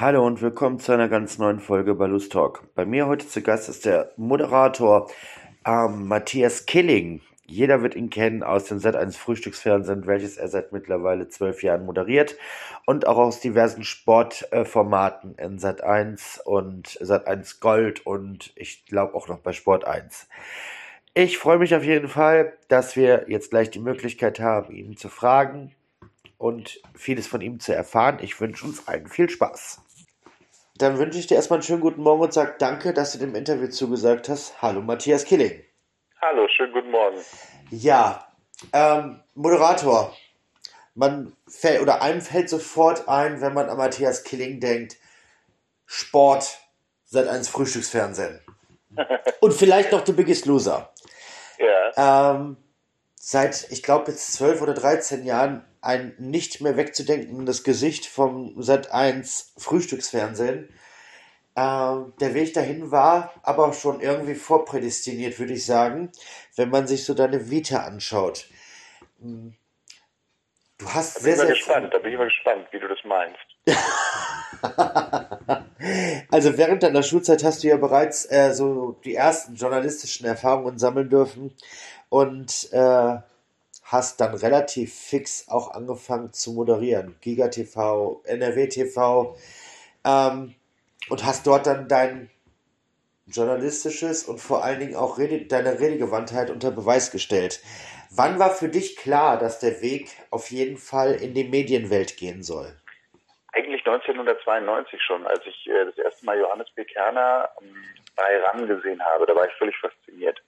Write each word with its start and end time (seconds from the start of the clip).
Hallo 0.00 0.24
und 0.24 0.40
willkommen 0.42 0.78
zu 0.78 0.92
einer 0.92 1.08
ganz 1.08 1.38
neuen 1.38 1.58
Folge 1.58 1.92
Balus 1.96 2.28
Talk. 2.28 2.72
Bei 2.76 2.84
mir 2.84 3.08
heute 3.08 3.26
zu 3.26 3.42
Gast 3.42 3.68
ist 3.68 3.84
der 3.84 4.12
Moderator 4.16 5.10
ähm, 5.66 6.06
Matthias 6.06 6.66
Killing. 6.66 7.20
Jeder 7.48 7.82
wird 7.82 7.96
ihn 7.96 8.08
kennen 8.08 8.44
aus 8.44 8.66
dem 8.66 8.78
Sat1 8.78 9.18
Frühstücksfernsehen, 9.18 10.06
welches 10.06 10.36
er 10.36 10.46
seit 10.46 10.70
mittlerweile 10.70 11.26
zwölf 11.26 11.64
Jahren 11.64 11.84
moderiert 11.84 12.36
und 12.86 13.08
auch 13.08 13.16
aus 13.16 13.40
diversen 13.40 13.82
Sportformaten 13.82 15.36
äh, 15.36 15.46
in 15.46 15.58
Sat1 15.58 16.42
und 16.42 16.90
Sat1 17.00 17.58
Gold 17.58 18.06
und 18.06 18.52
ich 18.54 18.86
glaube 18.86 19.14
auch 19.14 19.26
noch 19.26 19.40
bei 19.40 19.52
Sport 19.52 19.84
1. 19.84 20.28
Ich 21.14 21.38
freue 21.38 21.58
mich 21.58 21.74
auf 21.74 21.82
jeden 21.82 22.06
Fall, 22.06 22.52
dass 22.68 22.94
wir 22.94 23.24
jetzt 23.26 23.50
gleich 23.50 23.72
die 23.72 23.80
Möglichkeit 23.80 24.38
haben, 24.38 24.72
ihn 24.72 24.96
zu 24.96 25.08
fragen 25.08 25.74
und 26.36 26.80
vieles 26.94 27.26
von 27.26 27.40
ihm 27.40 27.58
zu 27.58 27.74
erfahren. 27.74 28.18
Ich 28.22 28.40
wünsche 28.40 28.64
uns 28.64 28.86
allen 28.86 29.08
viel 29.08 29.28
Spaß. 29.28 29.80
Dann 30.78 30.98
wünsche 30.98 31.18
ich 31.18 31.26
dir 31.26 31.34
erstmal 31.34 31.56
einen 31.56 31.64
schönen 31.64 31.80
guten 31.80 32.02
Morgen 32.02 32.22
und 32.22 32.32
sage 32.32 32.54
danke, 32.56 32.94
dass 32.94 33.12
du 33.12 33.18
dem 33.18 33.34
Interview 33.34 33.66
zugesagt 33.66 34.28
hast. 34.28 34.62
Hallo 34.62 34.80
Matthias 34.80 35.24
Killing. 35.24 35.64
Hallo, 36.22 36.46
schönen 36.46 36.72
guten 36.72 36.92
Morgen. 36.92 37.16
Ja, 37.70 38.28
ähm, 38.72 39.20
Moderator. 39.34 40.16
Man 40.94 41.36
fällt 41.48 41.82
oder 41.82 42.00
einem 42.00 42.20
fällt 42.20 42.48
sofort 42.48 43.08
ein, 43.08 43.40
wenn 43.40 43.54
man 43.54 43.68
an 43.68 43.76
Matthias 43.76 44.22
Killing 44.22 44.60
denkt, 44.60 44.96
Sport 45.84 46.60
seit 47.04 47.26
eins 47.26 47.48
Frühstücksfernsehen. 47.48 48.40
und 49.40 49.54
vielleicht 49.54 49.90
noch 49.90 50.06
The 50.06 50.12
Biggest 50.12 50.46
Loser. 50.46 50.92
Ja. 51.58 52.34
Ähm, 52.36 52.56
seit, 53.16 53.66
ich 53.72 53.82
glaube, 53.82 54.12
jetzt 54.12 54.32
zwölf 54.32 54.62
oder 54.62 54.74
dreizehn 54.74 55.24
Jahren 55.24 55.64
ein 55.80 56.14
nicht 56.18 56.60
mehr 56.60 56.76
wegzudenkendes 56.76 57.64
Gesicht 57.64 58.06
vom 58.06 58.60
Sat 58.62 58.92
1 58.92 59.54
Frühstücksfernsehen. 59.58 60.68
Ähm, 61.56 62.12
der 62.20 62.34
Weg 62.34 62.54
dahin 62.54 62.90
war 62.90 63.32
aber 63.42 63.72
schon 63.72 64.00
irgendwie 64.00 64.34
vorprädestiniert, 64.34 65.38
würde 65.38 65.54
ich 65.54 65.66
sagen, 65.66 66.10
wenn 66.56 66.70
man 66.70 66.86
sich 66.86 67.04
so 67.04 67.14
deine 67.14 67.50
Vita 67.50 67.84
anschaut. 67.84 68.48
Hm. 69.20 69.54
Du 70.78 70.88
hast 70.88 71.16
da 71.16 71.20
sehr, 71.20 71.36
bin 71.36 71.46
sehr. 71.46 71.56
ich 71.56 71.66
mal 71.66 71.74
gespannt, 71.74 71.94
da 71.94 71.98
bin 71.98 72.12
ich 72.12 72.18
mal 72.18 72.28
gespannt, 72.28 72.68
wie 72.70 72.78
du 72.78 72.86
das 72.86 72.98
meinst. 73.04 73.38
also 76.30 76.56
während 76.56 76.84
deiner 76.84 77.02
Schulzeit 77.02 77.42
hast 77.42 77.64
du 77.64 77.68
ja 77.68 77.76
bereits 77.76 78.30
äh, 78.30 78.52
so 78.52 78.92
die 79.04 79.16
ersten 79.16 79.56
journalistischen 79.56 80.26
Erfahrungen 80.26 80.78
sammeln 80.78 81.10
dürfen 81.10 81.56
und 82.08 82.72
äh, 82.72 83.16
hast 83.90 84.20
dann 84.20 84.34
relativ 84.34 84.94
fix 84.94 85.48
auch 85.48 85.72
angefangen 85.72 86.32
zu 86.32 86.52
moderieren. 86.52 87.16
Giga 87.22 87.48
TV, 87.48 88.22
NRW 88.24 88.68
TV 88.68 89.36
ähm, 90.04 90.54
und 91.08 91.24
hast 91.24 91.46
dort 91.46 91.66
dann 91.66 91.88
dein 91.88 92.30
journalistisches 93.26 94.24
und 94.24 94.40
vor 94.40 94.62
allen 94.62 94.80
Dingen 94.80 94.96
auch 94.96 95.18
Rede, 95.18 95.46
deine 95.46 95.80
Redegewandtheit 95.80 96.50
unter 96.50 96.70
Beweis 96.70 97.10
gestellt. 97.10 97.60
Wann 98.10 98.38
war 98.38 98.50
für 98.50 98.68
dich 98.68 98.96
klar, 98.96 99.38
dass 99.38 99.58
der 99.58 99.80
Weg 99.80 100.10
auf 100.30 100.50
jeden 100.50 100.76
Fall 100.76 101.14
in 101.14 101.32
die 101.32 101.44
Medienwelt 101.44 102.16
gehen 102.16 102.42
soll? 102.42 102.74
Eigentlich 103.52 103.86
1992 103.86 105.00
schon, 105.02 105.26
als 105.26 105.40
ich 105.46 105.66
äh, 105.66 105.86
das 105.86 105.96
erste 105.96 106.26
Mal 106.26 106.38
Johannes 106.38 106.70
B. 106.74 106.84
Kerner 106.84 107.48
ähm, 107.62 107.74
bei 108.16 108.38
RAN 108.38 108.66
gesehen 108.66 109.02
habe. 109.02 109.24
Da 109.24 109.34
war 109.34 109.46
ich 109.46 109.54
völlig 109.54 109.76
fasziniert. 109.78 110.40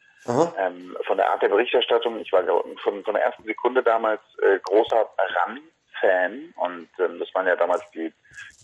Ähm, 0.59 0.97
von 1.07 1.17
der 1.17 1.31
Art 1.31 1.43
der 1.43 1.49
Berichterstattung. 1.49 2.19
Ich 2.21 2.33
war 2.33 2.45
von, 2.45 3.05
von 3.05 3.15
der 3.15 3.25
ersten 3.25 3.45
Sekunde 3.45 3.83
damals 3.83 4.21
äh, 4.43 4.59
großer 4.59 5.09
RAN-Fan 5.19 6.53
und 6.57 6.89
ähm, 6.99 7.19
das 7.19 7.35
waren 7.35 7.47
ja 7.47 7.57
damals 7.57 7.83
die, 7.93 8.13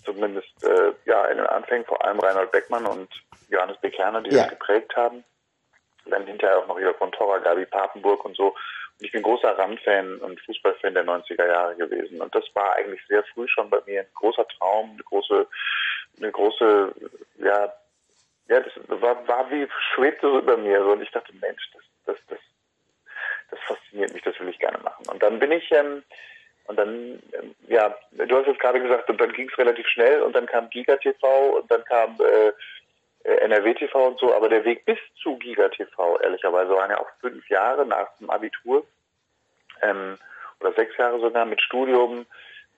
zumindest 0.05 0.49
äh, 0.65 0.93
ja 1.07 1.25
in 1.27 1.39
den 1.39 1.47
Anfängen 1.47 1.87
vor 1.87 2.05
allem 2.05 2.19
Reinhold 2.21 2.53
Beckmann 2.53 2.87
und 2.87 3.09
Johannes 3.49 3.79
B. 3.79 3.91
Kerner, 3.91 4.23
die 4.23 4.31
Ja. 4.35 4.43
das 4.43 4.51
geprägt 4.51 4.95
haben. 4.97 5.25
Dann 6.05 6.27
hinterher 6.27 6.59
auch 6.59 6.67
noch 6.69 6.79
Jörg 6.79 6.97
von 6.99 7.11
Torra, 7.13 7.39
Gabi 7.39 7.67
Papenburg 7.67 8.25
und 8.25 8.37
so. 8.37 8.49
Und 8.99 9.05
ich 9.05 9.13
bin 9.13 9.23
großer 9.23 9.59
RAN-Fan 9.59 10.19
und 10.19 10.41
Fußballfan 10.43 10.95
der 10.95 11.05
90er 11.05 11.47
Jahre 11.47 11.75
gewesen. 11.77 12.21
Und 12.21 12.35
das 12.35 12.45
war 12.55 12.75
eigentlich 12.77 13.01
sehr 13.09 13.25
früh 13.35 13.47
schon 13.49 13.69
bei 13.71 13.79
mir 13.87 14.01
ein 14.01 14.07
großer 14.15 14.47
Traum, 14.59 14.91
eine 14.93 15.03
große, 15.03 15.47
eine 16.19 16.33
große, 16.33 16.95
ja, 17.39 17.73
ja, 18.49 18.61
das 18.61 18.73
war, 18.89 19.27
war 19.27 19.51
wie 19.51 19.67
schwebte 19.95 20.29
so 20.29 20.39
über 20.39 20.57
mir. 20.57 20.83
So. 20.83 20.93
Und 20.93 21.03
ich 21.03 21.11
dachte, 21.11 21.33
Mensch, 21.41 21.71
das, 21.73 21.83
das, 22.07 22.17
das, 22.29 22.39
das 23.51 23.61
fasziniert 23.61 24.13
mich, 24.13 24.23
das 24.23 24.39
will 24.41 24.49
ich 24.49 24.59
gerne 24.59 24.79
machen. 24.79 25.05
Und 25.11 25.23
dann 25.23 25.39
bin 25.39 25.53
ich, 25.53 25.71
ähm, 25.73 26.03
und 26.67 26.79
dann, 26.79 27.23
ähm, 27.33 27.55
ja, 27.69 27.97
du 28.13 28.37
hast 28.37 28.47
jetzt 28.47 28.61
gerade 28.61 28.81
gesagt, 28.81 29.09
und 29.09 29.21
dann 29.21 29.33
ging 29.33 29.49
es 29.49 29.59
relativ 29.59 29.87
schnell 29.89 30.23
und 30.23 30.35
dann 30.35 30.47
kam 30.47 30.69
Giga 30.71 30.97
TV 30.97 31.59
und 31.59 31.71
dann 31.71 31.85
kam 31.85 32.17
äh, 32.21 32.53
äh, 33.29 33.37
NRW 33.39 33.75
TV 33.75 34.07
und 34.07 34.19
so, 34.21 34.35
aber 34.35 34.49
der 34.49 34.65
Weg 34.65 34.85
bis 34.85 34.99
zu 35.21 35.37
Giga 35.39 35.69
TV, 35.69 36.19
ehrlicherweise, 36.21 36.71
waren 36.71 36.91
ja 36.91 36.99
auch 36.99 37.11
fünf 37.21 37.49
Jahre 37.49 37.87
nach 37.87 38.09
dem 38.19 38.31
Abitur 38.31 38.85
ähm, 39.83 40.19
oder 40.61 40.73
sechs 40.73 40.97
Jahre 40.97 41.21
sogar 41.21 41.45
mit 41.45 41.61
Studium, 41.61 42.27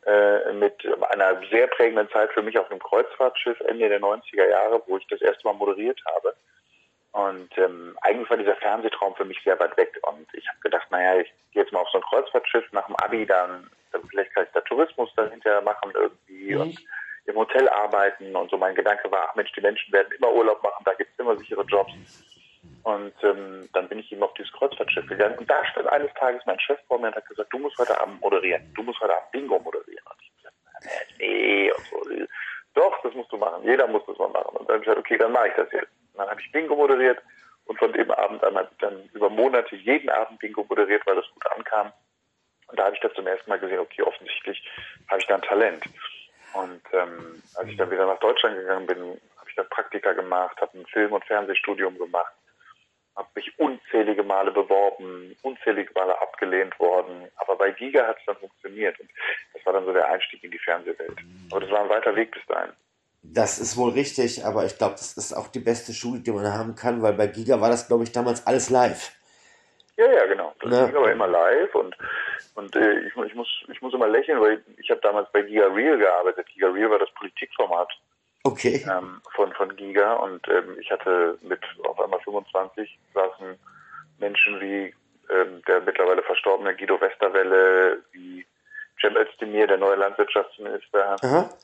äh, 0.08 0.52
mit 0.54 0.74
einer 1.10 1.38
sehr 1.50 1.66
prägenden 1.66 2.08
Zeit 2.10 2.32
für 2.32 2.42
mich 2.42 2.58
auf 2.58 2.70
einem 2.70 2.80
Kreuzfahrtschiff 2.80 3.60
Ende 3.60 3.88
der 3.88 4.00
90er 4.00 4.48
Jahre, 4.48 4.82
wo 4.86 4.96
ich 4.96 5.06
das 5.08 5.20
erste 5.20 5.46
Mal 5.46 5.54
moderiert 5.54 6.00
habe. 6.14 6.34
Und 7.12 7.50
ähm, 7.58 7.96
eigentlich 8.00 8.30
war 8.30 8.36
dieser 8.36 8.56
Fernsehtraum 8.56 9.14
für 9.16 9.24
mich 9.24 9.38
sehr 9.44 9.58
weit 9.60 9.76
weg. 9.76 9.98
Und 10.02 10.26
ich 10.32 10.48
habe 10.48 10.60
gedacht, 10.60 10.90
naja, 10.90 11.20
ich 11.20 11.32
gehe 11.52 11.62
jetzt 11.62 11.72
mal 11.72 11.80
auf 11.80 11.88
so 11.90 11.98
ein 11.98 12.04
Kreuzfahrtschiff 12.04 12.64
nach 12.72 12.86
dem 12.86 12.96
Abi, 12.96 13.26
dann, 13.26 13.68
dann 13.92 14.02
vielleicht 14.08 14.34
kann 14.34 14.44
ich 14.44 14.50
da 14.52 14.60
Tourismus 14.62 15.10
dann 15.16 15.30
hinterher 15.30 15.60
machen 15.62 15.92
irgendwie 15.94 16.54
Mhm. 16.54 16.60
und 16.60 16.78
im 17.26 17.36
Hotel 17.36 17.68
arbeiten. 17.68 18.34
Und 18.34 18.50
so 18.50 18.56
mein 18.56 18.74
Gedanke 18.74 19.10
war, 19.10 19.28
ach 19.30 19.34
Mensch, 19.34 19.52
die 19.52 19.60
Menschen 19.60 19.92
werden 19.92 20.12
immer 20.16 20.32
Urlaub 20.32 20.62
machen, 20.62 20.82
da 20.84 20.94
gibt 20.94 21.10
es 21.12 21.18
immer 21.18 21.36
sichere 21.36 21.64
Jobs. 21.64 21.92
Und 22.88 23.12
ähm, 23.22 23.68
dann 23.74 23.86
bin 23.86 23.98
ich 23.98 24.10
eben 24.10 24.22
auf 24.22 24.32
dieses 24.32 24.50
Kreuzfahrtschiff 24.52 25.06
gegangen. 25.06 25.36
Und 25.36 25.50
da 25.50 25.62
stand 25.66 25.88
eines 25.88 26.10
Tages 26.14 26.40
mein 26.46 26.58
Chef 26.58 26.78
vor 26.86 26.98
mir 26.98 27.08
und 27.08 27.16
hat 27.16 27.28
gesagt, 27.28 27.52
du 27.52 27.58
musst 27.58 27.76
heute 27.76 28.00
Abend 28.00 28.18
moderieren. 28.22 28.62
Du 28.74 28.82
musst 28.82 28.98
heute 29.00 29.14
Abend 29.14 29.30
Bingo 29.30 29.58
moderieren. 29.58 30.06
Und 30.06 30.22
ich 30.22 30.34
gesagt, 30.36 30.56
nee, 31.18 31.70
und 31.70 31.84
so. 31.84 32.26
Doch, 32.72 33.02
das 33.02 33.12
musst 33.12 33.30
du 33.30 33.36
machen. 33.36 33.62
Jeder 33.64 33.86
muss 33.88 34.06
das 34.06 34.16
mal 34.16 34.30
machen. 34.30 34.56
Und 34.56 34.66
dann 34.66 34.76
habe 34.76 34.78
ich 34.78 34.84
gesagt, 34.84 35.00
okay, 35.00 35.18
dann 35.18 35.32
mache 35.32 35.48
ich 35.48 35.54
das 35.54 35.70
jetzt. 35.70 35.90
Und 36.14 36.18
dann 36.18 36.30
habe 36.30 36.40
ich 36.40 36.50
Bingo 36.50 36.76
moderiert 36.76 37.18
und 37.66 37.78
von 37.78 37.92
dem 37.92 38.10
Abend 38.10 38.42
an 38.42 38.56
habe 38.56 38.68
ich 38.72 38.78
dann 38.78 39.04
über 39.12 39.28
Monate 39.28 39.76
jeden 39.76 40.08
Abend 40.08 40.38
Bingo 40.38 40.64
moderiert, 40.66 41.06
weil 41.06 41.16
das 41.16 41.28
gut 41.34 41.46
ankam. 41.54 41.92
Und 42.68 42.78
da 42.78 42.86
habe 42.86 42.94
ich 42.94 43.02
das 43.02 43.12
zum 43.12 43.26
ersten 43.26 43.50
Mal 43.50 43.58
gesehen, 43.58 43.80
okay, 43.80 44.00
offensichtlich 44.00 44.66
habe 45.10 45.20
ich 45.20 45.26
da 45.26 45.34
ein 45.34 45.42
Talent. 45.42 45.84
Und 46.54 46.80
ähm, 46.94 47.42
als 47.56 47.68
ich 47.68 47.76
dann 47.76 47.90
wieder 47.90 48.06
nach 48.06 48.20
Deutschland 48.20 48.56
gegangen 48.56 48.86
bin, 48.86 48.98
habe 49.36 49.50
ich 49.50 49.56
dann 49.56 49.68
Praktika 49.68 50.14
gemacht, 50.14 50.58
habe 50.62 50.78
ein 50.78 50.86
Film- 50.86 51.12
und 51.12 51.26
Fernsehstudium 51.26 51.98
gemacht, 51.98 52.32
habe 53.18 53.28
mich 53.34 53.58
unzählige 53.58 54.22
Male 54.22 54.52
beworben, 54.52 55.36
unzählige 55.42 55.90
Male 55.94 56.20
abgelehnt 56.22 56.78
worden. 56.78 57.28
Aber 57.36 57.56
bei 57.56 57.72
Giga 57.72 58.06
hat 58.06 58.16
es 58.18 58.24
dann 58.26 58.36
funktioniert. 58.36 58.98
Und 59.00 59.10
das 59.52 59.66
war 59.66 59.72
dann 59.72 59.84
so 59.84 59.92
der 59.92 60.08
Einstieg 60.08 60.42
in 60.44 60.52
die 60.52 60.58
Fernsehwelt. 60.58 61.18
Aber 61.50 61.60
das 61.60 61.70
war 61.70 61.82
ein 61.82 61.88
weiter 61.88 62.14
Weg 62.14 62.30
bis 62.30 62.46
dahin. 62.46 62.72
Das 63.22 63.58
ist 63.58 63.76
wohl 63.76 63.90
richtig, 63.90 64.44
aber 64.44 64.64
ich 64.64 64.78
glaube, 64.78 64.92
das 64.92 65.16
ist 65.16 65.32
auch 65.32 65.48
die 65.48 65.58
beste 65.58 65.92
Schule, 65.92 66.20
die 66.20 66.30
man 66.30 66.46
haben 66.46 66.76
kann, 66.76 67.02
weil 67.02 67.14
bei 67.14 67.26
Giga 67.26 67.60
war 67.60 67.68
das, 67.68 67.88
glaube 67.88 68.04
ich, 68.04 68.12
damals 68.12 68.46
alles 68.46 68.70
live. 68.70 69.12
Ja, 69.96 70.06
ja, 70.10 70.26
genau. 70.26 70.54
Das 70.60 70.72
Ja. 70.72 70.86
ging 70.86 70.96
aber 70.96 71.10
immer 71.12 71.26
live 71.26 71.74
und 71.74 71.96
und 72.54 72.74
äh, 72.76 73.00
ich, 73.00 73.16
ich 73.16 73.34
muss 73.34 73.48
ich 73.68 73.82
muss 73.82 73.92
immer 73.94 74.08
lächeln, 74.08 74.40
weil 74.40 74.62
ich 74.76 74.88
habe 74.90 75.00
damals 75.00 75.30
bei 75.32 75.42
Giga 75.42 75.66
Real 75.66 75.98
gearbeitet. 75.98 76.46
Giga 76.54 76.68
Real 76.68 76.90
war 76.90 77.00
das 77.00 77.10
Politikformat 77.14 77.90
Okay. 78.52 78.84
ähm, 78.88 79.20
von 79.34 79.52
von 79.52 79.74
Giga 79.76 80.14
und 80.14 80.46
ähm, 80.48 80.78
ich 80.80 80.90
hatte 80.90 81.38
mit 81.42 81.60
auf 81.84 82.00
einmal 82.00 82.20
25 82.20 82.98
saßen 83.14 83.58
Menschen 84.18 84.60
wie 84.60 84.94
ähm, 85.30 85.62
der 85.66 85.80
mittlerweile 85.80 86.22
verstorbene 86.22 86.74
Guido 86.74 87.00
Westerwelle, 87.00 88.02
wie 88.12 88.46
Cem 89.00 89.16
Özdemir, 89.16 89.66
der 89.66 89.76
neue 89.76 89.96
Landwirtschaftsminister, 89.96 91.16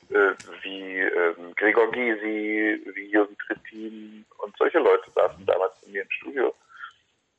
äh, 0.09 0.33
wie 0.61 0.99
ähm, 0.99 1.53
Gregor 1.55 1.91
Gysi, 1.91 2.81
wie 2.93 3.07
Jürgen 3.11 3.37
Trittin 3.39 4.25
und 4.37 4.55
solche 4.57 4.79
Leute 4.79 5.09
saßen 5.11 5.45
damals 5.45 5.73
bei 5.81 5.91
mir 5.91 6.03
im 6.03 6.11
Studio. 6.11 6.53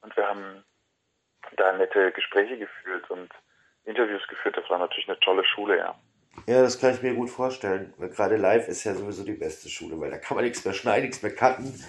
Und 0.02 0.16
wir 0.16 0.26
haben 0.26 0.64
da 1.56 1.72
nette 1.72 2.12
Gespräche 2.12 2.58
geführt 2.58 3.08
und 3.10 3.30
Interviews 3.84 4.26
geführt. 4.28 4.56
Das 4.56 4.68
war 4.68 4.78
natürlich 4.78 5.08
eine 5.08 5.18
tolle 5.20 5.44
Schule, 5.44 5.78
ja. 5.78 5.94
Ja, 6.46 6.62
das 6.62 6.78
kann 6.78 6.94
ich 6.94 7.02
mir 7.02 7.14
gut 7.14 7.30
vorstellen. 7.30 7.92
Weil 7.98 8.10
gerade 8.10 8.36
live 8.36 8.68
ist 8.68 8.84
ja 8.84 8.94
sowieso 8.94 9.24
die 9.24 9.32
beste 9.32 9.68
Schule, 9.68 9.98
weil 10.00 10.10
da 10.10 10.18
kann 10.18 10.36
man 10.36 10.44
nichts 10.44 10.64
mehr 10.64 10.74
schneiden, 10.74 11.06
nichts 11.06 11.22
mehr 11.22 11.34
cutten. 11.34 11.82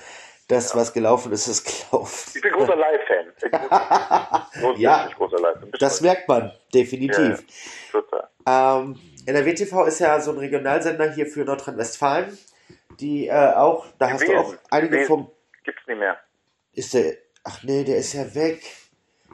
Das, 0.48 0.74
was 0.76 0.94
gelaufen 0.94 1.32
ist, 1.34 1.48
ist 1.48 1.66
gelaufen. 1.92 2.32
Ich 2.36 2.42
bin 2.42 2.54
großer 2.54 2.76
Live-Fan. 2.76 3.34
Ja. 4.78 5.10
großer. 5.16 5.38
Bis 5.72 5.80
Das 5.80 6.02
merkt 6.02 6.28
man, 6.28 6.52
definitiv. 6.74 7.44
Total. 7.92 8.30
Ähm, 8.48 8.98
NRW 9.26 9.54
TV 9.54 9.84
ist 9.86 10.00
ja 10.00 10.20
so 10.22 10.32
ein 10.32 10.38
Regionalsender 10.38 11.12
hier 11.12 11.28
für 11.28 11.44
Nordrhein-Westfalen, 11.44 12.38
die 13.00 13.28
äh, 13.28 13.34
auch, 13.54 13.86
da 14.00 14.10
hast 14.12 14.22
du 14.24 14.32
Wesen. 14.32 14.38
auch 14.38 14.54
einige 14.72 15.04
vom, 15.06 15.30
Gibt's 15.66 15.82
nicht 15.86 16.00
mehr. 16.00 16.18
ist 16.74 16.94
der, 16.94 17.16
ach 17.44 17.62
nee, 17.64 17.84
der 17.84 17.98
ist 17.98 18.14
ja 18.14 18.34
weg. 18.34 18.64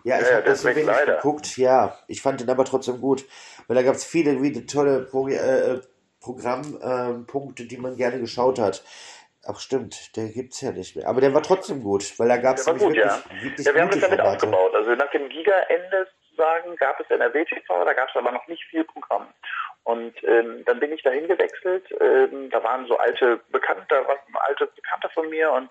Ja, 0.04 0.20
ich 0.20 0.28
Ja, 0.28 0.34
habe 0.38 0.44
das 0.46 0.62
so 0.64 0.68
wenig 0.70 0.86
leider. 0.86 1.16
geguckt, 1.18 1.58
ja, 1.58 1.98
ich 2.08 2.22
fand 2.22 2.42
den 2.42 2.50
aber 2.50 2.66
trotzdem 2.66 3.00
gut, 3.00 3.24
weil 3.68 3.76
da 3.76 3.84
gab 3.84 3.96
es 3.96 4.06
viele, 4.06 4.40
viele 4.40 4.66
tolle 4.66 5.02
Pro 5.02 5.28
äh, 5.28 5.80
Programmpunkte, 6.22 7.64
äh, 7.64 7.68
die 7.68 7.78
man 7.78 7.96
gerne 7.98 8.20
geschaut 8.20 8.60
hat. 8.60 8.84
Ach 9.46 9.60
stimmt, 9.60 10.16
der 10.16 10.30
gibt 10.30 10.54
es 10.54 10.62
ja 10.62 10.72
nicht 10.72 10.96
mehr. 10.96 11.08
Aber 11.08 11.20
der 11.20 11.34
war 11.34 11.44
trotzdem 11.44 11.84
gut, 11.84 12.18
weil 12.18 12.30
da 12.30 12.38
gab 12.38 12.58
es 12.58 12.66
wirklich, 12.66 12.96
ja. 12.96 13.22
wirklich 13.42 13.66
Ja, 13.66 13.76
wir 13.76 13.82
haben 13.82 13.92
das 13.92 14.00
damit 14.00 14.20
Formate. 14.20 14.38
aufgebaut. 14.38 14.74
Also 14.74 14.96
nach 14.96 15.12
dem 15.12 15.28
Giga-Ende 15.28 16.08
sozusagen 16.30 16.76
gab 16.78 17.00
es 17.00 17.10
NRW 17.10 17.44
TV, 17.46 17.84
da 17.84 17.94
gab 17.94 18.10
es 18.10 18.16
aber 18.16 18.32
noch 18.32 18.48
nicht 18.48 18.64
viel 18.66 18.86
Programm. 18.86 19.28
Und 19.84 20.14
ähm, 20.24 20.64
dann 20.66 20.80
bin 20.80 20.94
ich 20.94 21.04
dahin 21.04 21.28
gewechselt. 21.28 21.86
Ähm, 22.00 22.50
da 22.52 22.64
waren 22.64 22.88
so 22.88 22.98
alte 22.98 23.42
Bekannte, 23.52 23.86
da 23.90 24.08
waren 24.08 24.18
alte 24.48 24.68
Bekannte 24.68 25.10
von 25.10 25.30
mir 25.30 25.52
und 25.52 25.70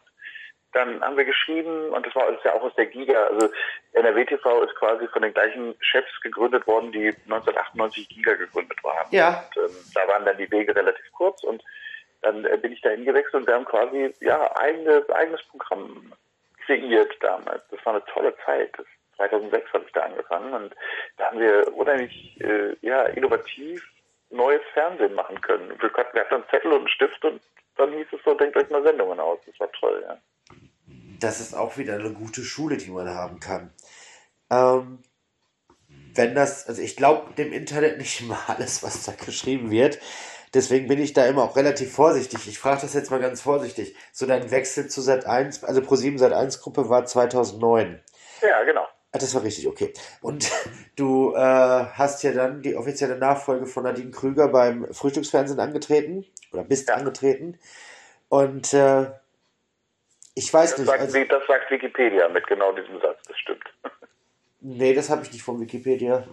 dann 0.72 1.02
haben 1.02 1.16
wir 1.16 1.24
geschrieben 1.24 1.90
und 1.90 2.06
das 2.06 2.14
war 2.14 2.30
das 2.32 2.42
ja 2.44 2.54
auch 2.54 2.62
aus 2.62 2.74
der 2.76 2.86
Giga. 2.86 3.24
Also 3.24 3.50
NRW 3.92 4.24
TV 4.24 4.62
ist 4.62 4.74
quasi 4.76 5.06
von 5.08 5.22
den 5.22 5.34
gleichen 5.34 5.74
Chefs 5.80 6.20
gegründet 6.22 6.66
worden, 6.66 6.92
die 6.92 7.08
1998 7.08 8.08
Giga 8.08 8.34
gegründet 8.34 8.82
waren. 8.82 9.06
Ja. 9.10 9.44
Und, 9.54 9.64
ähm, 9.64 9.76
da 9.94 10.08
waren 10.08 10.24
dann 10.24 10.38
die 10.38 10.50
Wege 10.50 10.74
relativ 10.74 11.04
kurz 11.12 11.42
und 11.44 11.62
dann 12.22 12.44
äh, 12.44 12.56
bin 12.56 12.72
ich 12.72 12.80
dahin 12.80 13.04
gewechselt 13.04 13.34
und 13.34 13.46
wir 13.46 13.54
haben 13.54 13.64
quasi 13.64 14.14
ja 14.20 14.56
eigene, 14.56 15.04
eigenes 15.12 15.42
Programm 15.44 16.12
kreiert 16.64 17.12
damals. 17.20 17.62
Das 17.70 17.84
war 17.84 17.94
eine 17.94 18.04
tolle 18.06 18.34
Zeit. 18.44 18.72
Das 18.78 18.86
2006 19.16 19.72
habe 19.72 19.84
ich 19.86 19.92
da 19.92 20.00
angefangen 20.02 20.54
und 20.54 20.74
da 21.16 21.26
haben 21.26 21.40
wir 21.40 21.76
unheimlich 21.76 22.40
äh, 22.40 22.74
ja, 22.80 23.04
innovativ 23.04 23.86
neues 24.30 24.62
Fernsehen 24.72 25.14
machen 25.14 25.40
können. 25.40 25.68
Wir 25.78 25.92
hatten, 25.92 26.14
wir 26.14 26.22
hatten 26.22 26.34
einen 26.34 26.48
Zettel 26.48 26.72
und 26.72 26.78
einen 26.78 26.88
Stift 26.88 27.24
und 27.24 27.42
dann 27.76 27.92
hieß 27.92 28.06
es 28.12 28.20
so, 28.24 28.34
denkt 28.34 28.56
euch 28.56 28.70
mal 28.70 28.82
Sendungen 28.82 29.20
aus. 29.20 29.38
Das 29.46 29.58
war 29.60 29.70
toll, 29.72 30.02
ja. 30.06 30.16
Das 31.22 31.40
ist 31.40 31.54
auch 31.54 31.76
wieder 31.78 31.94
eine 31.94 32.12
gute 32.12 32.42
Schule, 32.42 32.76
die 32.76 32.90
man 32.90 33.08
haben 33.08 33.38
kann. 33.38 33.72
Ähm, 34.50 34.98
wenn 36.14 36.34
das, 36.34 36.66
also 36.66 36.82
ich 36.82 36.96
glaube 36.96 37.32
dem 37.34 37.52
Internet 37.52 37.98
nicht 37.98 38.20
immer 38.20 38.38
alles, 38.48 38.82
was 38.82 39.04
da 39.04 39.12
geschrieben 39.12 39.70
wird. 39.70 39.98
Deswegen 40.54 40.86
bin 40.86 41.00
ich 41.00 41.14
da 41.14 41.24
immer 41.24 41.44
auch 41.44 41.56
relativ 41.56 41.92
vorsichtig. 41.92 42.46
Ich 42.46 42.58
frage 42.58 42.82
das 42.82 42.92
jetzt 42.92 43.10
mal 43.10 43.20
ganz 43.20 43.40
vorsichtig. 43.40 43.94
So 44.12 44.26
dein 44.26 44.50
Wechsel 44.50 44.88
zu 44.88 45.00
Sat 45.00 45.24
1, 45.24 45.64
also 45.64 45.80
Pro7 45.80 46.18
Sat 46.18 46.34
1 46.34 46.60
Gruppe 46.60 46.90
war 46.90 47.06
2009. 47.06 48.00
Ja, 48.42 48.62
genau. 48.64 48.86
Ah, 49.12 49.18
das 49.18 49.34
war 49.34 49.44
richtig, 49.44 49.66
okay. 49.68 49.94
Und 50.20 50.50
du 50.96 51.34
äh, 51.34 51.38
hast 51.38 52.22
ja 52.22 52.32
dann 52.32 52.60
die 52.60 52.76
offizielle 52.76 53.16
Nachfolge 53.16 53.66
von 53.66 53.84
Nadine 53.84 54.10
Krüger 54.10 54.48
beim 54.48 54.92
Frühstücksfernsehen 54.92 55.60
angetreten 55.60 56.26
oder 56.52 56.64
bist 56.64 56.88
ja. 56.88 56.96
angetreten. 56.96 57.58
Und 58.28 58.74
äh, 58.74 59.06
ich 60.34 60.52
weiß 60.52 60.70
das 60.70 60.78
nicht. 60.78 60.88
Sagt, 60.88 61.00
also, 61.00 61.24
das 61.24 61.46
sagt 61.46 61.70
Wikipedia 61.70 62.28
mit 62.28 62.46
genau 62.46 62.72
diesem 62.72 63.00
Satz, 63.00 63.18
das 63.26 63.38
stimmt. 63.38 63.64
Nee, 64.60 64.94
das 64.94 65.10
habe 65.10 65.22
ich 65.24 65.32
nicht 65.32 65.42
von 65.42 65.60
Wikipedia. 65.60 66.24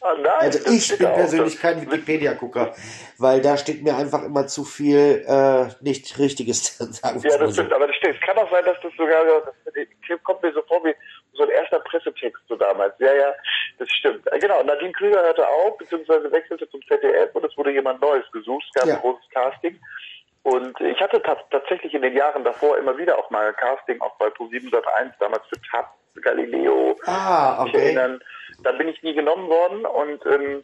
Ah, 0.00 0.14
nein, 0.18 0.40
also 0.40 0.68
ich 0.68 0.98
bin 0.98 1.06
persönlich 1.06 1.60
kein 1.60 1.80
Wikipedia-Gucker, 1.80 2.74
weil 3.18 3.40
da 3.40 3.56
steht 3.56 3.84
mir 3.84 3.96
einfach 3.96 4.24
immer 4.24 4.48
zu 4.48 4.64
viel 4.64 5.24
äh, 5.26 5.68
nicht 5.80 6.18
Richtiges 6.18 6.76
sagen. 6.78 7.20
Ja, 7.22 7.38
das 7.38 7.52
stimmt, 7.52 7.72
aber 7.72 7.86
das 7.86 7.96
stimmt. 7.96 8.16
Es 8.16 8.26
kann 8.26 8.36
auch 8.36 8.50
sein, 8.50 8.64
dass 8.64 8.76
das 8.82 8.92
sogar, 8.96 9.24
das 9.64 10.22
kommt 10.24 10.42
mir 10.42 10.52
so 10.52 10.62
vor 10.62 10.84
wie 10.84 10.94
so 11.34 11.44
ein 11.44 11.50
erster 11.50 11.78
Pressetext 11.80 12.42
so 12.48 12.56
damals. 12.56 12.94
Ja, 12.98 13.14
ja, 13.14 13.32
das 13.78 13.88
stimmt. 13.90 14.26
Äh, 14.32 14.38
genau, 14.40 14.62
Nadine 14.64 14.92
Krüger 14.92 15.22
hörte 15.22 15.46
auf, 15.48 15.78
beziehungsweise 15.78 16.32
wechselte 16.32 16.68
zum 16.68 16.82
ZDF 16.88 17.34
und 17.34 17.44
es 17.44 17.56
wurde 17.56 17.70
jemand 17.70 18.00
Neues 18.00 18.24
gesucht. 18.32 18.64
Es 18.68 18.80
gab 18.80 18.88
ja. 18.88 18.94
ein 18.96 19.00
großes 19.00 19.30
Casting. 19.30 19.78
Und 20.42 20.80
ich 20.80 21.00
hatte 21.00 21.22
tatsächlich 21.50 21.94
in 21.94 22.02
den 22.02 22.16
Jahren 22.16 22.42
davor 22.42 22.76
immer 22.76 22.98
wieder 22.98 23.18
auch 23.18 23.30
mal 23.30 23.52
Casting, 23.54 24.00
auch 24.00 24.16
bei 24.16 24.26
Pro7 24.26 24.70
Sat1, 24.70 25.12
damals 25.20 25.46
für 25.46 25.60
TAP, 25.70 25.88
Galileo. 26.20 26.98
Ah, 27.06 27.62
okay. 27.62 27.78
Erinnern. 27.78 28.20
Dann 28.64 28.78
bin 28.78 28.88
ich 28.88 29.02
nie 29.02 29.14
genommen 29.14 29.48
worden 29.48 29.86
und 29.86 30.26
ähm, 30.26 30.62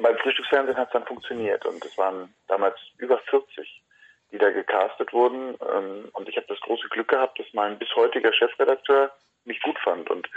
beim 0.00 0.16
Frühstücksfernsehen 0.18 0.76
hat 0.76 0.88
es 0.88 0.92
dann 0.92 1.06
funktioniert. 1.06 1.66
Und 1.66 1.84
es 1.84 1.96
waren 1.98 2.32
damals 2.46 2.76
über 2.98 3.18
40, 3.18 3.82
die 4.30 4.38
da 4.38 4.50
gecastet 4.50 5.12
wurden. 5.12 5.56
Ähm, 5.74 6.08
und 6.12 6.28
ich 6.28 6.36
habe 6.36 6.46
das 6.48 6.60
große 6.60 6.88
Glück 6.90 7.08
gehabt, 7.08 7.38
dass 7.38 7.46
mein 7.52 7.78
bis 7.78 7.88
heutiger 7.96 8.32
Chefredakteur 8.32 9.10
mich 9.44 9.60
gut 9.62 9.78
fand. 9.80 10.08
Und 10.08 10.28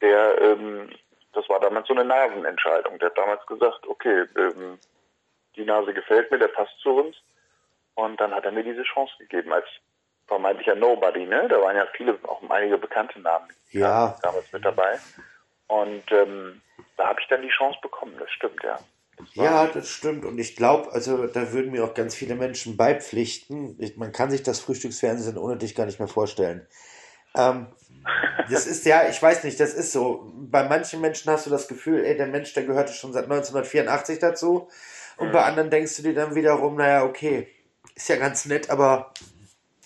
der, 0.00 0.40
ähm, 0.40 0.90
das 1.32 1.48
war 1.48 1.60
damals 1.60 1.86
so 1.86 1.94
eine 1.94 2.04
Nasenentscheidung. 2.04 2.98
Der 2.98 3.10
hat 3.10 3.18
damals 3.18 3.46
gesagt, 3.46 3.86
okay, 3.86 4.24
ähm, 4.36 4.78
die 5.56 5.64
Nase 5.64 5.94
gefällt 5.94 6.30
mir, 6.30 6.38
der 6.38 6.48
passt 6.48 6.78
zu 6.80 6.90
uns. 6.90 7.16
Und 7.98 8.20
dann 8.20 8.32
hat 8.32 8.44
er 8.44 8.52
mir 8.52 8.62
diese 8.62 8.84
Chance 8.84 9.12
gegeben 9.18 9.52
als 9.52 9.66
vermeintlicher 10.28 10.76
Nobody, 10.76 11.26
ne? 11.26 11.48
Da 11.48 11.60
waren 11.60 11.74
ja 11.74 11.84
viele, 11.96 12.16
auch 12.28 12.40
einige 12.48 12.78
bekannte 12.78 13.18
Namen 13.18 13.48
ja. 13.72 14.16
damals 14.22 14.52
mit 14.52 14.64
dabei. 14.64 15.00
Und 15.66 16.04
ähm, 16.12 16.62
da 16.96 17.08
habe 17.08 17.20
ich 17.20 17.26
dann 17.26 17.42
die 17.42 17.48
Chance 17.48 17.76
bekommen, 17.82 18.14
das 18.20 18.30
stimmt, 18.30 18.62
ja. 18.62 18.78
Das 19.16 19.34
ja, 19.34 19.66
das 19.66 19.88
stimmt. 19.88 20.24
Und 20.24 20.38
ich 20.38 20.54
glaube, 20.54 20.92
also 20.92 21.26
da 21.26 21.52
würden 21.52 21.72
mir 21.72 21.82
auch 21.82 21.94
ganz 21.94 22.14
viele 22.14 22.36
Menschen 22.36 22.76
beipflichten. 22.76 23.74
Ich, 23.80 23.96
man 23.96 24.12
kann 24.12 24.30
sich 24.30 24.44
das 24.44 24.60
Frühstücksfernsehen 24.60 25.36
ohne 25.36 25.56
dich 25.56 25.74
gar 25.74 25.86
nicht 25.86 25.98
mehr 25.98 26.06
vorstellen. 26.06 26.68
Ähm, 27.34 27.66
das 28.48 28.68
ist 28.68 28.86
ja, 28.86 29.08
ich 29.08 29.20
weiß 29.20 29.42
nicht, 29.42 29.58
das 29.58 29.74
ist 29.74 29.90
so. 29.90 30.30
Bei 30.36 30.62
manchen 30.68 31.00
Menschen 31.00 31.32
hast 31.32 31.46
du 31.46 31.50
das 31.50 31.66
Gefühl, 31.66 32.04
ey, 32.04 32.16
der 32.16 32.28
Mensch, 32.28 32.54
der 32.54 32.62
gehörte 32.62 32.92
schon 32.92 33.12
seit 33.12 33.24
1984 33.24 34.20
dazu. 34.20 34.68
Und 35.16 35.30
mhm. 35.30 35.32
bei 35.32 35.42
anderen 35.42 35.68
denkst 35.68 35.96
du 35.96 36.02
dir 36.04 36.14
dann 36.14 36.36
wiederum, 36.36 36.76
naja, 36.76 37.02
okay, 37.02 37.48
ist 37.98 38.08
ja 38.08 38.16
ganz 38.16 38.46
nett, 38.46 38.70
aber 38.70 39.12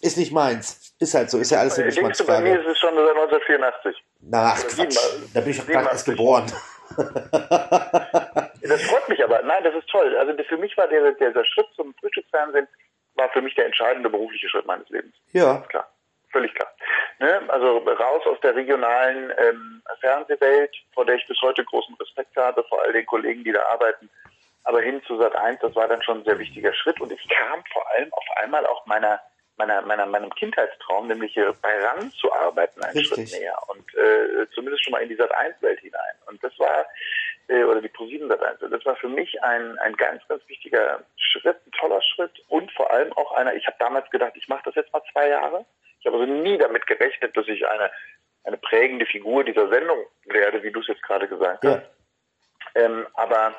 ist 0.02 0.18
nicht 0.18 0.32
meins. 0.32 0.94
Ist 1.00 1.14
halt 1.14 1.30
so, 1.30 1.38
ist 1.38 1.50
ja 1.50 1.60
alles 1.60 1.78
eine 1.78 1.86
Geschmacksfrage. 1.86 2.42
Bei 2.42 2.50
mir 2.50 2.60
ist 2.60 2.66
es 2.66 2.78
schon 2.78 2.94
seit 2.94 3.16
1984. 3.16 4.04
Na, 4.20 4.52
ach, 4.52 4.62
Quatsch. 4.66 4.98
Da 5.32 5.40
bin 5.40 5.50
ich 5.50 5.58
doch 5.58 5.66
gerade 5.66 5.88
erst 5.88 6.04
geboren. 6.04 6.52
das 6.96 8.82
freut 8.82 9.08
mich 9.08 9.24
aber. 9.24 9.42
Nein, 9.42 9.64
das 9.64 9.74
ist 9.74 9.88
toll. 9.88 10.14
Also 10.18 10.34
für 10.44 10.58
mich 10.58 10.76
war 10.76 10.88
der, 10.88 11.12
dieser 11.12 11.44
Schritt 11.44 11.66
zum 11.74 11.94
Frühstücksfernsehen 12.00 12.68
war 13.14 13.30
für 13.30 13.42
mich 13.42 13.54
der 13.54 13.66
entscheidende 13.66 14.10
berufliche 14.10 14.48
Schritt 14.48 14.66
meines 14.66 14.88
Lebens. 14.90 15.14
Ja. 15.32 15.58
Klar. 15.68 15.88
Völlig 16.30 16.54
klar. 16.54 16.70
Ne? 17.18 17.42
Also 17.48 17.78
raus 17.78 18.22
aus 18.26 18.40
der 18.40 18.54
regionalen 18.54 19.32
ähm, 19.38 19.82
Fernsehwelt, 20.00 20.74
vor 20.94 21.04
der 21.04 21.16
ich 21.16 21.26
bis 21.26 21.40
heute 21.42 21.64
großen 21.64 21.94
Respekt 21.96 22.36
habe, 22.36 22.64
vor 22.64 22.82
all 22.82 22.92
den 22.92 23.06
Kollegen, 23.06 23.44
die 23.44 23.52
da 23.52 23.62
arbeiten, 23.70 24.08
aber 24.64 24.80
hin 24.80 25.02
zu 25.06 25.16
Sat 25.18 25.34
1, 25.34 25.60
das 25.60 25.74
war 25.74 25.88
dann 25.88 26.02
schon 26.02 26.18
ein 26.18 26.24
sehr 26.24 26.38
wichtiger 26.38 26.72
Schritt 26.74 27.00
und 27.00 27.12
ich 27.12 27.28
kam 27.28 27.62
vor 27.72 27.84
allem 27.92 28.12
auf 28.12 28.24
einmal 28.36 28.66
auch 28.66 28.86
meiner 28.86 29.20
meiner, 29.56 29.82
meiner, 29.82 30.06
meinem 30.06 30.30
Kindheitstraum, 30.30 31.08
nämlich 31.08 31.34
hier 31.34 31.54
bei 31.60 31.78
RAN 31.84 32.10
zu 32.12 32.32
arbeiten, 32.32 32.82
einen 32.82 32.96
Richtig. 32.96 33.28
Schritt 33.30 33.40
näher 33.40 33.56
und 33.68 33.94
äh, 33.94 34.46
zumindest 34.54 34.84
schon 34.84 34.92
mal 34.92 35.02
in 35.02 35.08
die 35.08 35.16
Sat1-Welt 35.16 35.80
hinein. 35.80 36.14
Und 36.26 36.42
das 36.42 36.58
war, 36.58 36.86
äh, 37.48 37.62
oder 37.64 37.80
die 37.80 37.88
ProSieben 37.88 38.30
Sat1, 38.30 38.68
das 38.68 38.84
war 38.84 38.96
für 38.96 39.08
mich 39.08 39.42
ein, 39.42 39.78
ein 39.78 39.94
ganz, 39.96 40.26
ganz 40.28 40.42
wichtiger 40.48 41.04
Schritt, 41.16 41.58
ein 41.66 41.72
toller 41.72 42.00
Schritt 42.02 42.42
und 42.48 42.72
vor 42.72 42.90
allem 42.90 43.12
auch 43.12 43.32
einer, 43.32 43.54
ich 43.54 43.66
habe 43.66 43.76
damals 43.78 44.10
gedacht, 44.10 44.32
ich 44.36 44.48
mache 44.48 44.62
das 44.64 44.74
jetzt 44.74 44.92
mal 44.92 45.02
zwei 45.12 45.28
Jahre. 45.28 45.64
Ich 46.00 46.06
habe 46.06 46.18
also 46.18 46.32
nie 46.32 46.58
damit 46.58 46.86
gerechnet, 46.86 47.36
dass 47.36 47.46
ich 47.46 47.66
eine, 47.66 47.90
eine 48.44 48.56
prägende 48.56 49.06
Figur 49.06 49.44
dieser 49.44 49.68
Sendung 49.68 49.98
werde, 50.24 50.62
wie 50.62 50.72
du 50.72 50.80
es 50.80 50.88
jetzt 50.88 51.02
gerade 51.02 51.28
gesagt 51.28 51.62
ja. 51.62 51.76
hast. 51.76 51.86
Ähm, 52.74 53.06
aber 53.14 53.54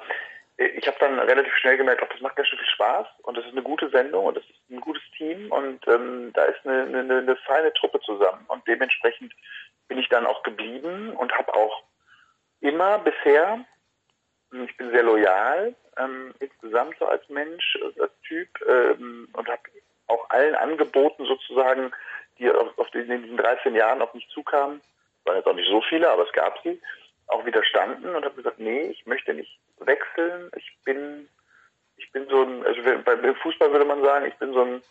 ich 0.58 0.88
habe 0.88 0.98
dann 1.00 1.20
relativ 1.20 1.54
schnell 1.56 1.78
gemerkt, 1.78 2.04
auch 2.04 2.10
das 2.10 2.22
macht 2.22 2.36
ganz 2.36 2.48
schön 2.48 2.60
viel 2.60 2.68
Spaß 2.70 3.08
und 3.24 3.38
das 3.38 3.46
ist 3.46 3.54
eine 3.54 3.64
gute 3.64 3.90
Sendung 3.90 4.26
und 4.26 4.38
das 4.38 4.44
ist 4.44 4.70
ein 4.70 4.82
gutes 4.82 5.04
Team 5.18 5.52
und 5.52 5.86
ähm, 5.88 6.32
da 6.34 6.46
ist 6.46 6.66
eine, 6.66 6.84
eine, 6.84 7.18
eine 7.18 7.36
feine 7.38 7.74
Truppe 7.74 8.00
zusammen 8.02 8.46
und 8.48 8.68
dementsprechend 8.68 9.34
bin 9.88 9.98
ich 9.98 10.10
dann 10.10 10.26
auch 10.26 10.44
geblieben 10.44 11.16
und 11.16 11.32
habe 11.34 11.54
auch 11.54 11.84
immer 12.62 13.00
bisher, 13.00 13.66
ich 14.52 14.78
bin 14.78 14.92
sehr 14.92 15.04
loyal 15.04 15.76
ähm, 15.98 16.34
insgesamt 16.40 16.96
so 17.00 17.06
als 17.06 17.28
Mensch, 17.30 17.78
als 18.00 18.12
Typ 18.28 18.50
ähm, 18.68 19.28
und 19.34 19.48
habe 19.48 19.62
auch 20.08 20.30
allen 20.30 20.56
Angeboten 20.56 21.26
sozusagen, 21.26 21.92
die 22.38 22.50
auf, 22.50 22.78
auf 22.78 22.90
den, 22.92 23.10
in 23.10 23.24
diesen 23.24 23.38
13 23.38 23.76
Jahren 23.76 24.02
auf 24.02 24.14
mich 24.14 24.28
zukamen, 24.30 24.82
waren 25.26 25.38
jetzt 25.38 25.48
auch 25.48 25.56
nicht 25.56 25.70
so 25.70 25.82
viele, 25.82 26.10
aber 26.10 26.26
es 26.28 26.34
gab 26.34 26.62
sie, 26.64 26.80
auch 27.28 27.46
widerstanden 27.46 28.16
und 28.16 28.26
habe 28.26 28.36
gesagt, 28.36 28.60
nee, 28.60 28.88
ich 28.88 29.06
möchte 29.06 29.34
nicht 29.34 29.60
wechseln. 29.80 30.50
Ich 30.56 30.78
bin, 30.84 31.28
ich 31.98 32.12
bin 32.12 32.28
so 32.28 32.44
ein, 32.44 32.66
also 32.66 32.82
beim 33.04 33.36
Fußball 33.36 33.72
würde 33.72 33.86
man 33.86 34.04
sagen, 34.04 34.26
ich 34.28 34.36
bin 34.36 34.54
so 34.54 34.62
ein 34.62 34.82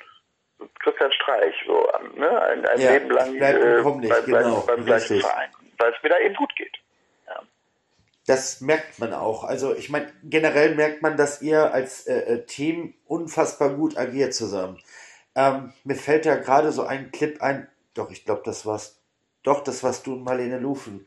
Christian 0.81 1.13
Streich, 1.13 1.55
so 1.67 1.89
ne, 2.17 2.43
ein, 2.43 2.67
ein 2.67 2.81
ja, 2.81 2.93
Leben 2.93 3.11
lang 3.11 3.35
äh, 3.35 3.83
bei, 4.09 4.21
genau, 4.23 4.61
beim 4.61 4.85
gleichen 4.85 5.21
Verein, 5.21 5.51
weil 5.79 5.93
es 5.93 6.03
mir 6.03 6.09
da 6.11 6.19
eben 6.19 6.35
gut 6.35 6.55
geht. 6.57 6.77
Ja. 7.27 7.41
Das 8.27 8.61
merkt 8.61 8.99
man 8.99 9.13
auch. 9.13 9.45
Also 9.45 9.75
ich 9.75 9.91
meine, 9.91 10.13
generell 10.23 10.75
merkt 10.75 11.03
man, 11.03 11.17
dass 11.17 11.43
ihr 11.43 11.73
als 11.73 12.07
äh, 12.07 12.35
äh, 12.35 12.47
Team 12.47 12.95
unfassbar 13.07 13.71
gut 13.71 13.97
agiert 13.97 14.35
zusammen. 14.35 14.81
Ähm, 15.35 15.73
mir 15.85 15.97
fällt 15.97 16.27
ja 16.27 16.37
gerade 16.37 16.73
so 16.73 16.85
ein 16.85 17.11
Clip 17.11 17.41
ein, 17.43 17.69
doch, 17.95 18.11
ich 18.11 18.25
glaube, 18.25 18.43
das 18.45 18.67
war's, 18.67 19.01
doch, 19.43 19.65
das 19.65 19.83
warst 19.83 20.07
du 20.07 20.13
und 20.13 20.25
Marlene 20.25 20.59
Lufen. 20.59 21.07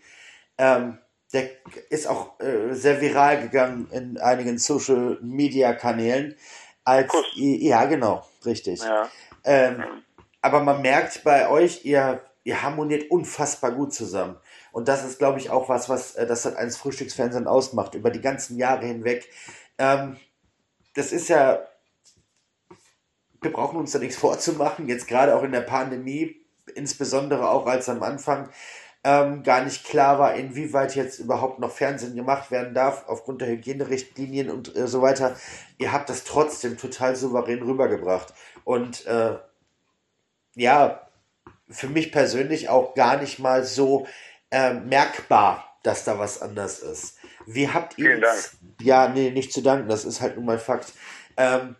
Ähm, 0.58 1.00
der 1.36 1.50
ist 1.90 2.08
auch 2.08 2.40
äh, 2.40 2.74
sehr 2.74 3.02
viral 3.02 3.42
gegangen 3.42 3.88
in 3.92 4.18
einigen 4.18 4.58
Social 4.58 5.20
Media 5.22 5.74
Kanälen. 5.74 6.36
Als 6.84 7.10
Kuss. 7.10 7.26
ja, 7.36 7.86
genau, 7.86 8.26
richtig. 8.46 8.82
Ja. 8.82 9.10
Ähm, 9.44 9.84
aber 10.42 10.62
man 10.62 10.82
merkt 10.82 11.24
bei 11.24 11.50
euch, 11.50 11.86
ihr, 11.86 12.22
ihr 12.44 12.62
harmoniert 12.62 13.10
unfassbar 13.12 13.72
gut 13.72 13.94
zusammen. 13.94 14.38
Und 14.72 14.88
das 14.88 15.04
ist, 15.04 15.20
glaube 15.20 15.40
ich, 15.40 15.50
auch 15.50 15.70
was, 15.70 15.90
was 15.90 16.16
äh, 16.16 16.26
das 16.26 16.46
hat 16.46 16.56
eines 16.56 16.78
Frühstücksfernsehen 16.78 17.48
ausmacht, 17.48 17.96
über 17.96 18.10
die 18.10 18.22
ganzen 18.22 18.58
Jahre 18.58 18.86
hinweg. 18.86 19.30
Ähm, 19.78 20.18
das 20.94 21.12
ist 21.12 21.28
ja 21.28 21.60
wir 23.46 23.54
brauchen 23.54 23.78
uns 23.78 23.92
da 23.92 24.00
nichts 24.00 24.18
vorzumachen, 24.18 24.90
jetzt 24.90 25.08
gerade 25.08 25.36
auch 25.36 25.44
in 25.44 25.54
der 25.54 25.62
Pandemie, 25.62 26.36
insbesondere 26.74 27.50
auch 27.50 27.68
als 27.68 27.88
am 27.88 28.04
Anfang 28.04 28.50
ähm, 29.06 29.44
gar 29.44 29.64
nicht 29.64 29.86
klar 29.86 30.18
war, 30.18 30.34
inwieweit 30.34 30.96
jetzt 30.96 31.20
überhaupt 31.20 31.60
noch 31.60 31.72
Fernsehen 31.72 32.16
gemacht 32.16 32.50
werden 32.50 32.74
darf, 32.74 33.08
aufgrund 33.08 33.40
der 33.40 33.50
Hygienerichtlinien 33.50 34.50
und 34.50 34.76
äh, 34.76 34.88
so 34.88 35.04
weiter. 35.04 35.36
Ihr 35.78 35.92
habt 35.92 36.10
das 36.10 36.24
trotzdem 36.24 36.76
total 36.76 37.16
souverän 37.16 37.62
rübergebracht. 37.62 38.34
Und 38.64 39.06
äh, 39.06 39.38
ja, 40.56 41.08
für 41.70 41.88
mich 41.88 42.12
persönlich 42.12 42.70
auch 42.70 42.96
gar 42.96 43.18
nicht 43.22 43.38
mal 43.38 43.64
so 43.64 44.08
äh, 44.50 44.74
merkbar, 44.74 45.78
dass 45.84 46.04
da 46.04 46.18
was 46.18 46.42
anders 46.42 46.80
ist. 46.80 47.20
Wie 47.46 47.70
habt 47.70 48.00
ihr. 48.00 48.06
Vielen 48.06 48.22
Dank. 48.22 48.40
Ja, 48.82 49.08
nee, 49.08 49.30
nicht 49.30 49.54
zu 49.54 49.62
danken, 49.62 49.88
das 49.88 50.04
ist 50.04 50.20
halt 50.20 50.36
nun 50.36 50.46
mal 50.46 50.58
Fakt. 50.58 50.94
Ähm, 51.38 51.76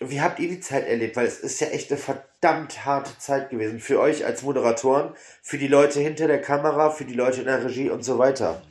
wie 0.00 0.20
habt 0.20 0.38
ihr 0.38 0.48
die 0.48 0.60
Zeit 0.60 0.86
erlebt? 0.86 1.16
Weil 1.16 1.26
es 1.26 1.40
ist 1.40 1.60
ja 1.60 1.68
echt 1.68 1.90
eine 1.90 1.98
verdammt 1.98 2.84
harte 2.84 3.18
Zeit 3.18 3.50
gewesen. 3.50 3.80
Für 3.80 4.00
euch 4.00 4.24
als 4.24 4.42
Moderatoren, 4.42 5.14
für 5.42 5.58
die 5.58 5.68
Leute 5.68 6.00
hinter 6.00 6.26
der 6.26 6.40
Kamera, 6.40 6.90
für 6.90 7.04
die 7.04 7.14
Leute 7.14 7.40
in 7.40 7.46
der 7.46 7.64
Regie 7.64 7.90
und 7.90 8.02
so 8.02 8.18
weiter. 8.18 8.62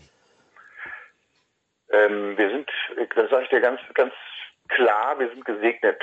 Ähm, 1.91 2.37
wir 2.37 2.49
sind, 2.49 2.69
das 3.15 3.29
sage 3.29 3.43
ich 3.43 3.49
dir 3.49 3.61
ganz, 3.61 3.79
ganz 3.93 4.13
klar, 4.69 5.17
wir 5.19 5.29
sind 5.29 5.45
gesegnet 5.45 6.01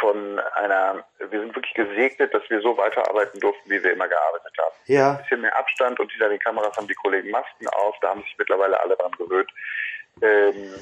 von 0.00 0.38
einer, 0.54 1.04
wir 1.18 1.40
sind 1.40 1.54
wirklich 1.54 1.74
gesegnet, 1.74 2.32
dass 2.32 2.48
wir 2.48 2.60
so 2.60 2.76
weiterarbeiten 2.76 3.40
durften, 3.40 3.70
wie 3.70 3.82
wir 3.82 3.92
immer 3.92 4.08
gearbeitet 4.08 4.52
haben. 4.58 4.74
Ja. 4.86 5.10
Ein 5.12 5.18
bisschen 5.18 5.40
mehr 5.42 5.58
Abstand 5.58 5.98
und 6.00 6.10
hinter 6.10 6.28
den 6.28 6.38
Kameras 6.38 6.76
haben 6.76 6.88
die 6.88 6.94
Kollegen 6.94 7.30
Masken 7.30 7.68
auf, 7.68 7.96
da 8.00 8.10
haben 8.10 8.22
sich 8.22 8.36
mittlerweile 8.38 8.80
alle 8.80 8.96
dran 8.96 9.12
gewöhnt. 9.12 9.50
Ähm, 10.22 10.74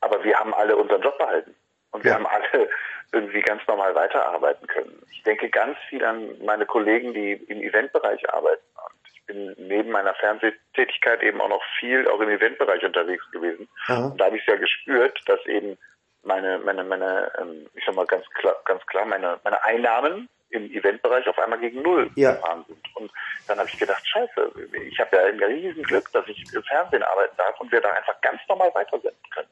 aber 0.00 0.22
wir 0.22 0.38
haben 0.38 0.54
alle 0.54 0.76
unseren 0.76 1.02
Job 1.02 1.18
behalten. 1.18 1.54
Und 1.90 2.04
wir 2.04 2.14
haben 2.14 2.26
alle 2.26 2.68
irgendwie 3.12 3.40
ganz 3.40 3.62
normal 3.66 3.94
weiterarbeiten 3.94 4.66
können. 4.66 5.02
Ich 5.10 5.22
denke 5.22 5.48
ganz 5.48 5.78
viel 5.88 6.04
an 6.04 6.36
meine 6.44 6.66
Kollegen, 6.66 7.14
die 7.14 7.32
im 7.32 7.62
Eventbereich 7.62 8.28
arbeiten. 8.32 8.62
Und 8.76 9.12
ich 9.14 9.24
bin 9.26 9.54
neben 9.56 9.90
meiner 9.90 10.14
Fernsehtätigkeit 10.14 11.22
eben 11.22 11.40
auch 11.40 11.48
noch 11.48 11.62
viel 11.78 12.06
auch 12.08 12.20
im 12.20 12.28
Eventbereich 12.28 12.84
unterwegs 12.84 13.24
gewesen. 13.30 13.68
Aha. 13.86 14.06
Und 14.08 14.20
da 14.20 14.26
habe 14.26 14.36
ich 14.36 14.46
ja 14.46 14.56
gespürt, 14.56 15.18
dass 15.26 15.44
eben 15.46 15.78
meine, 16.22 16.58
meine, 16.58 16.84
meine, 16.84 17.32
ähm, 17.40 17.66
ich 17.74 17.84
sag 17.86 17.94
mal 17.94 18.06
ganz 18.06 18.24
klar, 18.34 18.56
ganz 18.64 18.84
klar, 18.86 19.06
meine, 19.06 19.38
meine 19.44 19.64
Einnahmen 19.64 20.28
im 20.50 20.70
Eventbereich 20.70 21.26
auf 21.28 21.38
einmal 21.38 21.58
gegen 21.58 21.82
null 21.82 22.10
Ja. 22.14 22.32
gefahren 22.32 22.64
sind. 22.68 22.96
Und 22.96 23.10
dann 23.46 23.58
habe 23.58 23.68
ich 23.68 23.78
gedacht, 23.78 24.06
scheiße, 24.06 24.52
ich 24.86 24.98
habe 24.98 25.16
ja 25.16 25.24
ein 25.24 25.42
riesen 25.42 25.82
Glück, 25.82 26.10
dass 26.12 26.26
ich 26.26 26.42
im 26.54 26.62
Fernsehen 26.62 27.02
arbeiten 27.02 27.36
darf 27.36 27.60
und 27.60 27.70
wir 27.70 27.80
da 27.80 27.90
einfach 27.90 28.18
ganz 28.22 28.40
normal 28.48 28.70
weitersenden 28.74 29.30
können. 29.34 29.48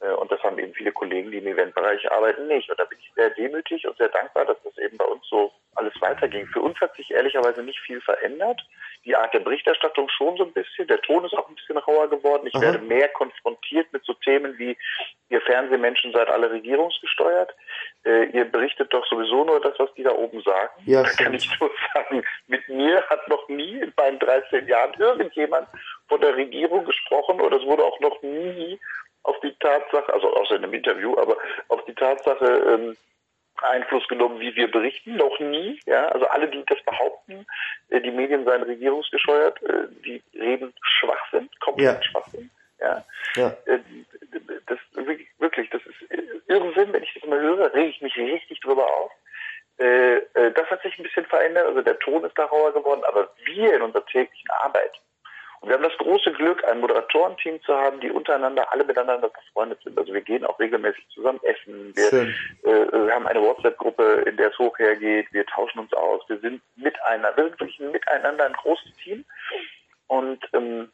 Äh, 0.00 0.12
Und 0.12 0.30
das 0.30 0.42
haben 0.42 0.58
eben 0.58 0.74
viele 0.74 0.92
Kollegen, 0.92 1.30
die 1.30 1.38
im 1.38 1.46
Eventbereich 1.46 2.10
arbeiten, 2.10 2.46
nicht. 2.46 2.70
Und 2.70 2.78
da 2.78 2.84
bin 2.84 2.98
ich 3.00 3.10
sehr 3.14 3.30
demütig 3.30 3.86
und 3.86 3.96
sehr 3.98 4.08
dankbar, 4.08 4.44
dass 4.44 4.62
das 4.62 4.76
eben 4.78 4.96
bei 4.96 5.04
uns 5.04 5.26
so 5.28 5.52
alles 5.76 5.94
weiterging. 6.00 6.46
Für 6.46 6.60
uns 6.60 6.80
hat 6.80 6.94
sich 6.94 7.10
ehrlicherweise 7.10 7.62
nicht 7.62 7.80
viel 7.80 8.00
verändert. 8.00 8.60
Die 9.04 9.16
Art 9.16 9.34
der 9.34 9.40
Berichterstattung 9.40 10.08
schon 10.08 10.36
so 10.36 10.44
ein 10.44 10.52
bisschen. 10.52 10.86
Der 10.88 11.00
Ton 11.02 11.24
ist 11.24 11.34
auch 11.34 11.48
ein 11.48 11.54
bisschen 11.54 11.76
rauer 11.76 12.08
geworden. 12.08 12.46
Ich 12.46 12.54
Aha. 12.54 12.62
werde 12.62 12.78
mehr 12.78 13.08
konfrontiert 13.08 13.92
mit 13.92 14.04
so 14.04 14.14
Themen 14.14 14.56
wie, 14.58 14.76
ihr 15.28 15.40
Fernsehmenschen 15.42 16.12
seid 16.12 16.28
alle 16.28 16.50
regierungsgesteuert. 16.50 17.54
Äh, 18.04 18.26
ihr 18.26 18.44
berichtet 18.44 18.92
doch 18.94 19.04
sowieso 19.06 19.44
nur 19.44 19.60
das, 19.60 19.78
was 19.78 19.92
die 19.94 20.04
da 20.04 20.12
oben 20.12 20.40
sagen. 20.42 20.70
Ja, 20.86 21.02
da 21.02 21.10
kann 21.10 21.34
ich 21.34 21.48
nur 21.60 21.70
sagen, 21.92 22.24
mit 22.46 22.68
mir 22.68 23.02
hat 23.08 23.26
noch 23.28 23.48
nie 23.48 23.80
in 23.80 23.92
meinen 23.96 24.18
13 24.18 24.66
Jahren 24.68 24.94
irgendjemand 24.98 25.68
von 26.08 26.20
der 26.20 26.36
Regierung 26.36 26.84
gesprochen 26.84 27.40
oder 27.40 27.56
es 27.56 27.64
wurde 27.64 27.84
auch 27.84 27.98
noch 28.00 28.22
nie 28.22 28.78
auf 29.24 29.38
die 29.40 29.54
Tatsache, 29.58 30.12
also 30.12 30.32
außer 30.34 30.56
in 30.56 30.64
einem 30.64 30.74
Interview, 30.74 31.16
aber 31.18 31.36
auf 31.68 31.84
die 31.86 31.94
Tatsache 31.94 32.46
ähm, 32.46 32.96
Einfluss 33.62 34.06
genommen, 34.08 34.40
wie 34.40 34.54
wir 34.56 34.70
berichten, 34.70 35.16
noch 35.16 35.38
nie. 35.38 35.80
Ja, 35.86 36.06
also 36.08 36.26
alle, 36.26 36.48
die 36.48 36.64
das 36.66 36.82
behaupten, 36.84 37.46
äh, 37.90 38.00
die 38.00 38.10
Medien 38.10 38.44
seien 38.44 38.62
regierungsgesteuert, 38.62 39.62
äh, 39.62 39.86
die 40.04 40.22
reden 40.34 40.72
Schwachsinn, 40.82 41.48
komplett 41.60 41.96
Ja. 41.96 42.02
Schwachsinn. 42.02 42.50
Ja, 42.80 43.04
Ja. 43.36 43.56
äh, 43.66 43.78
das 44.66 44.78
wirklich, 45.38 45.70
das 45.70 45.82
ist 45.86 46.48
Irrsinn, 46.48 46.92
wenn 46.92 47.02
ich 47.02 47.14
das 47.14 47.28
mal 47.28 47.40
höre, 47.40 47.72
rege 47.72 47.88
ich 47.90 48.02
mich 48.02 48.16
richtig 48.16 48.60
drüber 48.60 48.84
auf. 48.84 49.12
Äh, 49.78 50.16
äh, 50.16 50.52
das 50.52 50.68
hat 50.70 50.82
sich 50.82 50.98
ein 50.98 51.02
bisschen 51.02 51.26
verändert, 51.26 51.66
also 51.66 51.82
der 51.82 51.98
Ton 52.00 52.24
ist 52.24 52.36
da 52.38 52.44
rauer 52.44 52.72
geworden, 52.72 53.02
aber 53.04 53.30
wir 53.44 53.74
in 53.74 53.82
unserer 53.82 54.04
täglichen 54.06 54.50
Arbeit, 54.62 54.92
und 55.64 55.70
wir 55.70 55.76
haben 55.76 55.82
das 55.82 55.96
große 55.96 56.30
Glück, 56.32 56.62
ein 56.64 56.80
Moderatorenteam 56.80 57.58
zu 57.62 57.74
haben, 57.74 57.98
die 57.98 58.10
untereinander, 58.10 58.70
alle 58.70 58.84
miteinander 58.84 59.30
befreundet 59.30 59.80
sind. 59.82 59.96
Also 59.96 60.12
wir 60.12 60.20
gehen 60.20 60.44
auch 60.44 60.60
regelmäßig 60.60 61.08
zusammen 61.08 61.40
essen. 61.42 61.96
Wir, 61.96 62.12
äh, 62.70 62.92
wir 62.92 63.14
haben 63.14 63.26
eine 63.26 63.40
WhatsApp-Gruppe, 63.40 64.24
in 64.26 64.36
der 64.36 64.50
es 64.50 64.58
hoch 64.58 64.78
hergeht. 64.78 65.26
Wir 65.32 65.46
tauschen 65.46 65.78
uns 65.78 65.90
aus. 65.94 66.20
Wir 66.28 66.38
sind 66.40 66.60
miteinander, 66.76 67.34
wir 67.34 67.44
sind 67.44 67.60
wirklich 67.60 67.80
ein 67.80 67.92
miteinander 67.92 68.44
ein 68.44 68.52
großes 68.52 68.94
Team. 69.02 69.24
Und 70.08 70.46
ähm, 70.52 70.90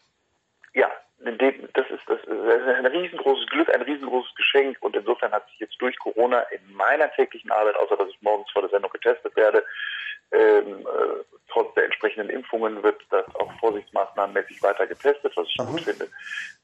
ja, 0.75 0.89
das 1.19 1.91
ist, 1.91 2.03
das 2.07 2.21
ist 2.21 2.29
ein 2.31 2.87
riesengroßes 2.87 3.47
Glück, 3.47 3.75
ein 3.75 3.83
riesengroßes 3.83 4.37
Geschenk. 4.37 4.77
Und 4.83 4.95
insofern 4.95 5.33
hat 5.33 5.49
sich 5.49 5.59
jetzt 5.59 5.83
durch 5.83 5.99
Corona 5.99 6.43
in 6.43 6.61
meiner 6.75 7.11
täglichen 7.15 7.51
Arbeit, 7.51 7.75
außer 7.75 7.97
dass 7.97 8.09
ich 8.09 8.23
morgens 8.23 8.49
vor 8.53 8.63
der 8.63 8.71
Sendung 8.71 8.93
getestet 8.93 9.35
werde, 9.35 9.65
ähm, 10.33 10.81
äh, 10.81 11.25
trotz 11.49 11.75
der 11.75 11.85
entsprechenden 11.85 12.31
Impfungen 12.31 12.83
wird 12.83 13.01
das 13.11 13.27
auch 13.35 13.53
vorsichtsmaßnahmenmäßig 13.61 14.63
weiter 14.63 14.87
getestet, 14.87 15.33
was 15.37 15.47
ich 15.49 15.61
Aha. 15.61 15.71
gut 15.71 15.81
finde, 15.81 16.09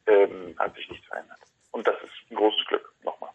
ähm, 0.07 0.55
hat 0.59 0.75
sich 0.75 0.89
nichts 0.91 1.07
verändert. 1.07 1.39
Und 1.73 1.87
das 1.87 1.97
ist 2.03 2.31
ein 2.31 2.37
großes 2.37 2.67
Glück, 2.67 2.93
nochmal. 3.03 3.31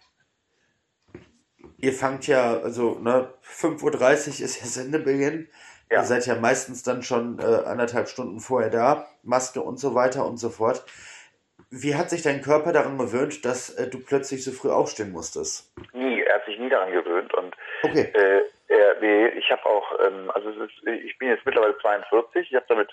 Ihr 1.78 1.94
fangt 1.94 2.28
ja, 2.28 2.58
also 2.60 2.98
ne, 3.00 3.34
5.30 3.44 3.84
Uhr 3.84 4.46
ist 4.46 4.60
ja 4.60 4.66
Sendebeginn. 4.66 5.50
Ja. 5.90 6.00
Ihr 6.00 6.04
seid 6.06 6.26
ja 6.26 6.36
meistens 6.36 6.84
dann 6.84 7.04
schon 7.04 7.40
äh, 7.40 7.44
anderthalb 7.44 8.08
Stunden 8.08 8.40
vorher 8.40 8.70
da, 8.70 9.08
Maske 9.24 9.62
und 9.62 9.78
so 9.78 9.94
weiter 9.94 10.26
und 10.26 10.38
so 10.38 10.50
fort. 10.50 10.86
Wie 11.70 11.96
hat 11.96 12.10
sich 12.10 12.22
dein 12.22 12.42
Körper 12.42 12.72
daran 12.72 12.98
gewöhnt, 12.98 13.46
dass 13.46 13.70
äh, 13.72 13.88
du 13.90 14.00
plötzlich 14.00 14.44
so 14.44 14.52
früh 14.52 14.70
aufstehen 14.70 15.12
musstest? 15.12 15.72
Nie, 15.94 16.22
er 16.22 16.36
hat 16.36 16.46
sich 16.46 16.58
nie 16.60 16.70
daran 16.70 16.92
gewöhnt 16.92 17.34
und 17.34 17.56
Okay. 17.84 18.12
Äh, 18.14 18.42
er, 18.72 19.00
nee, 19.02 19.28
ich 19.28 19.52
habe 19.52 19.66
auch, 19.66 20.00
ähm, 20.00 20.32
also 20.34 20.50
ist, 20.50 20.88
ich 20.88 21.18
bin 21.18 21.30
jetzt 21.30 21.46
mittlerweile 21.46 21.78
42, 21.80 22.50
ich 22.50 22.56
habe 22.56 22.66
damit, 22.70 22.90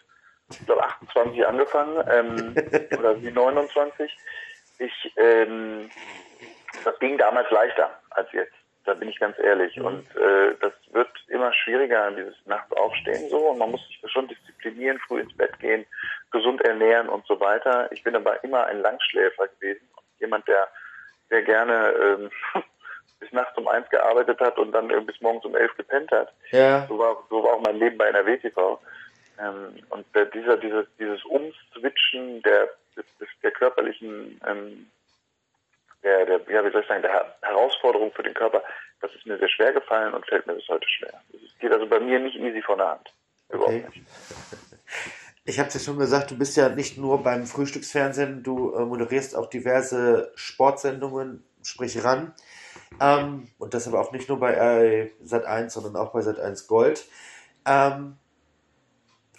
ich 0.50 0.66
glaube 0.66 0.82
28 0.82 1.46
angefangen, 1.46 2.04
ähm, 2.10 2.54
oder 2.98 3.20
wie 3.22 3.30
29. 3.30 4.16
Ich, 4.80 5.12
ähm, 5.16 5.90
das 6.84 6.98
ging 6.98 7.18
damals 7.18 7.50
leichter 7.50 7.90
als 8.10 8.30
jetzt, 8.32 8.54
da 8.84 8.94
bin 8.94 9.08
ich 9.08 9.18
ganz 9.18 9.38
ehrlich. 9.38 9.76
Mhm. 9.76 9.84
Und 9.84 10.16
äh, 10.16 10.54
das 10.60 10.72
wird 10.92 11.10
immer 11.28 11.52
schwieriger, 11.52 12.10
dieses 12.10 12.34
Nachts 12.46 12.72
aufstehen 12.72 13.28
so 13.28 13.50
und 13.50 13.58
man 13.58 13.70
muss 13.70 13.86
sich 13.86 14.00
schon 14.10 14.28
disziplinieren, 14.28 14.98
früh 15.06 15.20
ins 15.20 15.36
Bett 15.36 15.58
gehen, 15.60 15.86
gesund 16.32 16.60
ernähren 16.62 17.08
und 17.08 17.24
so 17.26 17.38
weiter. 17.38 17.90
Ich 17.92 18.02
bin 18.02 18.16
aber 18.16 18.42
immer 18.42 18.66
ein 18.66 18.80
Langschläfer 18.80 19.48
gewesen 19.48 19.88
und 19.94 20.04
jemand, 20.18 20.48
der 20.48 20.68
sehr 21.28 21.42
gerne 21.42 21.92
ähm, 22.02 22.30
bis 23.20 23.32
nachts 23.32 23.56
um 23.56 23.68
eins 23.68 23.88
gearbeitet 23.90 24.40
hat 24.40 24.58
und 24.58 24.72
dann 24.72 24.88
bis 25.06 25.20
morgens 25.20 25.44
um 25.44 25.56
elf 25.56 25.74
gepennt 25.76 26.10
hat. 26.10 26.32
Ja. 26.50 26.86
So 26.88 26.98
war, 26.98 27.24
so 27.28 27.42
war 27.42 27.54
auch 27.54 27.62
mein 27.62 27.76
Leben 27.76 27.98
bei 27.98 28.06
einer 28.06 28.24
WTV. 28.24 28.78
Ähm, 29.40 29.78
und 29.90 30.06
der, 30.14 30.26
dieser, 30.26 30.56
dieses, 30.56 30.86
dieses 30.98 31.24
Umswitchen 31.24 32.42
der, 32.42 32.68
des, 32.96 33.04
der 33.42 33.50
körperlichen, 33.52 34.40
ähm, 34.46 34.90
der, 36.02 36.26
der, 36.26 36.40
ja, 36.48 36.64
wie 36.64 36.70
soll 36.70 36.82
ich 36.82 36.88
sagen, 36.88 37.02
der 37.02 37.12
Her- 37.12 37.34
Herausforderung 37.42 38.12
für 38.12 38.22
den 38.22 38.34
Körper, 38.34 38.62
das 39.00 39.14
ist 39.14 39.26
mir 39.26 39.38
sehr 39.38 39.48
schwer 39.48 39.72
gefallen 39.72 40.12
und 40.14 40.26
fällt 40.26 40.46
mir 40.46 40.54
bis 40.54 40.68
heute 40.68 40.88
schwer. 40.88 41.12
Es 41.32 41.58
geht 41.60 41.72
also 41.72 41.86
bei 41.86 42.00
mir 42.00 42.18
nicht 42.18 42.36
easy 42.36 42.62
von 42.62 42.78
der 42.78 42.90
Hand. 42.90 43.12
Überhaupt 43.48 43.74
Okay. 43.74 43.86
nicht. 43.94 44.06
Ich 45.44 45.58
habe 45.58 45.68
es 45.68 45.74
ja 45.74 45.80
schon 45.80 45.98
gesagt, 45.98 46.30
du 46.30 46.36
bist 46.38 46.56
ja 46.56 46.68
nicht 46.68 46.98
nur 46.98 47.22
beim 47.22 47.46
Frühstücksfernsehen, 47.46 48.42
du 48.42 48.74
äh, 48.74 48.80
moderierst 48.84 49.34
auch 49.34 49.46
diverse 49.48 50.30
Sportsendungen, 50.34 51.42
sprich 51.62 52.04
ran. 52.04 52.34
Ähm, 53.00 53.48
und 53.58 53.74
das 53.74 53.86
aber 53.86 54.00
auch 54.00 54.12
nicht 54.12 54.28
nur 54.28 54.38
bei 54.40 54.54
äh, 54.54 55.10
Sat1, 55.24 55.70
sondern 55.70 55.96
auch 55.96 56.12
bei 56.12 56.20
Sat1 56.20 56.66
Gold. 56.66 57.06
Ähm, 57.66 58.16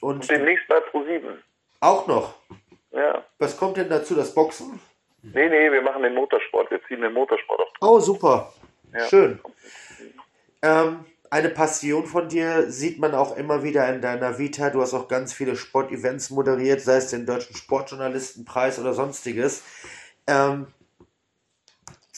und 0.01 0.12
Und 0.22 0.29
demnächst 0.29 0.68
bei 0.68 0.77
Pro7. 0.77 1.38
auch 1.82 2.08
noch, 2.08 2.36
Ja. 2.91 3.24
was 3.38 3.58
kommt 3.58 3.77
denn 3.77 3.89
dazu, 3.89 4.15
das 4.15 4.34
Boxen? 4.34 4.79
Nee, 5.22 5.50
nee, 5.50 5.72
wir 5.72 5.82
machen 5.82 6.03
den 6.03 6.15
Motorsport. 6.15 6.72
Wir 6.72 6.82
ziehen 6.88 7.01
den 7.01 7.12
Motorsport 7.13 7.60
auf. 7.60 7.68
Oh, 7.82 8.00
super. 8.00 8.53
Ja. 8.94 9.06
Schön. 9.08 9.39
Ähm, 10.62 11.06
eine 11.29 11.50
Passion 11.50 12.06
von 12.06 12.27
dir 12.29 12.72
sieht 12.72 13.00
man 13.00 13.13
auch 13.13 13.36
immer 13.38 13.62
wieder 13.63 13.88
in 13.94 14.01
deiner 14.01 14.39
Vita. 14.39 14.70
Du 14.70 14.82
hast 14.82 14.94
auch 14.94 15.08
ganz 15.08 15.34
viele 15.34 15.56
Sportevents 15.56 16.29
moderiert, 16.29 16.82
sei 16.82 16.96
es 16.96 17.10
den 17.12 17.25
Deutschen 17.25 17.56
Sportjournalistenpreis 17.56 18.79
oder 18.79 18.94
sonstiges. 18.94 19.63
Ähm, 20.25 20.68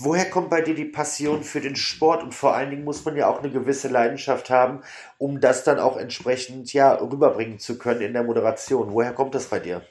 woher 0.04 0.30
kommt 0.30 0.50
bei 0.50 0.62
dir 0.62 0.76
die 0.76 0.86
Passion 0.86 1.44
für 1.44 1.62
den 1.62 1.76
Sport? 1.76 2.24
Und 2.24 2.34
vor 2.34 2.54
allen 2.54 2.70
Dingen 2.70 2.84
muss 2.84 3.06
man 3.06 3.16
ja 3.16 3.28
auch 3.28 3.40
eine 3.40 3.52
gewisse 3.52 3.88
Leidenschaft 3.88 4.50
haben, 4.50 4.84
um 5.18 5.40
das 5.40 5.64
dann 5.64 5.80
auch 5.80 5.98
entsprechend 5.98 6.74
ja, 6.74 6.94
rüberbringen 6.96 7.60
zu 7.60 7.78
können 7.78 8.02
in 8.02 8.14
der 8.14 8.24
Moderation. 8.24 8.94
Woher 8.94 9.14
kommt 9.14 9.36
das 9.36 9.50
bei 9.50 9.60
dir? 9.60 9.82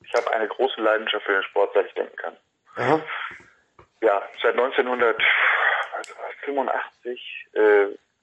Ich 0.00 0.14
habe 0.14 0.32
eine 0.32 0.48
große 0.48 0.80
Leidenschaft 0.80 1.24
für 1.24 1.32
den 1.32 1.42
Sport, 1.44 1.70
seit 1.74 1.86
ich 1.86 1.94
denken 1.94 2.16
kann. 2.16 2.36
Aha. 2.76 3.00
Ja, 4.00 4.22
seit 4.42 4.52
1900, 4.52 5.22
85 6.44 7.48
äh, 7.52 7.60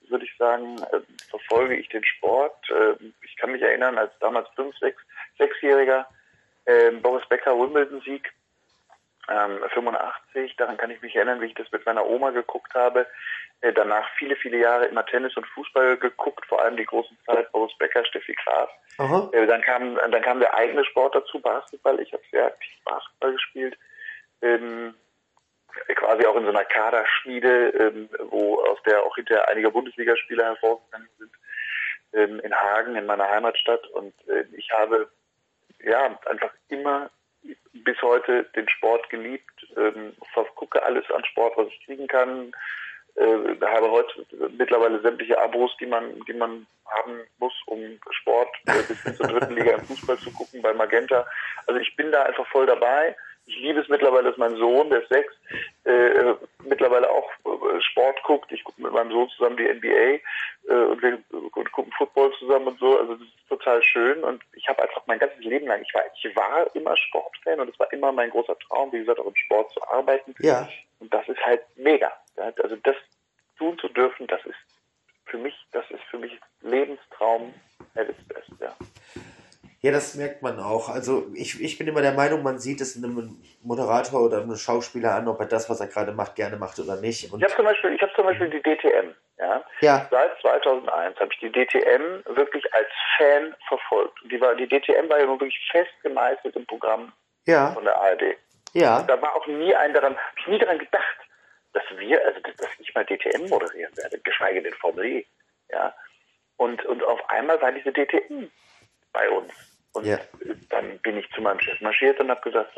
würde 0.10 0.26
ich 0.26 0.36
sagen, 0.38 0.78
äh, 0.92 1.00
verfolge 1.30 1.76
ich 1.76 1.88
den 1.90 2.04
Sport. 2.04 2.56
Äh, 2.70 2.96
ich 3.22 3.36
kann 3.38 3.52
mich 3.52 3.62
erinnern, 3.62 3.98
als 3.98 4.12
damals 4.20 4.50
5, 4.56 4.78
6, 4.78 5.02
6-Jähriger 5.40 6.06
äh, 6.66 6.92
Boris 6.92 7.28
Becker 7.30 7.58
Wimbledon-Sieg 7.58 8.32
ähm, 9.30 9.60
85, 9.74 10.56
daran 10.58 10.78
kann 10.78 10.92
ich 10.92 11.02
mich 11.02 11.16
erinnern, 11.16 11.42
wie 11.42 11.48
ich 11.48 11.56
das 11.56 11.72
mit 11.72 11.86
meiner 11.86 12.06
Oma 12.06 12.32
geguckt 12.32 12.74
habe. 12.74 13.08
Äh, 13.62 13.74
danach 13.74 14.08
viele, 14.18 14.36
viele 14.36 14.58
Jahre 14.58 14.86
immer 14.86 15.06
Tennis 15.06 15.36
und 15.36 15.46
Fußball 15.48 15.98
geguckt, 15.98 16.46
vor 16.46 16.62
allem 16.62 16.78
die 16.78 16.86
großen 16.86 17.18
Zeit 17.26 17.52
Boris 17.52 17.78
Becker, 17.78 18.06
Steffi 18.06 18.36
Graf. 18.44 18.70
Äh, 19.34 19.48
dann 19.48 19.62
kam 19.62 19.96
dann 19.96 20.22
kam 20.22 20.40
der 20.40 20.54
eigene 20.54 20.86
Sport 20.86 21.16
dazu, 21.16 21.40
Basketball. 21.40 22.00
Ich 22.00 22.12
habe 22.14 22.24
sehr 22.32 22.46
aktiv 22.46 22.74
Basketball 22.86 23.34
gespielt. 23.34 23.78
Ähm, 24.42 24.96
quasi 25.96 26.26
auch 26.26 26.36
in 26.36 26.44
so 26.44 26.50
einer 26.50 26.66
Kaderschmiede, 26.66 27.70
ähm, 27.70 28.10
wo 28.30 28.62
aus 28.62 28.82
der 28.86 29.04
auch 29.04 29.16
hinterher 29.16 29.48
einige 29.50 29.72
Bundesligaspieler 29.72 30.46
hervorgegangen 30.46 31.10
sind, 31.18 31.32
ähm, 32.14 32.40
in 32.40 32.54
Hagen, 32.54 32.96
in 32.96 33.06
meiner 33.06 33.30
Heimatstadt. 33.30 33.86
Und 33.88 34.14
äh, 34.28 34.46
ich 34.54 34.72
habe 34.72 35.10
ja 35.84 36.18
einfach 36.26 36.52
immer 36.70 37.10
bis 37.74 38.02
heute 38.02 38.44
den 38.56 38.68
Sport 38.70 39.10
geliebt, 39.10 39.68
ähm, 39.78 40.14
gucke 40.56 40.82
alles 40.84 41.10
an 41.12 41.24
Sport, 41.26 41.58
was 41.58 41.68
ich 41.68 41.86
kriegen 41.86 42.08
kann. 42.08 42.52
Äh, 43.16 43.66
habe 43.66 43.92
heute 43.92 44.26
mittlerweile 44.58 45.02
sämtliche 45.02 45.40
Abos, 45.42 45.76
die 45.80 45.86
man, 45.86 46.20
die 46.28 46.34
man 46.34 46.66
haben 46.86 47.22
muss, 47.40 47.54
um 47.66 48.00
Sport 48.12 48.50
äh, 48.68 48.84
bis 48.88 49.02
hin 49.04 49.16
zur 49.16 49.28
dritten 49.28 49.56
Liga 49.56 49.72
im 49.74 49.86
Fußball 49.86 50.18
zu 50.18 50.32
gucken 50.32 50.62
bei 50.62 50.74
Magenta. 50.74 51.26
Also 51.68 51.80
ich 51.80 51.96
bin 51.96 52.12
da 52.12 52.24
einfach 52.24 52.48
voll 52.48 52.66
dabei 52.66 53.16
ich 53.50 53.60
liebe 53.60 53.80
es 53.80 53.90
mittlerweile, 53.90 54.30
dass 54.30 54.38
mein 54.38 54.56
Sohn, 54.58 54.90
der 54.90 55.02
ist 55.02 55.10
sechs, 55.10 55.34
äh, 55.84 56.36
mittlerweile 56.64 57.10
auch 57.10 57.30
äh, 57.46 57.82
Sport 57.82 58.22
guckt. 58.24 58.52
Ich 58.52 58.64
gucke 58.64 58.82
mit 58.82 58.94
meinem 58.94 59.12
Sohn 59.12 59.28
zusammen 59.30 59.58
die 59.58 59.68
NBA 59.68 60.72
äh, 60.72 60.86
und 60.86 61.02
wir 61.02 61.18
und 61.32 61.72
gucken 61.72 61.92
Football 61.98 62.32
zusammen 62.38 62.68
und 62.68 62.80
so. 62.80 63.00
Also 63.00 63.16
das 63.16 63.24
ist 63.24 63.50
total 63.50 63.82
schön 63.82 64.24
und 64.24 64.44
ich 64.54 64.68
habe 64.68 64.84
einfach 64.84 65.02
mein 65.08 65.18
ganzes 65.18 65.40
Leben 65.44 65.66
lang, 65.66 65.82
ich 65.82 65.94
war, 65.96 66.04
ich 66.16 66.36
war 66.36 66.76
immer 66.76 66.96
Sportfan 66.96 67.60
und 67.60 67.70
es 67.70 67.80
war 67.80 67.92
immer 67.92 68.12
mein 68.12 68.30
großer 68.30 68.58
Traum, 68.60 68.92
wie 68.92 69.00
gesagt, 69.00 69.20
auch 69.20 69.26
im 69.26 69.36
Sport 69.36 69.72
zu 69.74 69.82
arbeiten. 69.90 70.36
Ja. 70.40 70.70
Und 71.00 71.12
das 71.12 71.28
ist 71.28 71.44
halt 71.44 71.62
mega. 71.76 72.12
Ja? 72.38 72.54
Also 72.62 72.76
das 72.76 72.96
tun 73.58 73.78
zu 73.80 73.88
dürfen, 73.90 74.28
das 74.28 74.46
ist 74.46 74.60
für 75.26 75.38
mich, 75.38 75.56
das 75.72 75.90
ist 75.90 76.04
für 76.12 76.20
mich 76.20 76.40
Lebenstraum 76.62 77.54
at 77.96 78.10
its 78.10 78.24
best, 78.28 78.52
ja. 78.60 78.76
Ja, 79.82 79.92
das 79.94 80.16
merkt 80.16 80.42
man 80.42 80.60
auch. 80.60 80.90
Also 80.90 81.28
ich, 81.34 81.62
ich 81.62 81.78
bin 81.78 81.88
immer 81.88 82.02
der 82.02 82.12
Meinung, 82.12 82.44
man 82.44 82.60
sieht 82.60 82.82
es 82.82 82.98
einem 82.98 83.42
Moderator 83.64 84.22
oder 84.22 84.42
einem 84.42 84.58
Schauspieler 84.58 85.16
an, 85.16 85.28
ob 85.30 85.40
er 85.40 85.46
das, 85.46 85.70
was 85.70 85.80
er 85.80 85.88
gerade 85.88 86.12
macht, 86.12 86.36
gerne 86.36 86.58
macht 86.58 86.80
oder 86.80 86.98
nicht. 86.98 87.32
Und 87.32 87.40
ich 87.40 87.46
habe 87.46 87.56
zum 87.56 87.66
Beispiel, 87.66 87.94
ich 87.94 88.02
habe 88.02 88.12
zum 88.14 88.26
Beispiel 88.26 88.50
die 88.50 88.62
DTM. 88.62 89.16
Ja? 89.38 89.64
ja. 89.80 90.08
Seit 90.12 90.42
2001 90.42 91.20
habe 91.20 91.30
ich 91.32 91.40
die 91.40 91.52
DTM 91.52 92.26
wirklich 92.36 92.74
als 92.74 92.90
Fan 93.18 93.56
verfolgt. 93.70 94.20
Die, 94.30 94.42
war, 94.42 94.54
die 94.56 94.68
DTM 94.68 95.10
war 95.10 95.18
ja 95.18 95.26
nun 95.26 95.40
wirklich 95.40 95.70
fest 95.72 95.92
gemeißelt 96.04 96.58
im 96.58 96.66
Programm 96.66 97.14
ja. 97.46 97.72
von 97.72 97.86
der 97.86 97.96
ARD. 97.96 98.36
Ja. 98.74 99.02
Da 99.04 99.22
war 99.22 99.34
auch 99.34 99.48
nie 99.48 99.74
ein 99.74 99.94
daran, 99.94 100.18
ich 100.38 100.48
nie 100.48 100.60
daran 100.60 100.78
gedacht, 100.78 101.18
dass 101.72 101.84
wir, 101.98 102.24
also 102.26 102.42
dass 102.42 102.68
ich 102.80 102.94
mal 102.94 103.06
DTM 103.06 103.48
moderieren 103.48 103.96
werde, 103.96 104.20
geschweige 104.20 104.62
denn 104.62 104.74
Formel 104.74 105.06
E. 105.06 105.26
Ja. 105.70 105.96
Und, 106.58 106.84
und 106.86 107.02
auf 107.06 107.30
einmal 107.30 107.62
war 107.62 107.72
diese 107.72 107.94
DTM 107.94 108.50
bei 109.14 109.30
uns. 109.30 109.69
Und 109.94 110.06
ja. 110.06 110.18
dann 110.70 111.00
bin 111.00 111.18
ich 111.18 111.30
zu 111.32 111.42
meinem 111.42 111.60
Chef 111.60 111.80
marschiert 111.82 112.20
und 112.20 112.30
habe 112.30 112.42
gesagt, 112.42 112.72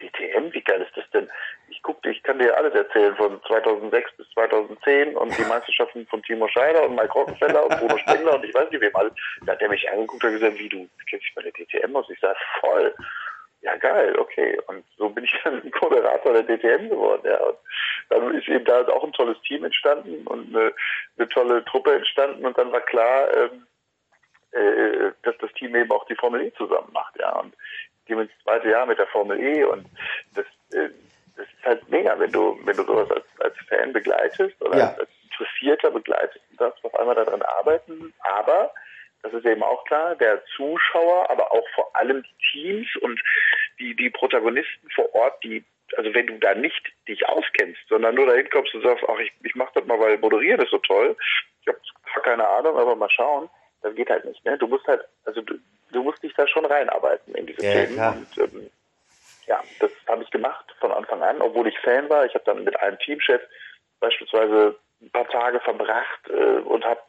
DTM, 0.00 0.52
wie 0.52 0.62
geil 0.62 0.82
ist 0.82 0.96
das 0.96 1.08
denn? 1.10 1.28
Ich 1.68 1.82
guckte, 1.82 2.10
ich 2.10 2.22
kann 2.22 2.38
dir 2.38 2.56
alles 2.56 2.74
erzählen 2.74 3.14
von 3.16 3.40
2006 3.46 4.12
bis 4.16 4.30
2010 4.30 5.16
und 5.16 5.36
die 5.36 5.44
Meisterschaften 5.44 6.06
von 6.06 6.22
Timo 6.22 6.48
Scheider 6.48 6.84
und 6.84 6.94
Mike 6.94 7.12
Rockefeller 7.12 7.64
und 7.64 7.78
Bruno 7.78 7.98
Spengler 7.98 8.34
und 8.34 8.44
ich 8.44 8.54
weiß 8.54 8.70
nicht 8.70 8.80
wem 8.80 8.94
alles. 8.94 9.12
Da 9.44 9.52
hat 9.52 9.62
er 9.62 9.68
mich 9.68 9.90
angeguckt 9.90 10.24
und 10.24 10.32
gesagt, 10.32 10.58
wie 10.58 10.68
du 10.68 10.88
kennst 11.08 11.26
dich 11.26 11.34
bei 11.34 11.42
der 11.42 11.52
DTM 11.52 11.96
aus? 11.96 12.08
Ich 12.10 12.20
sage, 12.20 12.38
voll. 12.60 12.94
Ja, 13.62 13.74
geil, 13.76 14.16
okay. 14.18 14.58
Und 14.68 14.84
so 14.96 15.08
bin 15.08 15.24
ich 15.24 15.34
dann 15.44 15.70
Moderator 15.80 16.32
der 16.32 16.44
DTM 16.44 16.88
geworden. 16.88 17.22
Ja. 17.24 17.38
Und 17.38 17.58
dann 18.10 18.34
ist 18.34 18.48
eben 18.48 18.64
da 18.64 18.86
auch 18.88 19.04
ein 19.04 19.12
tolles 19.12 19.40
Team 19.42 19.64
entstanden 19.64 20.26
und 20.26 20.54
eine, 20.54 20.72
eine 21.18 21.28
tolle 21.28 21.64
Truppe 21.64 21.94
entstanden 21.94 22.46
und 22.46 22.56
dann 22.56 22.72
war 22.72 22.80
klar, 22.82 23.28
ähm, 23.36 23.66
äh, 24.52 25.12
dass 25.22 25.36
das 25.38 25.52
Team 25.52 25.74
eben 25.76 25.90
auch 25.90 26.06
die 26.06 26.16
Formel 26.16 26.42
E 26.42 26.52
zusammen 26.54 26.90
macht, 26.92 27.18
ja. 27.18 27.38
Und 27.38 27.54
gehen 28.06 28.18
ins 28.20 28.32
zweite 28.42 28.70
Jahr 28.70 28.86
mit 28.86 28.98
der 28.98 29.06
Formel 29.06 29.38
E 29.38 29.64
und 29.64 29.86
das, 30.34 30.46
äh, 30.72 30.88
das 31.36 31.46
ist 31.46 31.64
halt 31.64 31.88
mega, 31.88 32.18
wenn 32.18 32.32
du, 32.32 32.58
wenn 32.64 32.76
du 32.76 32.82
sowas 32.84 33.10
als, 33.10 33.24
als 33.40 33.54
Fan 33.68 33.92
begleitest 33.92 34.60
oder 34.60 34.78
ja. 34.78 34.88
als, 34.88 35.00
als 35.00 35.10
Interessierter 35.30 35.90
begleitest 35.90 36.44
und 36.50 36.60
darfst 36.60 36.84
auf 36.84 36.94
einmal 36.98 37.14
daran 37.14 37.42
arbeiten. 37.42 38.12
Aber 38.20 38.72
das 39.22 39.32
ist 39.32 39.46
eben 39.46 39.62
auch 39.62 39.84
klar, 39.84 40.16
der 40.16 40.42
Zuschauer, 40.56 41.30
aber 41.30 41.52
auch 41.52 41.68
vor 41.74 41.94
allem 41.94 42.22
die 42.22 42.50
Teams 42.50 42.88
und 43.02 43.20
die, 43.78 43.94
die 43.94 44.10
Protagonisten 44.10 44.90
vor 44.94 45.14
Ort, 45.14 45.42
die, 45.44 45.64
also 45.96 46.12
wenn 46.14 46.26
du 46.26 46.38
da 46.38 46.54
nicht 46.54 46.82
dich 47.06 47.28
auskennst, 47.28 47.80
sondern 47.88 48.14
nur 48.14 48.26
dahin 48.26 48.50
kommst 48.50 48.74
und 48.74 48.82
sagst, 48.82 49.04
ach, 49.06 49.18
ich, 49.18 49.32
ich 49.44 49.54
mach 49.54 49.70
das 49.72 49.84
mal, 49.84 50.00
weil 50.00 50.18
moderieren 50.18 50.60
ist 50.60 50.70
so 50.70 50.78
toll. 50.78 51.16
Ich 51.60 51.68
habe 51.68 51.78
zwar 52.12 52.22
keine 52.22 52.48
Ahnung, 52.48 52.76
aber 52.76 52.96
mal 52.96 53.10
schauen 53.10 53.48
das 53.82 53.94
geht 53.94 54.10
halt 54.10 54.24
nicht. 54.24 54.44
Ne? 54.44 54.58
Du 54.58 54.66
musst 54.66 54.86
halt, 54.86 55.02
also 55.24 55.40
du, 55.42 55.54
du 55.92 56.02
musst 56.02 56.22
dich 56.22 56.34
da 56.34 56.46
schon 56.46 56.64
reinarbeiten 56.64 57.34
in 57.34 57.46
diese 57.46 57.64
ja, 57.64 57.72
Themen. 57.72 58.26
Und, 58.36 58.38
ähm, 58.38 58.70
ja, 59.46 59.62
das 59.80 59.90
habe 60.06 60.22
ich 60.22 60.30
gemacht 60.30 60.64
von 60.80 60.92
Anfang 60.92 61.22
an, 61.22 61.40
obwohl 61.40 61.68
ich 61.68 61.78
Fan 61.80 62.08
war. 62.08 62.26
Ich 62.26 62.34
habe 62.34 62.44
dann 62.44 62.64
mit 62.64 62.78
einem 62.80 62.98
Teamchef 62.98 63.40
beispielsweise 64.00 64.76
ein 65.00 65.10
paar 65.10 65.28
Tage 65.28 65.60
verbracht 65.60 66.28
äh, 66.28 66.60
und 66.60 66.84
habe 66.84 67.00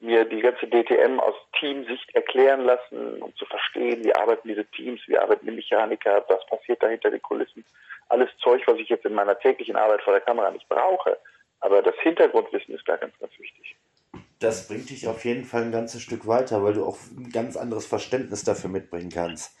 mir 0.00 0.24
die 0.24 0.40
ganze 0.40 0.66
DTM 0.66 1.20
aus 1.20 1.34
Teamsicht 1.58 2.14
erklären 2.14 2.64
lassen, 2.64 3.22
um 3.22 3.34
zu 3.36 3.46
verstehen, 3.46 4.04
wie 4.04 4.14
arbeiten 4.14 4.48
diese 4.48 4.66
Teams, 4.66 5.00
wie 5.06 5.18
arbeiten 5.18 5.46
die 5.46 5.52
Mechaniker, 5.52 6.24
was 6.28 6.44
passiert 6.46 6.82
da 6.82 6.88
hinter 6.88 7.10
den 7.10 7.22
Kulissen. 7.22 7.64
Alles 8.08 8.28
Zeug, 8.42 8.62
was 8.66 8.78
ich 8.78 8.88
jetzt 8.88 9.06
in 9.06 9.14
meiner 9.14 9.38
täglichen 9.38 9.76
Arbeit 9.76 10.02
vor 10.02 10.12
der 10.12 10.22
Kamera 10.22 10.50
nicht 10.50 10.68
brauche. 10.68 11.18
Aber 11.60 11.82
das 11.82 11.96
Hintergrundwissen 12.00 12.74
ist 12.74 12.86
da 12.86 12.96
ganz, 12.96 13.18
ganz 13.18 13.32
wichtig 13.38 13.76
das 14.38 14.68
bringt 14.68 14.90
dich 14.90 15.08
auf 15.08 15.24
jeden 15.24 15.44
Fall 15.44 15.62
ein 15.62 15.72
ganzes 15.72 16.02
Stück 16.02 16.26
weiter, 16.26 16.62
weil 16.62 16.74
du 16.74 16.84
auch 16.84 16.98
ein 17.16 17.30
ganz 17.30 17.56
anderes 17.56 17.86
Verständnis 17.86 18.44
dafür 18.44 18.70
mitbringen 18.70 19.10
kannst. 19.10 19.52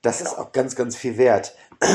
Das 0.00 0.20
ist 0.20 0.38
auch 0.38 0.52
ganz, 0.52 0.74
ganz 0.76 0.96
viel 0.96 1.18
wert. 1.18 1.56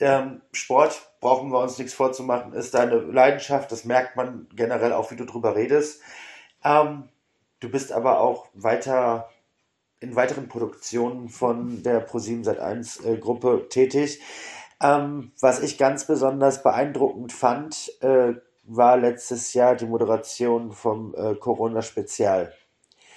Ähm, 0.00 0.42
Sport, 0.52 1.10
brauchen 1.20 1.50
wir 1.50 1.58
uns 1.58 1.76
nichts 1.76 1.92
vorzumachen, 1.92 2.52
ist 2.52 2.72
deine 2.72 2.98
Leidenschaft. 3.00 3.72
Das 3.72 3.84
merkt 3.84 4.14
man 4.14 4.46
generell 4.54 4.92
auch, 4.92 5.10
wie 5.10 5.16
du 5.16 5.24
drüber 5.24 5.56
redest. 5.56 6.00
Ähm, 6.62 7.08
du 7.58 7.68
bist 7.68 7.90
aber 7.90 8.20
auch 8.20 8.46
weiter 8.54 9.28
in 9.98 10.14
weiteren 10.14 10.48
Produktionen 10.48 11.28
von 11.28 11.82
der 11.82 12.08
Pro7 12.08 12.44
Sat1 12.44 13.04
äh, 13.04 13.16
Gruppe 13.16 13.66
tätig. 13.68 14.20
Ähm, 14.80 15.32
was 15.40 15.60
ich 15.60 15.76
ganz 15.76 16.06
besonders 16.06 16.62
beeindruckend 16.62 17.32
fand, 17.32 17.92
äh, 18.00 18.34
war 18.68 18.96
letztes 18.96 19.54
Jahr 19.54 19.74
die 19.74 19.86
Moderation 19.86 20.72
vom 20.72 21.14
äh, 21.14 21.34
Corona-Spezial. 21.34 22.52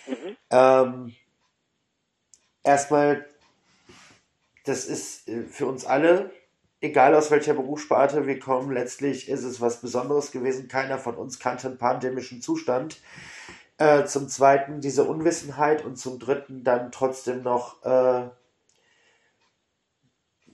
Mhm. 0.07 0.37
Ähm, 0.49 1.15
erstmal, 2.63 3.25
das 4.65 4.85
ist 4.85 5.27
äh, 5.27 5.43
für 5.43 5.67
uns 5.67 5.85
alle, 5.85 6.31
egal 6.79 7.13
aus 7.15 7.31
welcher 7.31 7.53
Berufssparte 7.53 8.25
wir 8.25 8.39
kommen, 8.39 8.71
letztlich 8.71 9.29
ist 9.29 9.43
es 9.43 9.61
was 9.61 9.81
Besonderes 9.81 10.31
gewesen. 10.31 10.67
Keiner 10.67 10.97
von 10.97 11.15
uns 11.15 11.39
kannte 11.39 11.67
einen 11.67 11.77
pandemischen 11.77 12.41
Zustand. 12.41 13.01
Äh, 13.77 14.05
zum 14.05 14.29
Zweiten 14.29 14.79
diese 14.79 15.03
Unwissenheit 15.03 15.83
und 15.83 15.97
zum 15.97 16.19
Dritten 16.19 16.63
dann 16.63 16.91
trotzdem 16.91 17.41
noch 17.43 17.83
äh, 17.83 18.29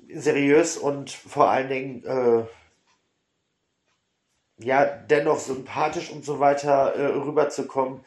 seriös 0.10 0.78
und 0.78 1.12
vor 1.12 1.50
allen 1.50 1.70
Dingen 1.70 2.04
äh, 2.06 2.46
ja, 4.60 4.86
dennoch 4.86 5.40
sympathisch 5.40 6.12
und 6.12 6.26
so 6.26 6.40
weiter 6.40 6.96
äh, 6.96 7.06
rüberzukommen. 7.06 8.02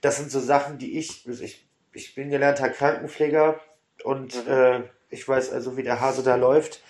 Das 0.00 0.16
sind 0.18 0.30
so 0.30 0.40
Sachen, 0.40 0.78
die 0.78 0.98
ich, 0.98 1.24
also 1.26 1.42
ich, 1.42 1.66
ich 1.92 2.14
bin 2.14 2.30
gelernter 2.30 2.68
Krankenpfleger 2.68 3.60
und 4.04 4.46
mhm. 4.46 4.52
äh, 4.52 4.82
ich 5.10 5.26
weiß 5.26 5.52
also, 5.52 5.76
wie 5.76 5.82
der 5.82 6.00
Hase 6.00 6.22
da 6.22 6.36
läuft. 6.36 6.82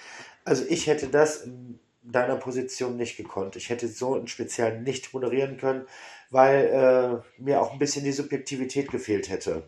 Also 0.44 0.64
ich 0.68 0.87
hätte 0.87 1.09
das 1.09 1.42
in 1.42 1.81
deiner 2.02 2.37
Position 2.37 2.96
nicht 2.96 3.16
gekonnt. 3.16 3.57
Ich 3.57 3.70
hätte 3.70 3.88
so 3.88 4.14
ein 4.14 4.29
Spezial 4.29 4.81
nicht 4.81 5.12
moderieren 5.12 5.57
können, 5.57 5.87
weil 6.31 7.22
äh, 7.38 7.42
mir 7.42 7.61
auch 7.61 7.72
ein 7.72 7.79
bisschen 7.79 8.05
die 8.05 8.12
Subjektivität 8.12 8.90
gefehlt 8.90 9.29
hätte. 9.29 9.64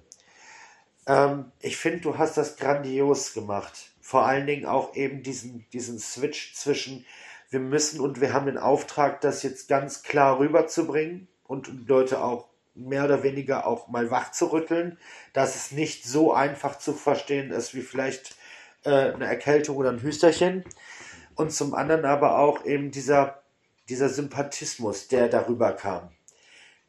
Ähm, 1.07 1.51
ich 1.61 1.77
finde, 1.77 2.01
du 2.01 2.19
hast 2.19 2.37
das 2.37 2.57
grandios 2.57 3.33
gemacht. 3.35 3.91
Vor 4.01 4.25
allen 4.25 4.47
Dingen 4.47 4.67
auch 4.67 4.95
eben 4.95 5.23
diesen, 5.23 5.67
diesen 5.73 5.99
Switch 5.99 6.55
zwischen 6.55 7.05
wir 7.51 7.61
müssen 7.61 8.01
und 8.01 8.21
wir 8.21 8.33
haben 8.33 8.47
den 8.47 8.59
Auftrag, 8.59 9.21
das 9.21 9.43
jetzt 9.43 9.69
ganz 9.69 10.03
klar 10.03 10.39
rüberzubringen 10.39 11.29
und 11.45 11.89
Leute 11.89 12.23
auch 12.23 12.49
mehr 12.75 13.05
oder 13.05 13.23
weniger 13.23 13.67
auch 13.67 13.89
mal 13.89 14.11
wach 14.11 14.31
zu 14.33 14.53
rütteln, 14.53 14.99
dass 15.33 15.57
es 15.57 15.73
nicht 15.73 16.05
so 16.05 16.33
einfach 16.33 16.79
zu 16.79 16.93
verstehen 16.93 17.51
ist 17.51 17.75
wie 17.75 17.83
vielleicht 17.83 18.37
äh, 18.85 19.13
eine 19.13 19.27
Erkältung 19.27 19.77
oder 19.77 19.91
ein 19.91 20.03
Hüsterchen. 20.03 20.65
Und 21.35 21.53
zum 21.53 21.75
anderen 21.75 22.05
aber 22.05 22.39
auch 22.39 22.65
eben 22.65 22.91
dieser, 22.91 23.43
dieser 23.89 24.09
Sympathismus, 24.09 25.09
der 25.09 25.29
darüber 25.29 25.73
kam. 25.73 26.11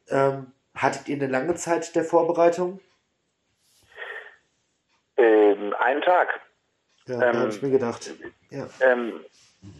Ähm, 0.09 0.51
hattet 0.75 1.07
ihr 1.07 1.15
eine 1.15 1.27
lange 1.27 1.55
Zeit 1.55 1.95
der 1.95 2.03
Vorbereitung? 2.03 2.79
Ähm, 5.17 5.73
einen 5.79 6.01
Tag. 6.01 6.27
Ja, 7.05 7.21
ähm, 7.21 7.37
habe 7.37 7.49
ich 7.49 7.61
mir 7.61 7.71
gedacht. 7.71 8.11
Ja. 8.49 8.67
Ähm, 8.81 9.19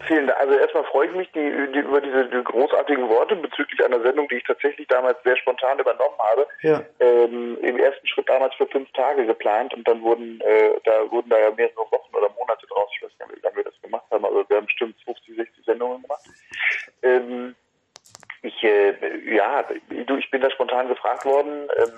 Vielen 0.08 0.28
Dank. 0.28 0.40
Also 0.40 0.56
erstmal 0.56 0.84
freue 0.86 1.08
ich 1.08 1.16
mich 1.16 1.32
die, 1.32 1.72
die, 1.74 1.80
über 1.80 2.02
diese 2.02 2.26
die 2.26 2.44
großartigen 2.44 3.08
Worte 3.08 3.36
bezüglich 3.38 3.84
einer 3.84 4.02
Sendung, 4.02 4.28
die 4.28 4.36
ich 4.36 4.44
tatsächlich 4.44 4.88
damals 4.88 5.18
sehr 5.24 5.38
spontan 5.38 5.80
übernommen 5.80 6.18
habe. 6.18 6.48
Ja. 6.62 6.84
Ähm, 7.00 7.58
Im 7.62 7.78
ersten 7.78 8.06
Schritt 8.08 8.28
damals 8.28 8.54
für 8.56 8.68
fünf 8.68 8.92
Tage 8.92 9.26
geplant 9.26 9.74
und 9.74 9.88
dann 9.88 10.02
wurden 10.02 10.42
äh, 10.42 10.72
da 10.84 11.10
wurden 11.10 11.30
da 11.30 11.40
ja 11.40 11.52
mehrere 11.52 11.90
Wochen 11.92 12.14
oder 12.14 12.30
Monate 12.38 12.68
draus. 12.68 12.90
Ich 12.94 13.04
weiß 13.04 13.12
nicht, 13.20 13.38
wie 13.38 13.42
lange 13.42 13.56
wir 13.56 13.64
das 13.64 13.82
gemacht 13.82 14.06
haben. 14.12 14.26
Also 14.26 14.44
wir 14.50 14.58
haben 14.58 14.66
bestimmt 14.66 14.96
50, 15.06 15.36
60 15.38 15.66
Sendungen 15.66 16.02
gemacht. 16.02 16.24
Ähm, 17.02 17.56
ich 18.42 18.64
äh, 18.64 19.34
ja, 19.34 19.64
du, 20.08 20.18
ich 20.18 20.30
bin 20.30 20.42
da 20.42 20.52
spontan 20.52 20.90
gefragt 20.90 21.24
worden. 21.24 21.70
Ähm, 21.78 21.92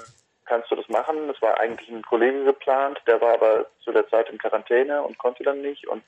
kannst 0.46 0.70
du 0.70 0.76
das 0.76 0.88
machen? 0.89 1.28
Das 1.28 1.41
war 1.41 1.60
eigentlich 1.60 1.89
ein 1.89 2.04
Kollege 2.04 2.44
geplant, 2.44 3.02
der 3.08 3.22
war 3.22 3.34
aber 3.34 3.65
zu 3.84 3.91
der 3.91 4.08
Zeit 4.10 4.30
in 4.30 4.38
Quarantäne 4.38 5.02
und 5.02 5.17
konnte 5.17 5.44
dann 5.44 5.62
nicht 5.62 5.88
und 5.88 6.04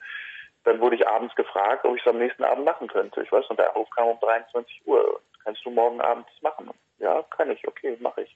dann 0.63 0.79
wurde 0.79 0.95
ich 0.95 1.07
abends 1.07 1.35
gefragt, 1.35 1.85
ob 1.85 1.95
ich 1.95 2.01
es 2.01 2.07
am 2.07 2.17
nächsten 2.17 2.43
Abend 2.43 2.65
machen 2.65 2.87
könnte. 2.87 3.21
Ich 3.21 3.31
weiß 3.31 3.45
noch, 3.49 3.57
der 3.57 3.69
Anruf 3.69 3.89
kam 3.91 4.07
um 4.07 4.19
23 4.19 4.81
Uhr. 4.85 5.21
Kannst 5.43 5.65
du 5.65 5.71
morgen 5.71 5.99
Abend 6.01 6.25
das 6.33 6.41
machen? 6.41 6.71
Ja, 6.99 7.23
kann 7.35 7.51
ich. 7.51 7.67
Okay, 7.67 7.97
mache 7.99 8.21
ich. 8.21 8.35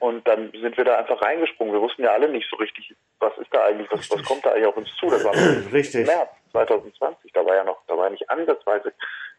Und 0.00 0.26
dann 0.28 0.52
sind 0.52 0.76
wir 0.76 0.84
da 0.84 0.96
einfach 0.96 1.20
reingesprungen. 1.22 1.72
Wir 1.72 1.80
wussten 1.80 2.02
ja 2.02 2.12
alle 2.12 2.28
nicht 2.28 2.48
so 2.50 2.56
richtig, 2.56 2.94
was 3.18 3.36
ist 3.38 3.52
da 3.52 3.64
eigentlich, 3.64 3.90
was, 3.90 4.08
was 4.10 4.22
kommt 4.24 4.44
da 4.44 4.50
eigentlich 4.50 4.66
auf 4.66 4.76
uns 4.76 4.94
zu. 4.96 5.08
Das 5.08 5.24
war 5.24 5.34
richtig. 5.72 6.06
März 6.06 6.30
2020. 6.52 7.32
Da 7.32 7.44
war 7.44 7.56
ja 7.56 7.64
noch, 7.64 7.78
da 7.86 7.96
war 7.96 8.10
nicht 8.10 8.28
ansatzweise 8.30 8.92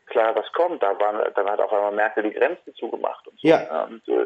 klar, 0.07 0.35
was 0.35 0.51
kommt. 0.53 0.83
Da 0.83 0.99
waren, 0.99 1.33
dann 1.33 1.49
hat 1.49 1.59
auf 1.59 1.71
einmal 1.71 1.93
Merkel 1.93 2.23
die 2.23 2.33
Grenzen 2.33 2.73
zugemacht 2.75 3.25
und 3.27 3.39
so. 3.39 3.47
Ja. 3.47 3.83
Und 3.83 4.07
äh, 4.07 4.25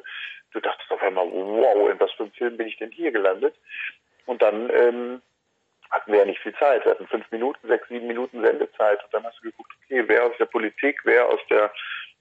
du 0.52 0.60
dachtest 0.60 0.92
auf 0.92 1.02
einmal, 1.02 1.28
wow, 1.32 1.90
in 1.90 2.00
was 2.00 2.12
für 2.14 2.24
einem 2.24 2.32
Film 2.34 2.58
bin 2.58 2.68
ich 2.68 2.78
denn 2.78 2.92
hier 2.92 3.12
gelandet? 3.12 3.56
Und 4.26 4.42
dann 4.42 4.70
ähm, 4.72 5.22
hatten 5.94 6.12
wir 6.12 6.20
ja 6.20 6.26
nicht 6.26 6.42
viel 6.42 6.56
Zeit. 6.56 6.84
Wir 6.84 6.92
hatten 6.92 7.08
fünf 7.08 7.30
Minuten, 7.32 7.68
sechs, 7.68 7.88
sieben 7.88 8.08
Minuten 8.08 8.42
Sendezeit. 8.42 9.04
Und 9.04 9.14
dann 9.14 9.24
hast 9.24 9.38
du 9.40 9.44
geguckt, 9.44 9.72
okay, 9.86 10.04
wer 10.08 10.26
aus 10.26 10.34
der 10.40 10.46
Politik, 10.46 11.00
wer 11.04 11.28
aus 11.30 11.40
der 11.50 11.72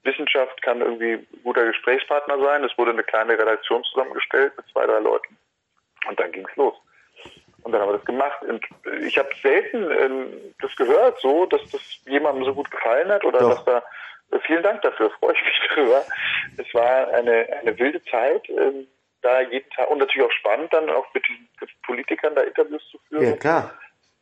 Wissenschaft 0.03 0.61
kann 0.61 0.81
irgendwie 0.81 1.25
guter 1.43 1.65
Gesprächspartner 1.65 2.39
sein. 2.39 2.63
Es 2.63 2.77
wurde 2.77 2.91
eine 2.91 3.03
kleine 3.03 3.33
Redaktion 3.33 3.83
zusammengestellt 3.85 4.53
mit 4.57 4.67
zwei, 4.67 4.85
drei 4.85 4.99
Leuten. 4.99 5.37
Und 6.07 6.19
dann 6.19 6.31
ging's 6.31 6.55
los. 6.55 6.75
Und 7.63 7.71
dann 7.71 7.81
haben 7.81 7.89
wir 7.89 7.97
das 7.97 8.05
gemacht. 8.05 8.43
Und 8.43 8.63
ich 9.01 9.17
habe 9.17 9.29
selten 9.41 9.89
ähm, 9.91 10.53
das 10.61 10.75
gehört, 10.75 11.19
so, 11.21 11.45
dass 11.47 11.61
das 11.71 11.81
jemandem 12.05 12.45
so 12.45 12.53
gut 12.53 12.69
gefallen 12.69 13.09
hat 13.09 13.23
oder 13.23 13.39
Doch. 13.39 13.55
dass 13.55 13.65
da 13.65 13.83
äh, 14.31 14.39
vielen 14.45 14.63
Dank 14.63 14.81
dafür, 14.83 15.09
freue 15.19 15.33
ich 15.33 15.43
mich 15.43 15.69
darüber. 15.69 16.03
Es 16.57 16.73
war 16.73 17.07
eine, 17.13 17.47
eine 17.61 17.79
wilde 17.79 18.03
Zeit. 18.03 18.47
Ähm, 18.49 18.87
da 19.23 19.41
jeden 19.41 19.69
Tag 19.71 19.89
und 19.89 19.99
natürlich 19.99 20.27
auch 20.27 20.31
spannend, 20.33 20.73
dann 20.73 20.89
auch 20.89 21.05
mit 21.13 21.27
diesen 21.27 21.49
Politikern 21.83 22.35
da 22.35 22.41
Interviews 22.41 22.83
zu 22.89 22.99
führen. 23.09 23.23
Ja, 23.25 23.35
klar. 23.37 23.73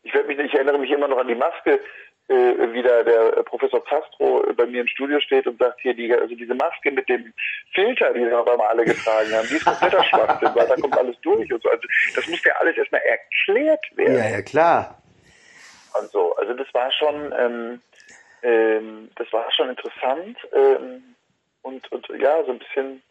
Ich, 0.04 0.14
mich, 0.14 0.40
ich 0.40 0.54
erinnere 0.54 0.80
mich 0.80 0.92
immer 0.92 1.08
noch 1.08 1.18
an 1.18 1.28
die 1.28 1.36
Maske, 1.36 1.80
äh, 2.28 2.74
wie 2.74 2.82
da 2.82 3.04
der 3.04 3.44
Professor 3.44 3.84
Castro 3.84 4.46
bei 4.56 4.66
mir 4.66 4.82
im 4.82 4.88
Studio 4.88 5.20
steht 5.20 5.48
und 5.48 5.60
sagt, 5.60 5.82
hier, 5.82 5.94
die, 5.94 6.14
also 6.14 6.34
diese 6.34 6.56
Maske 6.56 6.92
mit 6.92 7.10
dem 7.10 7.34
Filter, 7.74 8.14
die 8.14 8.26
sie 8.26 8.34
auf 8.34 8.48
einmal 8.48 8.68
alle 8.68 8.86
getragen 8.86 9.34
haben, 9.34 9.48
die 9.50 9.56
ist 9.56 9.66
kompletter 9.66 10.04
Schwachsinn, 10.10 10.50
weil 10.56 10.68
da 10.68 10.76
kommt 10.76 10.98
alles 10.98 11.18
durch 11.22 11.52
und 11.52 11.62
so. 11.62 11.70
Also 11.70 11.84
das 12.16 12.28
muss 12.28 12.44
ja 12.44 12.54
alles 12.60 12.78
erstmal 12.78 13.02
erklärt 13.02 13.98
werden. 13.98 14.18
Ja, 14.18 14.30
ja, 14.30 14.42
klar. 14.42 15.02
Und 16.00 16.10
so, 16.12 16.36
also 16.38 16.54
das 16.54 16.74
war 16.74 16.92
schon, 16.94 17.34
ähm, 17.38 17.82
ähm, 18.44 19.10
das 19.16 19.32
war 19.34 19.52
schon 19.52 19.70
interessant 19.70 20.38
ähm, 20.54 21.16
und, 21.64 21.92
und 21.92 22.08
ja, 22.18 22.44
so 22.46 22.52
ein 22.52 22.60
bisschen 22.60 23.02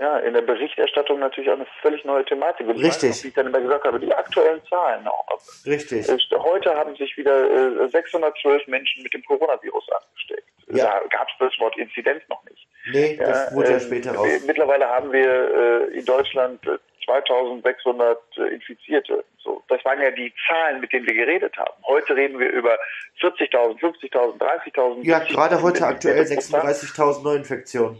ja, 0.00 0.18
in 0.18 0.32
der 0.32 0.40
Berichterstattung 0.40 1.18
natürlich 1.18 1.50
auch 1.50 1.56
eine 1.56 1.66
völlig 1.82 2.04
neue 2.06 2.24
Thematik. 2.24 2.66
Und 2.66 2.82
Richtig. 2.82 3.10
Noch, 3.10 3.22
wie 3.22 3.28
ich 3.28 3.34
dann 3.34 3.46
immer 3.48 3.60
gesagt 3.60 3.84
habe, 3.84 4.00
die 4.00 4.12
aktuellen 4.12 4.62
Zahlen 4.68 5.06
auch. 5.06 5.38
Richtig. 5.66 6.08
Heute 6.32 6.74
haben 6.74 6.96
sich 6.96 7.14
wieder 7.18 7.88
612 7.90 8.66
äh, 8.66 8.70
Menschen 8.70 9.02
mit 9.02 9.12
dem 9.12 9.22
Coronavirus 9.24 9.84
angesteckt. 9.90 10.48
Ja. 10.72 10.84
Da 10.86 11.00
gab 11.10 11.28
es 11.28 11.34
das 11.38 11.52
Wort 11.58 11.76
Inzidenz 11.76 12.22
noch 12.30 12.42
nicht. 12.44 12.66
Nee, 12.92 13.16
das 13.16 13.54
wurde 13.54 13.70
ja 13.70 13.74
ähm, 13.74 13.80
später 13.80 14.14
raus. 14.14 14.28
Mittlerweile 14.46 14.88
haben 14.88 15.12
wir 15.12 15.90
äh, 15.92 15.98
in 15.98 16.04
Deutschland 16.06 16.60
2600 17.04 18.18
äh, 18.38 18.54
Infizierte. 18.54 19.24
So, 19.42 19.62
das 19.68 19.84
waren 19.84 20.00
ja 20.00 20.10
die 20.10 20.32
Zahlen, 20.48 20.80
mit 20.80 20.92
denen 20.92 21.06
wir 21.06 21.14
geredet 21.14 21.54
haben. 21.58 21.74
Heute 21.86 22.16
reden 22.16 22.38
wir 22.38 22.50
über 22.50 22.78
40.000, 23.20 23.78
50.000, 23.80 24.38
30.000. 24.38 25.04
Ja, 25.04 25.18
gerade 25.18 25.60
heute 25.60 25.84
aktuell 25.84 26.22
36.000 26.22 27.22
Neuinfektionen. 27.22 27.98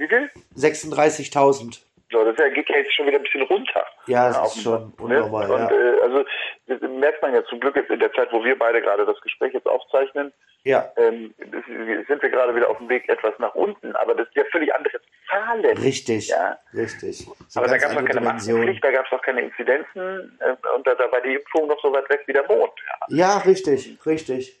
Wie 0.00 0.08
viel? 0.08 0.30
36.000. 0.56 1.82
So, 2.10 2.24
das 2.24 2.36
geht 2.54 2.68
ja 2.68 2.76
jetzt 2.76 2.94
schon 2.94 3.06
wieder 3.06 3.18
ein 3.18 3.22
bisschen 3.22 3.42
runter. 3.42 3.84
Ja, 4.06 4.28
das 4.28 4.56
ist 4.56 4.62
schon 4.62 4.92
unnormal. 4.98 5.46
Ne? 5.46 5.54
Und, 5.54 5.60
ja. 5.60 5.70
äh, 5.70 6.00
also 6.00 6.24
das 6.66 6.80
merkt 6.80 7.22
man 7.22 7.34
ja 7.34 7.44
zum 7.44 7.60
Glück 7.60 7.76
jetzt 7.76 7.90
in 7.90 8.00
der 8.00 8.12
Zeit, 8.14 8.32
wo 8.32 8.42
wir 8.42 8.58
beide 8.58 8.80
gerade 8.80 9.04
das 9.04 9.20
Gespräch 9.20 9.52
jetzt 9.52 9.66
aufzeichnen, 9.68 10.32
ja. 10.64 10.90
ähm, 10.96 11.34
sind 11.38 12.22
wir 12.22 12.30
gerade 12.30 12.56
wieder 12.56 12.68
auf 12.70 12.78
dem 12.78 12.88
Weg 12.88 13.08
etwas 13.10 13.34
nach 13.38 13.54
unten. 13.54 13.94
Aber 13.94 14.14
das 14.14 14.26
sind 14.32 14.42
ja 14.42 14.50
völlig 14.50 14.74
andere 14.74 15.00
Zahlen. 15.28 15.78
Richtig, 15.78 16.28
ja. 16.28 16.58
richtig. 16.74 17.28
So 17.48 17.60
aber 17.60 17.68
da 17.68 17.76
gab 17.76 17.90
es 17.90 17.96
noch 17.96 18.04
keine 18.04 18.20
Maskenpflicht, 18.22 18.82
da 18.82 18.90
gab 18.90 19.04
es 19.04 19.12
noch 19.12 19.22
keine 19.22 19.42
Inzidenzen 19.42 20.38
äh, 20.40 20.74
und 20.74 20.86
da, 20.86 20.94
da, 20.94 21.12
war 21.12 21.20
die 21.20 21.34
Impfung 21.34 21.68
noch 21.68 21.80
so 21.82 21.92
weit 21.92 22.08
weg 22.08 22.22
wie 22.26 22.32
der 22.32 22.46
Mond. 22.48 22.72
Ja, 23.08 23.16
ja 23.16 23.38
richtig, 23.38 23.98
richtig. 24.06 24.58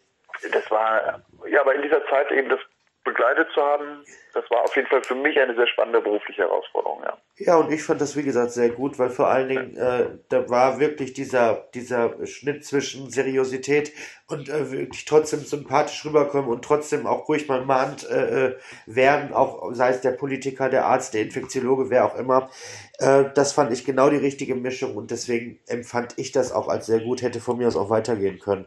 Das 0.52 0.70
war, 0.70 1.22
ja, 1.48 1.60
aber 1.62 1.74
in 1.74 1.82
dieser 1.82 2.06
Zeit 2.06 2.30
eben 2.30 2.48
das 2.48 2.60
begleitet 3.04 3.48
zu 3.54 3.62
haben, 3.62 4.04
das 4.34 4.44
war 4.50 4.62
auf 4.62 4.76
jeden 4.76 4.88
Fall 4.88 5.02
für 5.02 5.14
mich 5.14 5.38
eine 5.40 5.54
sehr 5.54 5.66
spannende 5.66 6.00
berufliche 6.00 6.42
Herausforderung, 6.42 7.02
ja. 7.02 7.16
Ja, 7.36 7.56
und 7.56 7.72
ich 7.72 7.82
fand 7.82 8.00
das, 8.02 8.16
wie 8.16 8.22
gesagt, 8.22 8.50
sehr 8.50 8.68
gut, 8.68 8.98
weil 8.98 9.08
vor 9.08 9.28
allen 9.28 9.48
Dingen, 9.48 9.76
äh, 9.76 10.18
da 10.28 10.50
war 10.50 10.78
wirklich 10.78 11.14
dieser, 11.14 11.68
dieser 11.74 12.26
Schnitt 12.26 12.66
zwischen 12.66 13.08
Seriosität 13.10 13.92
und 14.28 14.50
äh, 14.50 14.70
wirklich 14.70 15.06
trotzdem 15.06 15.40
sympathisch 15.40 16.04
rüberkommen 16.04 16.50
und 16.50 16.62
trotzdem 16.62 17.06
auch 17.06 17.28
ruhig 17.28 17.48
mal 17.48 17.64
mahnt 17.64 18.08
äh, 18.10 18.46
äh, 18.46 18.58
werden, 18.84 19.32
auch 19.32 19.72
sei 19.72 19.88
es 19.88 20.02
der 20.02 20.12
Politiker, 20.12 20.68
der 20.68 20.84
Arzt, 20.84 21.14
der 21.14 21.22
Infektiologe, 21.22 21.88
wer 21.88 22.04
auch 22.04 22.16
immer. 22.16 22.50
Äh, 22.98 23.24
das 23.34 23.54
fand 23.54 23.72
ich 23.72 23.86
genau 23.86 24.10
die 24.10 24.18
richtige 24.18 24.54
Mischung 24.54 24.96
und 24.96 25.10
deswegen 25.10 25.58
empfand 25.66 26.18
ich 26.18 26.32
das 26.32 26.52
auch 26.52 26.68
als 26.68 26.86
sehr 26.86 27.00
gut, 27.00 27.22
hätte 27.22 27.40
von 27.40 27.56
mir 27.56 27.68
aus 27.68 27.76
auch 27.76 27.88
weitergehen 27.88 28.38
können. 28.38 28.66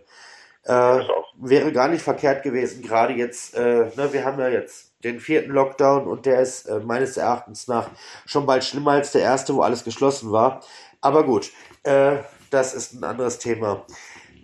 Äh, 0.66 1.00
wäre 1.36 1.74
gar 1.74 1.90
nicht 1.90 2.04
verkehrt 2.04 2.44
gewesen, 2.44 2.82
gerade 2.82 3.14
jetzt, 3.14 3.54
äh, 3.56 3.92
ne, 3.96 4.14
wir 4.14 4.24
haben 4.24 4.40
ja 4.40 4.48
jetzt 4.48 4.94
den 5.04 5.20
vierten 5.20 5.52
Lockdown 5.52 6.08
und 6.08 6.26
der 6.26 6.40
ist 6.40 6.68
äh, 6.68 6.80
meines 6.80 7.18
Erachtens 7.18 7.68
nach 7.68 7.90
schon 8.26 8.46
bald 8.46 8.64
schlimmer 8.64 8.92
als 8.92 9.12
der 9.12 9.24
erste, 9.24 9.54
wo 9.56 9.62
alles 9.62 9.84
geschlossen 9.84 10.32
war. 10.32 10.62
Aber 11.02 11.26
gut, 11.26 11.52
äh, 11.84 12.18
das 12.50 12.74
ist 12.74 12.94
ein 12.94 13.04
anderes 13.04 13.40
Thema. 13.40 13.86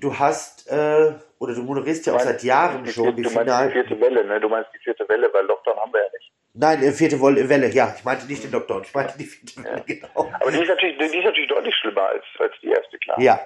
Du 0.02 0.18
hast, 0.18 0.70
äh, 0.70 1.14
oder 1.40 1.54
du 1.56 1.64
moderierst 1.64 2.06
ja 2.06 2.16
auch 2.16 2.20
seit 2.20 2.44
Jahren 2.44 2.84
die, 2.84 2.92
schon 2.92 3.16
die, 3.16 3.24
die 3.24 3.30
Final. 3.30 3.68
Die 3.68 3.74
vierte 3.74 4.02
Welle, 4.02 4.26
ne? 4.26 4.42
Du 4.42 4.50
meinst 4.50 4.72
die 4.74 4.80
vierte 4.80 5.08
Welle, 5.08 5.30
weil 5.32 5.46
Lockdown 5.46 5.78
haben 5.78 5.94
wir 5.94 6.02
ja 6.02 6.10
nicht. 6.12 6.34
Nein, 6.60 6.82
die 6.82 6.92
vierte 6.92 7.20
Welle, 7.22 7.68
ja. 7.70 7.94
Ich 7.98 8.04
meinte 8.04 8.26
nicht 8.26 8.44
den 8.44 8.52
Lockdown, 8.52 8.84
ich 8.84 8.94
meinte 8.94 9.18
die 9.18 9.26
vierte 9.26 9.64
Welle, 9.64 9.78
ja. 9.78 9.84
genau. 9.86 10.32
Aber 10.40 10.52
die 10.52 10.62
ist, 10.62 10.68
natürlich, 10.68 10.98
die 10.98 11.18
ist 11.18 11.26
natürlich 11.26 11.50
deutlich 11.50 11.76
schlimmer 11.76 12.08
als, 12.08 12.26
als 12.40 12.54
die 12.62 12.70
erste, 12.70 12.98
klar. 13.00 13.20
Ja 13.20 13.40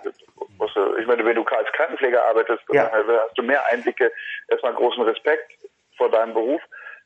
du, 0.75 0.97
ich 0.97 1.07
meine, 1.07 1.25
wenn 1.25 1.35
du 1.35 1.43
als 1.43 1.71
Krankenpfleger 1.73 2.23
arbeitest, 2.25 2.63
ja. 2.71 2.89
hast 2.91 3.37
du 3.37 3.43
mehr 3.43 3.63
Einblicke, 3.67 4.11
erstmal 4.49 4.73
großen 4.73 5.03
Respekt 5.03 5.51
vor 5.97 6.09
deinem 6.09 6.33
Beruf. 6.33 6.61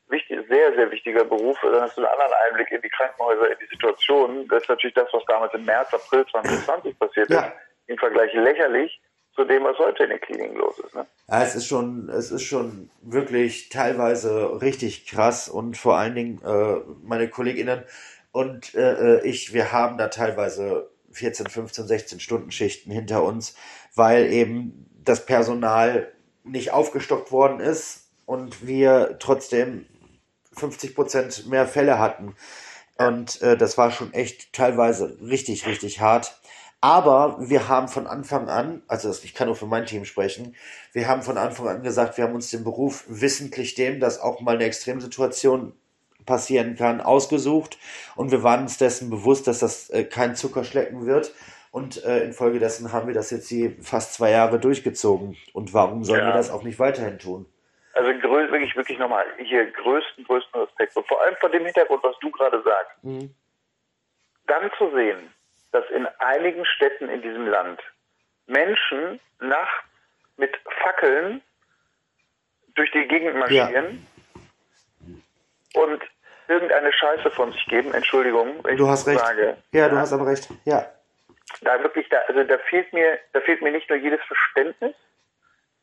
Wichtig, 0.08 0.38
sehr, 0.48 0.72
sehr 0.74 0.90
wichtiger 0.90 1.24
Beruf. 1.24 1.58
Dann 1.62 1.82
hast 1.82 1.96
du 1.96 2.00
einen 2.00 2.10
anderen 2.10 2.32
Einblick 2.48 2.70
in 2.72 2.80
die 2.80 2.88
Krankenhäuser, 2.88 3.50
in 3.50 3.58
die 3.58 3.66
Situation. 3.66 4.48
Das 4.48 4.62
ist 4.62 4.68
natürlich 4.68 4.94
das, 4.94 5.08
was 5.12 5.22
damals 5.26 5.52
im 5.52 5.64
März, 5.64 5.92
April 5.92 6.24
2020 6.30 6.98
passiert 6.98 7.30
ja. 7.30 7.40
ist, 7.40 7.52
im 7.88 7.98
Vergleich 7.98 8.32
lächerlich 8.32 9.00
zu 9.38 9.44
dem, 9.44 9.62
was 9.62 9.78
heute 9.78 10.02
in 10.02 10.10
den 10.10 10.20
Kliniken 10.20 10.56
los 10.56 10.80
ist. 10.80 10.96
Ne? 10.96 11.06
Ja, 11.28 11.42
es 11.44 11.54
ist 11.54 11.66
schon, 11.66 12.08
es 12.08 12.32
ist 12.32 12.42
schon 12.42 12.90
wirklich 13.02 13.68
teilweise 13.68 14.60
richtig 14.60 15.06
krass 15.06 15.48
und 15.48 15.76
vor 15.76 15.96
allen 15.96 16.16
Dingen 16.16 16.42
äh, 16.44 16.80
meine 17.04 17.28
KollegInnen 17.28 17.84
und 18.32 18.74
äh, 18.74 19.18
äh 19.18 19.26
ich, 19.26 19.54
wir 19.54 19.70
haben 19.70 19.96
da 19.96 20.08
teilweise 20.08 20.90
14, 21.12 21.46
15, 21.46 21.86
16 21.86 22.20
Stunden 22.20 22.50
Schichten 22.50 22.90
hinter 22.90 23.22
uns, 23.22 23.54
weil 23.94 24.32
eben 24.32 24.90
das 25.04 25.24
Personal 25.24 26.12
nicht 26.42 26.72
aufgestockt 26.72 27.30
worden 27.30 27.60
ist 27.60 28.10
und 28.26 28.66
wir 28.66 29.18
trotzdem 29.20 29.86
50 30.54 30.96
Prozent 30.96 31.46
mehr 31.46 31.68
Fälle 31.68 32.00
hatten. 32.00 32.34
Und 32.96 33.40
äh, 33.42 33.56
das 33.56 33.78
war 33.78 33.92
schon 33.92 34.12
echt 34.12 34.52
teilweise 34.52 35.16
richtig, 35.22 35.66
richtig 35.66 36.00
hart. 36.00 36.40
Aber 36.80 37.36
wir 37.40 37.68
haben 37.68 37.88
von 37.88 38.06
Anfang 38.06 38.48
an, 38.48 38.82
also 38.86 39.10
ich 39.10 39.34
kann 39.34 39.48
nur 39.48 39.56
für 39.56 39.66
mein 39.66 39.86
Team 39.86 40.04
sprechen, 40.04 40.54
wir 40.92 41.08
haben 41.08 41.22
von 41.22 41.36
Anfang 41.36 41.66
an 41.66 41.82
gesagt, 41.82 42.16
wir 42.16 42.24
haben 42.24 42.34
uns 42.34 42.50
den 42.50 42.62
Beruf 42.62 43.04
wissentlich 43.08 43.74
dem, 43.74 43.98
dass 43.98 44.20
auch 44.20 44.40
mal 44.40 44.54
eine 44.54 44.64
Extremsituation 44.64 45.72
passieren 46.24 46.76
kann, 46.76 47.00
ausgesucht 47.00 47.78
und 48.14 48.30
wir 48.30 48.44
waren 48.44 48.62
uns 48.62 48.78
dessen 48.78 49.10
bewusst, 49.10 49.48
dass 49.48 49.58
das 49.58 49.90
äh, 49.90 50.04
kein 50.04 50.36
Zuckerschlecken 50.36 51.06
wird. 51.06 51.32
Und 51.70 52.02
äh, 52.04 52.20
infolgedessen 52.20 52.92
haben 52.92 53.08
wir 53.08 53.14
das 53.14 53.30
jetzt 53.30 53.50
die 53.50 53.76
fast 53.82 54.14
zwei 54.14 54.30
Jahre 54.30 54.58
durchgezogen. 54.58 55.36
Und 55.52 55.74
warum 55.74 56.02
sollen 56.02 56.20
ja. 56.20 56.28
wir 56.28 56.32
das 56.32 56.50
auch 56.50 56.62
nicht 56.62 56.78
weiterhin 56.78 57.18
tun? 57.18 57.46
Also 57.92 58.08
wirklich, 58.08 58.74
wirklich 58.76 58.98
nochmal, 58.98 59.26
hier 59.38 59.70
größten, 59.72 60.24
größten 60.24 60.60
Respekt. 60.62 60.96
Und 60.96 61.06
vor 61.06 61.20
allem 61.22 61.36
vor 61.40 61.50
dem 61.50 61.64
Hintergrund, 61.64 62.02
was 62.02 62.18
du 62.20 62.30
gerade 62.30 62.62
sagst. 62.62 63.04
Mhm. 63.04 63.34
Dann 64.46 64.70
zu 64.78 64.90
sehen, 64.94 65.30
dass 65.72 65.88
in 65.90 66.06
einigen 66.18 66.64
Städten 66.64 67.08
in 67.08 67.22
diesem 67.22 67.46
Land 67.46 67.80
Menschen 68.46 69.20
nachts 69.40 69.84
mit 70.36 70.56
Fackeln 70.82 71.42
durch 72.74 72.90
die 72.92 73.06
Gegend 73.06 73.36
marschieren 73.36 74.06
und 75.74 76.02
irgendeine 76.48 76.92
Scheiße 76.92 77.30
von 77.32 77.52
sich 77.52 77.64
geben, 77.66 77.92
Entschuldigung, 77.92 78.64
wenn 78.64 78.76
Du 78.76 78.84
ich 78.84 78.90
hast 78.90 79.06
recht. 79.06 79.20
sage. 79.20 79.56
Ja, 79.72 79.88
du 79.88 79.96
hast 79.96 80.12
aber 80.12 80.26
recht. 80.26 80.48
Ja. 80.64 80.86
da 81.60 81.82
wirklich, 81.82 82.08
da, 82.08 82.18
also 82.28 82.42
da 82.44 82.56
fehlt 82.70 82.92
mir, 82.92 83.18
da 83.32 83.40
fehlt 83.40 83.60
mir 83.62 83.72
nicht 83.72 83.88
nur 83.90 83.98
jedes 83.98 84.20
Verständnis, 84.22 84.94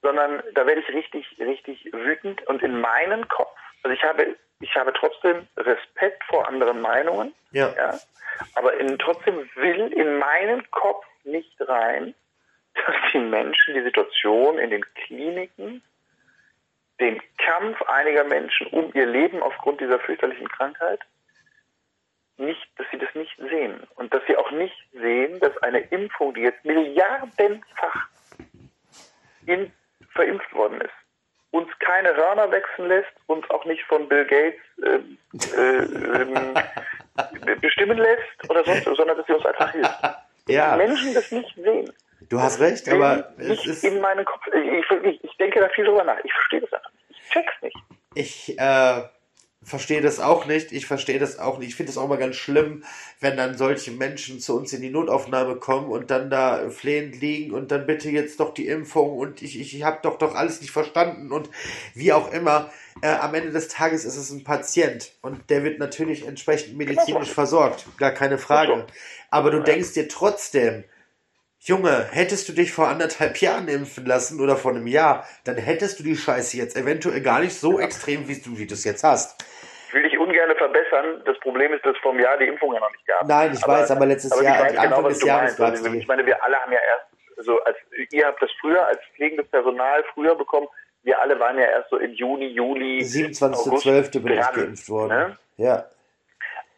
sondern 0.01 0.41
da 0.53 0.65
werde 0.65 0.81
ich 0.81 0.89
richtig, 0.89 1.25
richtig 1.39 1.85
wütend 1.93 2.45
und 2.47 2.63
in 2.63 2.79
meinen 2.79 3.27
Kopf, 3.27 3.55
also 3.83 3.93
ich 3.95 4.03
habe, 4.03 4.35
ich 4.59 4.75
habe 4.75 4.93
trotzdem 4.93 5.47
Respekt 5.57 6.23
vor 6.25 6.47
anderen 6.47 6.81
Meinungen, 6.81 7.33
Ja. 7.51 7.73
ja, 7.75 7.99
aber 8.55 8.73
in, 8.79 8.97
trotzdem 8.99 9.49
will 9.55 9.91
in 9.93 10.17
meinen 10.17 10.69
Kopf 10.71 11.05
nicht 11.23 11.55
rein, 11.61 12.13
dass 12.73 12.95
die 13.13 13.19
Menschen 13.19 13.73
die 13.73 13.83
Situation 13.83 14.57
in 14.57 14.69
den 14.69 14.85
Kliniken, 14.93 15.81
den 16.99 17.21
Kampf 17.37 17.81
einiger 17.83 18.23
Menschen 18.23 18.67
um 18.67 18.91
ihr 18.93 19.05
Leben 19.05 19.41
aufgrund 19.41 19.81
dieser 19.81 19.99
fürchterlichen 19.99 20.47
Krankheit, 20.47 21.01
nicht, 22.37 22.67
dass 22.77 22.87
sie 22.91 22.97
das 22.97 23.13
nicht 23.15 23.35
sehen 23.37 23.83
und 23.95 24.13
dass 24.13 24.21
sie 24.27 24.35
auch 24.35 24.51
nicht 24.51 24.75
sehen, 24.93 25.39
dass 25.39 25.57
eine 25.59 25.79
Impfung, 25.79 26.33
die 26.33 26.41
jetzt 26.41 26.63
milliardenfach 26.65 28.07
in, 29.45 29.71
verimpft 30.09 30.53
worden 30.53 30.81
ist, 30.81 30.93
uns 31.55 31.69
keine 31.79 32.13
Hörner 32.15 32.51
wechseln 32.51 32.89
lässt, 32.89 33.11
uns 33.27 33.49
auch 33.49 33.63
nicht 33.63 33.81
von 33.83 34.09
Bill 34.09 34.25
Gates 34.25 34.59
ähm, 34.85 35.17
äh, 35.55 36.21
ähm, 36.21 36.53
bestimmen 37.61 37.97
lässt 37.97 38.49
oder 38.49 38.63
sonst, 38.65 38.83
sondern 38.83 39.17
dass 39.17 39.25
sie 39.25 39.33
uns 39.33 39.45
einfach 39.45 39.71
hilft. 39.71 40.03
Ja, 40.47 40.75
Menschen 40.75 41.13
das 41.13 41.31
nicht 41.31 41.55
sehen. 41.55 41.91
du 42.29 42.39
hast 42.39 42.59
recht, 42.59 42.89
aber 42.89 43.33
es 43.37 43.65
ist. 43.65 43.83
in 43.85 44.01
meinen 44.01 44.25
Kopf. 44.25 44.45
Ich, 44.53 44.91
ich, 45.03 45.23
ich 45.23 45.37
denke 45.37 45.61
da 45.61 45.69
viel 45.69 45.85
drüber 45.85 46.03
nach. 46.03 46.17
Ich 46.23 46.33
verstehe 46.33 46.61
das 46.61 46.73
einfach 46.73 46.91
nicht. 46.91 47.19
Ich 47.21 47.29
check's 47.29 47.53
nicht. 47.61 47.77
Ich 48.15 48.59
äh, 48.59 49.01
verstehe 49.65 50.01
das 50.01 50.19
auch 50.19 50.45
nicht. 50.45 50.71
Ich 50.71 50.85
verstehe 50.85 51.19
das 51.19 51.39
auch 51.39 51.57
nicht. 51.57 51.69
Ich 51.69 51.75
finde 51.75 51.91
es 51.91 51.97
auch 51.97 52.07
mal 52.07 52.17
ganz 52.17 52.35
schlimm, 52.35 52.83
wenn 53.19 53.35
dann 53.35 53.57
solche 53.57 53.91
Menschen 53.91 54.39
zu 54.39 54.55
uns 54.55 54.71
in 54.71 54.81
die 54.81 54.91
Notaufnahme 54.91 55.55
kommen 55.55 55.89
und 55.89 56.11
dann 56.11 56.29
da 56.29 56.69
flehend 56.69 57.19
liegen 57.19 57.51
und 57.51 57.71
dann 57.71 57.87
bitte 57.87 58.09
jetzt 58.09 58.39
doch 58.39 58.53
die 58.53 58.67
Impfung 58.67 59.17
und 59.17 59.41
ich, 59.41 59.59
ich, 59.59 59.75
ich 59.75 59.83
habe 59.83 59.99
doch 60.03 60.17
doch 60.17 60.35
alles 60.35 60.61
nicht 60.61 60.71
verstanden 60.71 61.31
und 61.31 61.49
wie 61.95 62.13
auch 62.13 62.31
immer. 62.31 62.71
Äh, 63.01 63.09
am 63.09 63.33
Ende 63.33 63.51
des 63.51 63.67
Tages 63.67 64.05
ist 64.05 64.15
es 64.15 64.29
ein 64.29 64.45
Patient 64.45 65.11
und 65.21 65.49
der 65.49 65.63
wird 65.63 65.79
natürlich 65.79 66.25
entsprechend 66.25 66.77
medizinisch 66.77 67.31
versorgt. 67.31 67.85
Gar 67.97 68.11
keine 68.11 68.37
Frage. 68.37 68.85
Aber 69.29 69.51
du 69.51 69.61
denkst 69.61 69.93
dir 69.93 70.07
trotzdem, 70.07 70.85
Junge, 71.59 72.07
hättest 72.11 72.47
du 72.47 72.53
dich 72.53 72.71
vor 72.71 72.89
anderthalb 72.89 73.41
Jahren 73.41 73.67
impfen 73.67 74.05
lassen 74.05 74.39
oder 74.39 74.55
vor 74.55 74.71
einem 74.71 74.85
Jahr, 74.85 75.27
dann 75.45 75.57
hättest 75.57 75.97
du 75.97 76.03
die 76.03 76.15
Scheiße 76.15 76.57
jetzt 76.57 76.77
eventuell 76.77 77.21
gar 77.21 77.39
nicht 77.39 77.59
so 77.59 77.79
extrem, 77.79 78.27
wie 78.27 78.35
du 78.35 78.59
wie 78.59 78.67
du 78.67 78.75
es 78.75 78.83
jetzt 78.83 79.03
hast. 79.03 79.43
Ungern 80.25 80.55
verbessern. 80.57 81.21
Das 81.25 81.37
Problem 81.39 81.73
ist, 81.73 81.85
dass 81.85 81.95
einem 82.03 82.19
Jahr 82.19 82.37
die 82.37 82.45
Impfung 82.45 82.73
ja 82.73 82.79
noch 82.79 82.91
nicht 82.91 83.05
gab. 83.07 83.27
Nein, 83.27 83.53
ich 83.53 83.67
weiß, 83.67 83.91
aber 83.91 84.05
letztes 84.05 84.31
aber 84.31 84.43
Jahr, 84.43 84.55
ich 84.55 84.61
weiß 84.61 84.77
Anfang 84.77 84.89
genau, 84.89 85.03
was 85.03 85.13
des 85.13 85.19
du 85.19 85.27
Jahres 85.27 85.41
meinst. 85.43 85.59
gab's 85.59 85.85
Also, 85.85 85.97
ich 85.97 86.07
meine, 86.07 86.25
wir 86.25 86.43
alle 86.43 86.55
haben 86.57 86.71
ja 86.71 86.79
erst, 86.79 87.45
so 87.45 87.61
als 87.63 87.77
ihr 88.11 88.25
habt 88.25 88.41
das 88.41 88.49
früher 88.59 88.85
als 88.85 88.99
pflegendes 89.15 89.47
Personal 89.49 90.03
früher 90.13 90.35
bekommen. 90.35 90.67
Wir 91.03 91.21
alle 91.21 91.39
waren 91.39 91.57
ja 91.59 91.65
erst 91.65 91.89
so 91.89 91.97
im 91.97 92.13
Juni, 92.13 92.47
Juli, 92.47 92.99
27.12. 93.01 94.23
bin 94.23 94.33
ich 94.39 94.51
geimpft 94.51 94.89
worden. 94.89 95.09
Ne? 95.09 95.37
Ja. 95.57 95.85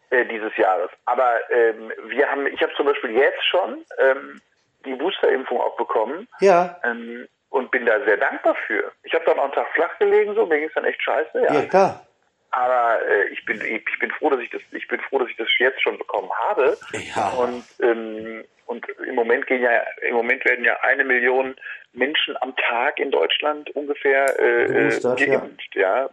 äh, 0.09 0.25
dieses 0.25 0.55
Jahres. 0.57 0.89
Aber 1.05 1.35
ähm, 1.49 1.91
wir 2.07 2.29
haben, 2.29 2.47
ich 2.47 2.61
habe 2.61 2.73
zum 2.75 2.85
Beispiel 2.87 3.11
jetzt 3.11 3.43
schon 3.45 3.85
ähm, 3.99 4.41
die 4.85 4.95
Boosterimpfung 4.95 5.59
auch 5.59 5.75
bekommen 5.77 6.27
Ja, 6.39 6.77
ähm, 6.83 7.27
und 7.49 7.71
bin 7.71 7.85
da 7.85 8.03
sehr 8.05 8.17
dankbar 8.17 8.55
für. 8.67 8.91
Ich 9.03 9.13
habe 9.13 9.25
dann 9.25 9.39
auch 9.39 9.45
einen 9.45 9.53
Tag 9.53 9.67
flach 9.73 9.97
gelegen, 9.99 10.35
so 10.35 10.45
mir 10.45 10.59
ging 10.59 10.67
es 10.67 10.73
dann 10.73 10.85
echt 10.85 11.01
scheiße, 11.01 11.41
ja. 11.41 11.53
ja, 11.53 11.61
klar. 11.65 12.06
Aber 12.51 12.99
äh, 13.05 13.27
ich 13.29 13.43
bin 13.45 13.61
ich 13.61 13.99
bin 13.99 14.11
froh, 14.11 14.29
dass 14.29 14.39
ich 14.39 14.49
das 14.49 14.61
ich 14.71 14.87
bin 14.87 14.99
froh, 15.01 15.19
dass 15.19 15.29
ich 15.29 15.35
das 15.35 15.47
jetzt 15.59 15.81
schon 15.81 15.97
bekommen 15.97 16.31
habe. 16.49 16.77
Ja. 17.15 17.29
Und 17.29 17.63
ähm, 17.81 18.43
und 18.65 18.85
im 19.07 19.15
Moment 19.15 19.47
gehen 19.47 19.61
ja 19.61 19.83
im 20.01 20.15
Moment 20.15 20.43
werden 20.45 20.65
ja 20.65 20.77
eine 20.81 21.03
Million 21.03 21.55
Menschen 21.93 22.35
am 22.41 22.55
Tag 22.55 22.99
in 22.99 23.11
Deutschland 23.11 23.69
ungefähr 23.71 24.39
äh, 24.39 24.67
Geboostert, 24.67 25.21
äh, 25.21 25.25
geimpft, 25.27 25.75
ja. 25.75 26.09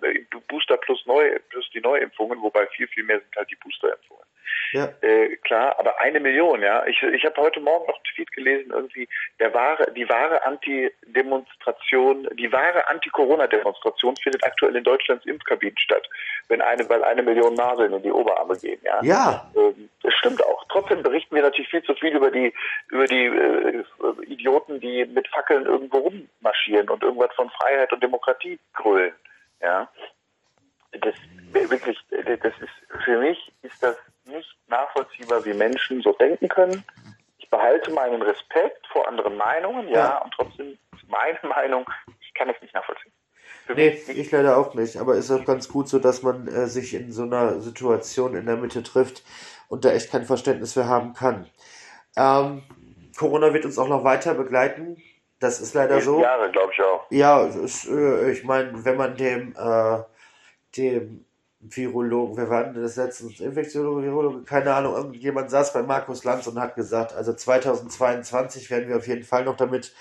Booster 0.49 0.77
plus 0.79 1.05
neu 1.07 1.39
plus 1.51 1.69
die 1.75 1.81
Neuimpfungen, 1.81 2.41
wobei 2.43 2.67
viel 2.69 2.89
viel 2.89 3.05
mehr 3.05 3.21
sind 3.21 3.37
halt 3.37 3.51
die 3.51 3.57
Boosterimpfungen. 3.57 4.25
Ja. 4.73 4.89
Äh, 5.03 5.37
klar, 5.37 5.79
aber 5.79 6.01
eine 6.01 6.21
Million, 6.21 6.63
ja. 6.63 6.85
Ich, 6.87 7.03
ich 7.03 7.25
habe 7.25 7.41
heute 7.41 7.61
Morgen 7.61 7.87
noch 7.87 7.95
einen 7.95 8.05
Tweet 8.15 8.33
gelesen, 8.33 8.73
irgendwie, 8.73 9.09
der 9.39 9.55
wahre, 9.55 9.93
die 9.93 10.09
wahre 10.09 10.45
Anti-Demonstration, 10.45 12.29
die 12.35 12.51
wahre 12.53 12.87
Anti-Corona-Demonstration 12.89 14.17
findet 14.17 14.45
aktuell 14.45 14.77
in 14.77 14.85
Deutschlands 14.85 15.27
Impfkabinen 15.27 15.79
statt, 15.79 16.09
wenn 16.49 16.61
eine, 16.61 16.89
weil 16.89 17.05
eine 17.05 17.23
Million 17.23 17.55
Nadeln 17.55 17.93
in 17.93 18.03
die 18.03 18.13
Oberarme 18.13 18.57
gehen, 18.57 18.81
ja. 18.83 19.01
Ja, 19.03 19.51
Ähm, 19.57 19.89
Das 20.03 20.13
stimmt 20.15 20.45
auch. 20.45 20.65
Trotzdem 20.69 21.03
berichten 21.03 21.35
wir 21.35 21.43
natürlich 21.43 21.71
viel 21.71 21.83
zu 21.85 21.95
viel 21.95 22.15
über 22.15 22.31
die 22.31 22.53
über 22.89 23.07
die 23.07 23.27
äh, 23.27 23.85
Idioten, 24.27 24.81
die 24.81 25.05
mit 25.07 25.29
Fackeln 25.29 25.67
irgendwo 25.67 25.99
rummarschieren 25.99 26.89
und 26.89 27.03
irgendwas 27.03 27.33
von 27.35 27.51
Freiheit 27.51 27.93
und 27.93 28.03
Demokratie 28.03 28.59
grölen. 28.75 29.15
Ja, 29.61 29.89
das 30.93 31.15
wirklich, 31.53 31.99
das 32.11 32.53
ist 32.61 33.05
für 33.05 33.19
mich 33.19 33.53
ist 33.63 33.83
das 33.83 33.97
nicht 34.27 34.57
nachvollziehbar, 34.69 35.45
wie 35.45 35.55
Menschen 35.55 36.03
so 36.03 36.13
denken 36.13 36.49
können. 36.49 36.85
Ich 37.39 37.49
behalte 37.51 37.91
meinen 37.93 38.23
Respekt 38.23 38.87
vor 38.89 39.07
anderen 39.09 39.37
Meinungen, 39.37 39.89
ja, 39.89 39.95
Ja. 39.95 40.19
und 40.19 40.33
trotzdem 40.35 40.79
ist 40.95 41.09
meine 41.09 41.39
Meinung, 41.55 41.85
ich 42.21 42.33
kann 42.35 42.49
das 42.49 42.61
nicht 42.61 42.75
nachvollziehen. 42.75 43.13
Für 43.67 43.75
nee, 43.75 43.91
mich 43.91 44.09
ich 44.19 44.31
leider 44.31 44.57
auch 44.59 44.75
nicht. 44.75 44.97
Aber 44.99 45.15
ist 45.15 45.31
auch 45.31 45.45
ganz 45.45 45.69
gut 45.69 45.89
so, 45.89 45.99
dass 45.99 46.23
man 46.23 46.49
äh, 46.49 46.67
sich 46.67 46.93
in 46.95 47.13
so 47.13 47.23
einer 47.23 47.61
Situation 47.61 48.35
in 48.35 48.47
der 48.47 48.57
Mitte 48.57 48.83
trifft 48.83 49.23
und 49.69 49.85
da 49.85 49.91
echt 49.91 50.11
kein 50.11 50.25
Verständnis 50.25 50.75
für 50.75 50.87
haben 50.87 51.15
kann. 51.15 51.49
Ähm, 52.17 52.63
Corona 53.19 53.55
wird 53.55 53.65
uns 53.65 53.79
auch 53.79 53.89
noch 53.89 54.05
weiter 54.05 54.35
begleiten. 54.35 55.03
Das 55.41 55.61
ist 55.61 55.75
leider 55.75 56.01
so. 56.01 56.21
Jahre, 56.21 56.51
glaube 56.51 56.73
ich 56.73 56.83
auch. 56.83 57.07
Ja, 57.11 57.43
es 57.45 57.57
ist, 57.57 57.89
äh, 57.89 58.31
ich 58.33 58.45
meine, 58.45 58.85
wenn 58.85 58.97
man 58.97 59.17
dem, 59.17 59.55
äh, 59.57 60.03
dem 60.77 61.25
Virologen, 61.71 62.37
wer 62.37 62.51
war 62.51 62.65
denn 62.65 62.83
das 62.83 62.97
letztens? 62.97 63.41
Infektiologe, 63.41 64.03
Virologe, 64.03 64.45
keine 64.45 64.75
Ahnung, 64.75 64.95
irgendjemand 64.95 65.51
saß 65.51 65.73
bei 65.73 65.83
Markus 65.83 66.25
Lanz 66.25 66.47
und 66.47 66.61
hat 66.61 66.75
gesagt, 66.75 67.15
also 67.15 67.33
2022 67.33 68.71
werden 68.71 68.89
wir 68.89 68.97
auf 68.97 69.07
jeden 69.07 69.25
Fall 69.25 69.45
noch 69.45 69.57
damit 69.57 69.95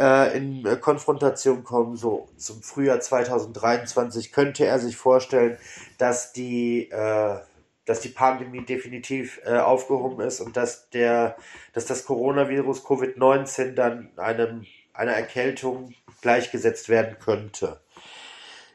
äh, 0.00 0.36
in 0.36 0.64
äh, 0.66 0.76
Konfrontation 0.76 1.64
kommen. 1.64 1.96
So 1.96 2.28
zum 2.36 2.62
Frühjahr 2.62 3.00
2023 3.00 4.32
könnte 4.32 4.66
er 4.66 4.78
sich 4.78 4.96
vorstellen, 4.96 5.58
dass 5.98 6.32
die, 6.32 6.90
äh, 6.90 7.36
dass 7.84 8.00
die 8.00 8.08
Pandemie 8.08 8.64
definitiv 8.64 9.40
äh, 9.44 9.58
aufgehoben 9.58 10.20
ist 10.20 10.40
und 10.40 10.56
dass 10.56 10.88
der, 10.90 11.36
dass 11.72 11.86
das 11.86 12.04
Coronavirus 12.04 12.84
Covid-19 12.84 13.74
dann 13.74 14.10
einem, 14.16 14.66
einer 14.94 15.12
Erkältung 15.12 15.94
gleichgesetzt 16.20 16.88
werden 16.88 17.16
könnte. 17.18 17.80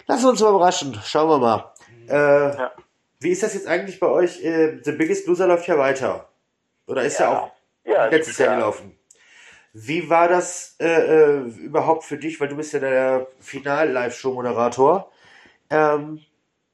Lassen 0.07 0.23
wir 0.23 0.29
uns 0.29 0.41
mal 0.41 0.49
überraschen. 0.49 0.99
Schauen 1.03 1.29
wir 1.29 1.37
mal. 1.39 1.73
Äh, 2.07 2.69
Wie 3.19 3.31
ist 3.31 3.43
das 3.43 3.53
jetzt 3.53 3.67
eigentlich 3.67 3.99
bei 3.99 4.07
euch? 4.07 4.43
Äh, 4.43 4.79
The 4.83 4.91
Biggest 4.91 5.27
Loser 5.27 5.47
läuft 5.47 5.67
ja 5.67 5.77
weiter. 5.77 6.29
Oder 6.87 7.03
ist 7.03 7.19
ja, 7.19 7.29
auch 7.29 7.51
ja, 7.83 8.05
letztes 8.05 8.37
Jahr 8.37 8.49
ja. 8.49 8.55
gelaufen. 8.55 8.97
Wie 9.73 10.09
war 10.09 10.27
das 10.27 10.75
äh, 10.79 10.87
äh, 10.87 11.37
überhaupt 11.39 12.03
für 12.03 12.17
dich? 12.17 12.39
Weil 12.39 12.47
du 12.47 12.55
bist 12.55 12.73
ja 12.73 12.79
der 12.79 13.27
Final-Live-Show-Moderator. 13.39 15.11
Ähm, 15.69 16.25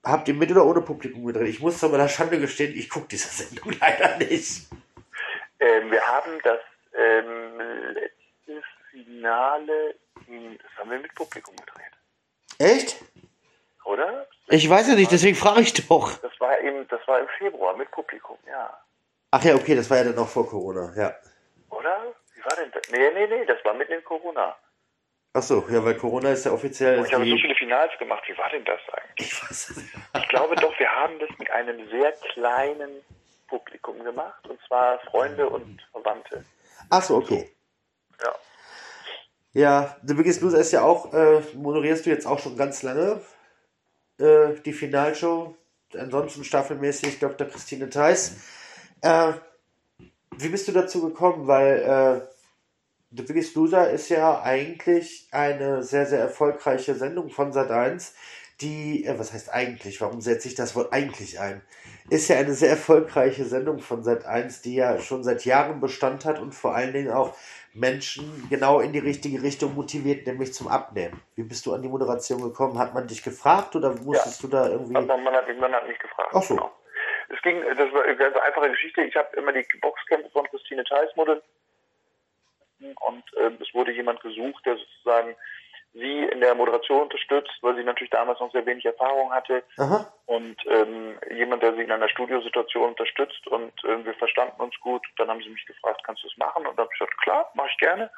habt 0.04 0.28
ihr 0.28 0.34
mit 0.34 0.52
oder 0.52 0.66
ohne 0.66 0.82
Publikum 0.82 1.26
gedreht? 1.26 1.48
Ich 1.48 1.60
muss 1.60 1.80
zu 1.80 1.90
meiner 1.90 2.08
Schande 2.08 2.40
gestehen, 2.40 2.74
ich 2.76 2.90
gucke 2.90 3.08
diese 3.10 3.28
Sendung 3.28 3.74
leider 3.82 4.18
nicht. 4.18 4.68
Ähm, 5.60 5.92
wir 5.92 6.02
haben 6.02 6.32
das 6.44 6.60
ähm, 6.94 7.94
letzte 7.94 8.62
Finale, 8.92 9.96
in, 10.28 10.58
das 10.58 10.72
haben 10.78 10.92
wir 10.92 11.00
mit 11.00 11.14
Publikum 11.16 11.56
gedreht, 11.56 11.94
Echt? 12.60 13.04
oder? 13.86 14.28
Ich 14.48 14.70
weiß 14.70 14.90
ja 14.90 14.96
nicht, 14.96 15.12
deswegen 15.12 15.36
frage 15.36 15.62
ich 15.62 15.74
doch. 15.74 16.18
Das 16.20 16.40
war 16.40 16.58
im, 16.60 16.88
das 16.88 17.08
war 17.08 17.20
im 17.20 17.28
Februar 17.38 17.76
mit 17.78 17.90
Publikum, 17.92 18.38
ja. 18.48 18.78
Ach 19.32 19.44
ja, 19.44 19.56
okay, 19.56 19.76
das 19.76 19.90
war 19.90 19.98
ja 19.98 20.04
dann 20.04 20.16
noch 20.16 20.28
vor 20.28 20.48
Corona, 20.48 20.94
ja. 20.96 21.16
Oder? 21.70 22.14
Wie 22.36 22.44
war 22.44 22.56
denn 22.56 22.72
das? 22.72 22.84
Nee, 22.92 23.12
nee, 23.14 23.28
nee, 23.28 23.46
das 23.46 23.64
war 23.64 23.74
mitten 23.74 23.94
in 23.94 24.04
Corona. 24.04 24.56
Ach 25.36 25.42
so, 25.42 25.66
ja, 25.70 25.84
weil 25.84 25.96
Corona 25.96 26.32
ist 26.32 26.46
ja 26.46 26.52
offiziell. 26.52 27.00
Und 27.00 27.08
ich 27.08 27.14
habe 27.14 27.26
so 27.26 27.38
viele 27.38 27.56
Finals 27.56 27.92
gemacht. 27.98 28.24
Wie 28.28 28.38
war 28.38 28.50
denn 28.52 28.64
das 28.66 28.80
eigentlich? 28.92 29.32
ich 29.32 29.44
weiß 29.44 29.70
es 29.70 29.78
nicht. 29.78 29.90
Ich 30.16 30.30
glaube 30.30 30.56
doch, 30.56 30.78
wir 30.78 30.90
haben 30.90 31.18
das 31.18 31.30
mit 31.40 31.50
einem 31.50 31.90
sehr 31.90 32.12
kleinen 32.34 33.02
Publikum 33.48 34.04
gemacht. 34.04 34.48
Und 34.48 34.60
zwar 34.68 35.00
Freunde 35.00 35.50
und 35.50 35.82
Verwandte. 35.92 36.46
Ach 36.92 37.02
so, 37.02 37.16
okay. 37.16 37.50
Ja. 38.24 38.36
Ja, 39.54 39.98
The 40.04 40.14
Biggest 40.14 40.42
Loser 40.42 40.60
ist 40.60 40.72
ja 40.72 40.84
auch, 40.84 41.12
äh, 41.14 41.42
moderierst 41.56 42.06
du 42.06 42.12
jetzt 42.12 42.28
auch 42.28 42.38
schon 42.38 42.56
ganz 42.56 42.84
lange 42.84 43.20
äh, 44.24 44.56
die 44.66 44.74
Finalshow. 44.74 45.56
Ansonsten 45.96 46.44
staffelmäßig 46.44 47.20
Dr. 47.20 47.48
Christine 47.48 47.90
Theis. 47.90 48.38
Äh, 49.02 49.34
wie 50.38 50.50
bist 50.50 50.68
du 50.68 50.72
dazu 50.72 51.02
gekommen? 51.02 51.48
Weil 51.48 52.24
äh, 52.24 52.34
The 53.16 53.24
Biggest 53.24 53.56
Loser 53.56 53.92
ist 53.92 54.10
ja 54.10 54.42
eigentlich 54.42 55.28
eine 55.32 55.84
sehr, 55.84 56.08
sehr 56.08 56.20
erfolgreiche 56.20 56.96
Sendung 56.96 57.30
von 57.30 57.52
Sat1, 57.54 58.14
die, 58.62 59.06
äh, 59.06 59.20
was 59.20 59.34
heißt 59.34 59.54
eigentlich, 59.54 60.02
warum 60.02 60.22
setze 60.22 60.48
ich 60.48 60.56
das 60.56 60.76
Wort 60.76 60.92
eigentlich 60.94 61.40
ein? 61.40 61.62
Ist 62.10 62.30
ja 62.30 62.38
eine 62.38 62.54
sehr 62.54 62.72
erfolgreiche 62.72 63.46
Sendung 63.46 63.80
von 63.80 64.04
Sat1, 64.04 64.64
die 64.64 64.76
ja 64.76 65.00
schon 65.00 65.24
seit 65.24 65.46
Jahren 65.46 65.80
Bestand 65.80 66.26
hat 66.26 66.40
und 66.40 66.56
vor 66.56 66.76
allen 66.76 66.94
Dingen 66.94 67.12
auch 67.12 67.36
Menschen 67.74 68.48
genau 68.50 68.80
in 68.80 68.94
die 68.94 69.00
richtige 69.00 69.42
Richtung 69.42 69.76
motiviert, 69.76 70.28
nämlich 70.28 70.54
zum 70.54 70.68
Abnehmen. 70.68 71.22
Wie 71.36 71.44
bist 71.44 71.66
du 71.66 71.74
an 71.74 71.82
die 71.82 71.90
Moderation 71.90 72.42
gekommen? 72.42 72.78
Hat 72.78 72.94
man 72.94 73.08
dich 73.08 73.24
gefragt 73.24 73.76
oder 73.76 73.94
musstest 73.94 74.44
ja. 74.44 74.50
du 74.50 74.56
da 74.56 74.70
irgendwie. 74.70 74.96
Also 74.96 75.08
man, 75.18 75.34
hat, 75.34 75.58
man 75.58 75.74
hat 75.74 75.88
mich 75.88 76.00
gefragt. 76.00 76.30
Ach 76.34 76.44
so. 76.44 76.56
Genau. 76.56 76.72
Es 77.30 77.42
ging, 77.42 77.62
das 77.62 77.92
war 77.94 78.04
eine 78.04 78.16
ganz 78.16 78.36
einfache 78.38 78.70
Geschichte. 78.70 79.02
Ich 79.04 79.16
habe 79.16 79.36
immer 79.38 79.52
die 79.52 79.66
Boxkämpfe 79.82 80.30
von 80.30 80.46
Christine 80.48 80.84
Theis 80.84 81.10
moderiert 81.16 81.44
und 82.80 83.24
äh, 83.38 83.52
es 83.62 83.74
wurde 83.74 83.92
jemand 83.92 84.20
gesucht, 84.22 84.66
der 84.66 84.78
sozusagen 84.78 85.36
sie 85.94 86.24
in 86.24 86.40
der 86.42 86.56
Moderation 86.56 87.04
unterstützt, 87.04 87.54
weil 87.62 87.76
sie 87.76 87.84
natürlich 87.84 88.10
damals 88.10 88.40
noch 88.40 88.52
sehr 88.52 88.66
wenig 88.66 88.84
Erfahrung 88.86 89.32
hatte 89.32 89.64
Aha. 89.78 90.12
und 90.26 90.58
ähm, 90.68 91.18
jemand, 91.36 91.62
der 91.62 91.76
sie 91.76 91.84
in 91.84 91.92
einer 91.92 92.10
Studiosituation 92.10 92.90
unterstützt 92.90 93.48
und 93.48 93.72
äh, 93.84 94.04
wir 94.04 94.14
verstanden 94.16 94.60
uns 94.62 94.74
gut. 94.82 95.06
Dann 95.18 95.30
haben 95.30 95.42
sie 95.42 95.50
mich 95.50 95.66
gefragt, 95.66 96.02
kannst 96.04 96.24
du 96.24 96.28
es 96.28 96.38
machen? 96.38 96.66
Und 96.66 96.78
dann 96.78 96.86
habe 96.86 96.90
ich 96.94 97.00
gesagt, 97.00 97.18
klar, 97.22 97.52
mache 97.54 97.70
ich 97.72 97.78
gerne. 97.78 98.10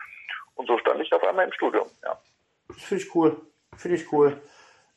Und 0.55 0.67
so 0.67 0.77
stand 0.77 1.01
ich 1.01 1.11
auf 1.11 1.23
einmal 1.23 1.45
im 1.45 1.53
Studium. 1.53 1.87
Ja. 2.03 2.17
Das 2.69 2.83
finde 2.83 3.03
ich 3.03 3.15
cool. 3.15 3.41
Finde 3.75 3.97
ich 3.97 4.11
cool. 4.13 4.41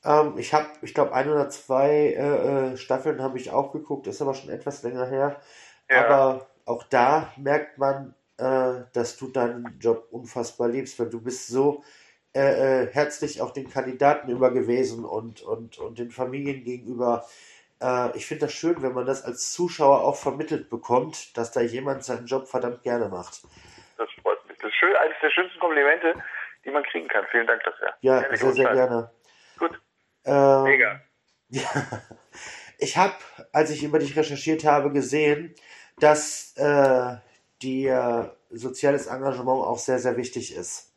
Ähm, 0.05 0.35
ich 0.39 0.55
habe, 0.55 0.69
ich 0.83 0.95
glaube, 0.95 1.13
ein 1.13 1.29
oder 1.29 1.49
zwei 1.51 2.15
äh, 2.17 2.73
äh, 2.73 2.77
Staffeln 2.77 3.21
habe 3.21 3.39
ich 3.39 3.51
auch 3.51 3.73
geguckt, 3.73 4.07
ist 4.07 4.23
aber 4.23 4.35
schon 4.35 4.51
etwas 4.51 4.85
länger 4.85 5.07
her. 5.07 5.41
Ja. 5.91 6.07
Aber 6.07 6.47
auch 6.65 6.85
da 6.85 7.33
merkt 7.37 7.79
man, 7.79 8.15
äh, 8.37 8.85
dass 8.93 9.17
du 9.17 9.29
deinen 9.29 9.79
Job 9.81 10.07
unfassbar 10.13 10.69
liebst, 10.69 10.99
weil 11.01 11.11
du 11.11 11.21
bist 11.21 11.49
so 11.49 11.83
äh, 12.39 12.85
äh, 12.85 12.93
herzlich 12.93 13.43
auch 13.43 13.51
den 13.51 13.69
Kandidaten 13.69 14.31
über 14.31 14.53
gewesen 14.53 15.05
und, 15.05 15.43
und, 15.43 15.79
und 15.79 15.99
den 15.99 16.13
Familien 16.13 16.63
gegenüber. 16.63 17.27
Äh, 17.83 18.17
ich 18.17 18.27
finde 18.27 18.47
das 18.47 18.53
schön, 18.53 18.81
wenn 18.81 18.93
man 18.93 19.07
das 19.07 19.25
als 19.25 19.53
Zuschauer 19.53 20.03
auch 20.03 20.15
vermittelt 20.15 20.71
bekommt, 20.71 21.37
dass 21.37 21.51
da 21.51 21.63
jemand 21.63 22.05
seinen 22.05 22.27
Job 22.27 22.47
verdammt 22.47 22.85
gerne 22.85 23.09
macht. 23.09 23.43
Das 23.97 24.09
freut 24.23 24.39
mich. 24.47 24.57
Das 24.59 24.69
ist 24.69 24.77
schön, 24.77 24.95
eines 24.95 25.17
der 25.21 25.31
schönsten 25.31 25.59
Komplimente, 25.59 26.15
die 26.65 26.71
man 26.71 26.85
kriegen 26.85 27.09
kann. 27.09 27.27
Vielen 27.33 27.49
Dank 27.49 27.61
dafür. 27.65 27.93
Ja, 28.03 28.21
sehr, 28.21 28.37
sehr, 28.37 28.53
sehr 28.53 28.73
gerne. 28.73 29.11
Gut. 29.59 29.81
Ähm, 30.25 30.63
Mega. 30.63 31.01
Ja. 31.51 31.63
Ich 32.79 32.99
habe, 32.99 33.15
als 33.53 33.71
ich 33.71 33.83
über 33.83 33.99
dich 33.99 34.15
recherchiert 34.17 34.65
habe, 34.65 34.93
gesehen, 34.93 35.55
dass 35.99 36.55
äh, 36.57 37.17
dir 37.63 38.37
soziales 38.51 39.07
Engagement 39.07 39.65
auch 39.65 39.79
sehr, 39.79 39.99
sehr 39.99 40.17
wichtig 40.17 40.55
ist. 40.55 40.95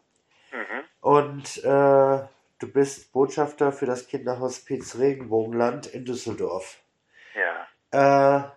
Mhm. 0.51 0.83
Und 1.01 1.57
äh, 1.63 2.19
du 2.59 2.67
bist 2.71 3.11
Botschafter 3.11 3.71
für 3.71 3.85
das 3.85 4.07
Kinderhospiz 4.07 4.97
Regenbogenland 4.97 5.87
in 5.87 6.05
Düsseldorf. 6.05 6.79
Ja. 7.35 8.45
Äh, 8.45 8.49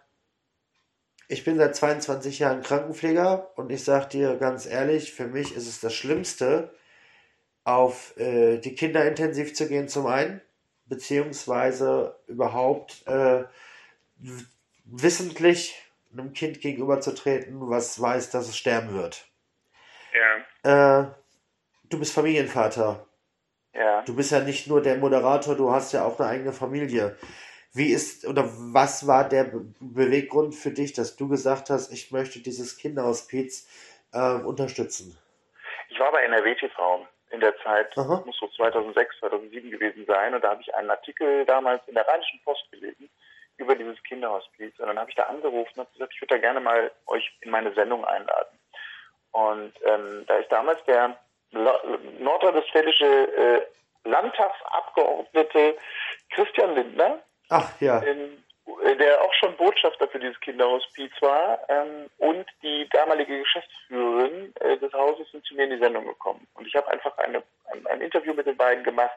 ich 1.26 1.42
bin 1.42 1.56
seit 1.56 1.74
22 1.74 2.38
Jahren 2.38 2.62
Krankenpfleger 2.62 3.50
und 3.56 3.72
ich 3.72 3.82
sage 3.82 4.08
dir 4.08 4.36
ganz 4.36 4.66
ehrlich, 4.66 5.12
für 5.14 5.26
mich 5.26 5.56
ist 5.56 5.66
es 5.66 5.80
das 5.80 5.94
Schlimmste, 5.94 6.74
auf 7.64 8.14
äh, 8.18 8.58
die 8.58 8.74
Kinder 8.74 9.06
intensiv 9.08 9.54
zu 9.54 9.66
gehen 9.66 9.88
zum 9.88 10.06
einen, 10.06 10.42
beziehungsweise 10.84 12.18
überhaupt 12.26 13.06
äh, 13.06 13.44
wissentlich 14.84 15.82
einem 16.12 16.34
Kind 16.34 16.60
gegenüberzutreten, 16.60 17.70
was 17.70 18.00
weiß, 18.00 18.30
dass 18.30 18.48
es 18.48 18.56
sterben 18.56 18.92
wird. 18.92 19.26
Ja. 20.62 21.00
Äh, 21.02 21.14
du 21.94 22.00
bist 22.00 22.14
Familienvater. 22.14 23.06
Ja. 23.72 24.02
Du 24.02 24.14
bist 24.14 24.32
ja 24.32 24.40
nicht 24.40 24.66
nur 24.66 24.82
der 24.82 24.96
Moderator, 24.96 25.54
du 25.54 25.70
hast 25.70 25.92
ja 25.92 26.04
auch 26.04 26.18
eine 26.18 26.28
eigene 26.28 26.52
Familie. 26.52 27.16
Wie 27.72 27.92
ist 27.92 28.26
oder 28.26 28.44
was 28.46 29.06
war 29.06 29.28
der 29.28 29.44
Be 29.44 29.64
Beweggrund 29.80 30.54
für 30.54 30.70
dich, 30.70 30.92
dass 30.92 31.16
du 31.16 31.28
gesagt 31.28 31.70
hast, 31.70 31.92
ich 31.92 32.12
möchte 32.12 32.40
dieses 32.40 32.76
Kinderhospiz 32.76 33.68
äh, 34.12 34.34
unterstützen? 34.34 35.18
Ich 35.88 35.98
war 35.98 36.12
bei 36.12 36.22
NRW 36.22 36.54
TV 36.54 37.06
in 37.30 37.40
der 37.40 37.56
Zeit, 37.58 37.96
Aha. 37.98 38.22
muss 38.24 38.36
so 38.38 38.48
2006, 38.48 39.18
2007 39.18 39.70
gewesen 39.70 40.04
sein, 40.06 40.34
und 40.34 40.44
da 40.44 40.50
habe 40.50 40.62
ich 40.62 40.72
einen 40.74 40.90
Artikel 40.90 41.44
damals 41.46 41.82
in 41.88 41.94
der 41.94 42.06
Rheinischen 42.06 42.40
Post 42.44 42.70
gelesen 42.70 43.10
über 43.56 43.74
dieses 43.74 44.00
Kinderhospiz. 44.04 44.78
Und 44.78 44.86
dann 44.86 44.98
habe 44.98 45.10
ich 45.10 45.16
da 45.16 45.24
angerufen 45.24 45.80
und 45.80 45.92
gesagt, 45.92 46.12
ich 46.14 46.20
würde 46.20 46.34
da 46.34 46.40
gerne 46.40 46.60
mal 46.60 46.92
euch 47.06 47.36
in 47.40 47.50
meine 47.50 47.72
Sendung 47.74 48.04
einladen. 48.04 48.58
Und 49.32 49.72
ähm, 49.84 50.24
da 50.28 50.36
ist 50.36 50.50
damals 50.52 50.78
der 50.84 51.18
nordrhein-westfälische 52.20 53.04
äh, 53.04 53.62
Landtagsabgeordnete 54.08 55.76
Christian 56.30 56.74
Lindner, 56.74 57.20
Ach, 57.48 57.80
ja. 57.80 58.02
ähm, 58.02 58.42
der 58.98 59.22
auch 59.22 59.32
schon 59.34 59.56
Botschafter 59.56 60.08
für 60.08 60.18
dieses 60.18 60.38
Kinderhospiz 60.40 61.12
war, 61.20 61.58
ähm, 61.68 62.10
und 62.18 62.46
die 62.62 62.88
damalige 62.90 63.38
Geschäftsführerin 63.40 64.54
äh, 64.60 64.78
des 64.78 64.92
Hauses 64.92 65.30
sind 65.30 65.44
zu 65.44 65.54
mir 65.54 65.64
in 65.64 65.70
die 65.70 65.78
Sendung 65.78 66.06
gekommen. 66.06 66.46
Und 66.54 66.66
ich 66.66 66.74
habe 66.74 66.88
einfach 66.88 67.16
eine, 67.18 67.42
ein, 67.72 67.86
ein 67.86 68.00
Interview 68.00 68.34
mit 68.34 68.46
den 68.46 68.56
beiden 68.56 68.84
gemacht 68.84 69.16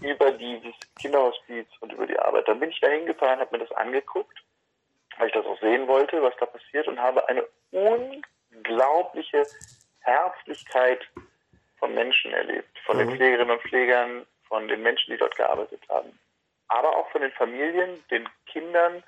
über 0.00 0.30
dieses 0.32 0.74
Kinderhospiz 1.00 1.66
und 1.80 1.92
über 1.92 2.06
die 2.06 2.18
Arbeit. 2.18 2.48
Dann 2.48 2.60
bin 2.60 2.70
ich 2.70 2.80
da 2.80 2.88
hingefahren, 2.88 3.40
habe 3.40 3.56
mir 3.56 3.64
das 3.64 3.76
angeguckt, 3.76 4.38
weil 5.18 5.28
ich 5.28 5.34
das 5.34 5.46
auch 5.46 5.58
sehen 5.60 5.86
wollte, 5.88 6.22
was 6.22 6.34
da 6.38 6.46
passiert 6.46 6.86
und 6.88 7.00
habe 7.00 7.26
eine 7.28 7.44
unglaubliche 7.70 9.46
Herzlichkeit 10.00 11.00
von 11.78 11.94
Menschen 11.94 12.32
erlebt, 12.32 12.78
von 12.84 12.96
mhm. 12.96 13.00
den 13.00 13.16
Pflegerinnen 13.16 13.50
und 13.50 13.62
Pflegern, 13.62 14.26
von 14.48 14.68
den 14.68 14.82
Menschen, 14.82 15.12
die 15.12 15.18
dort 15.18 15.36
gearbeitet 15.36 15.82
haben, 15.88 16.18
aber 16.68 16.96
auch 16.96 17.10
von 17.10 17.20
den 17.20 17.32
Familien, 17.32 18.02
den 18.10 18.28
Kindern, 18.46 19.02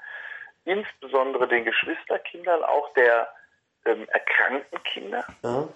insbesondere 0.65 1.49
den 1.49 1.65
Geschwisterkindern, 1.65 2.63
auch 2.65 2.93
der 2.95 3.29
ähm, 3.85 4.07
erkrankten 4.09 4.83
Kinder. 4.85 5.25
Mhm. 5.43 5.69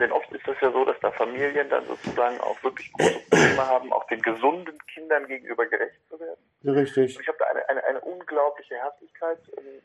Denn 0.00 0.10
oft 0.10 0.30
ist 0.32 0.46
es 0.46 0.60
ja 0.60 0.72
so, 0.72 0.84
dass 0.84 0.98
da 1.00 1.12
Familien 1.12 1.68
dann 1.70 1.86
sozusagen 1.86 2.40
auch 2.40 2.60
wirklich 2.64 2.92
große 2.92 3.20
Probleme 3.30 3.66
haben, 3.66 3.92
auch 3.92 4.06
den 4.08 4.20
gesunden 4.22 4.76
Kindern 4.92 5.26
gegenüber 5.28 5.66
gerecht 5.66 6.00
zu 6.08 6.18
werden. 6.18 6.40
richtig. 6.64 7.16
Und 7.16 7.22
ich 7.22 7.28
habe 7.28 7.38
da 7.38 7.46
eine, 7.46 7.68
eine, 7.68 7.84
eine 7.84 8.00
unglaubliche 8.00 8.74
Herzlichkeit 8.74 9.38
ähm, 9.56 9.82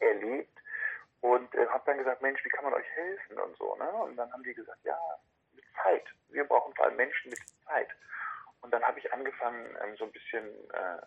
erlebt 0.00 0.58
und 1.20 1.54
äh, 1.54 1.66
habe 1.68 1.82
dann 1.86 1.98
gesagt, 1.98 2.22
Mensch, 2.22 2.44
wie 2.44 2.48
kann 2.48 2.64
man 2.64 2.74
euch 2.74 2.88
helfen 2.94 3.38
und 3.38 3.56
so. 3.56 3.76
Ne? 3.76 3.88
Und 4.02 4.16
dann 4.16 4.32
haben 4.32 4.42
die 4.42 4.54
gesagt, 4.54 4.80
ja, 4.84 4.98
Zeit. 5.82 6.04
Wir 6.28 6.44
brauchen 6.44 6.74
vor 6.74 6.86
allem 6.86 6.96
Menschen 6.96 7.30
mit 7.30 7.40
Zeit. 7.66 7.88
Und 8.62 8.72
dann 8.72 8.82
habe 8.82 8.98
ich 8.98 9.12
angefangen, 9.12 9.76
ähm, 9.82 9.96
so 9.96 10.04
ein 10.04 10.12
bisschen 10.12 10.46
äh, 10.70 10.98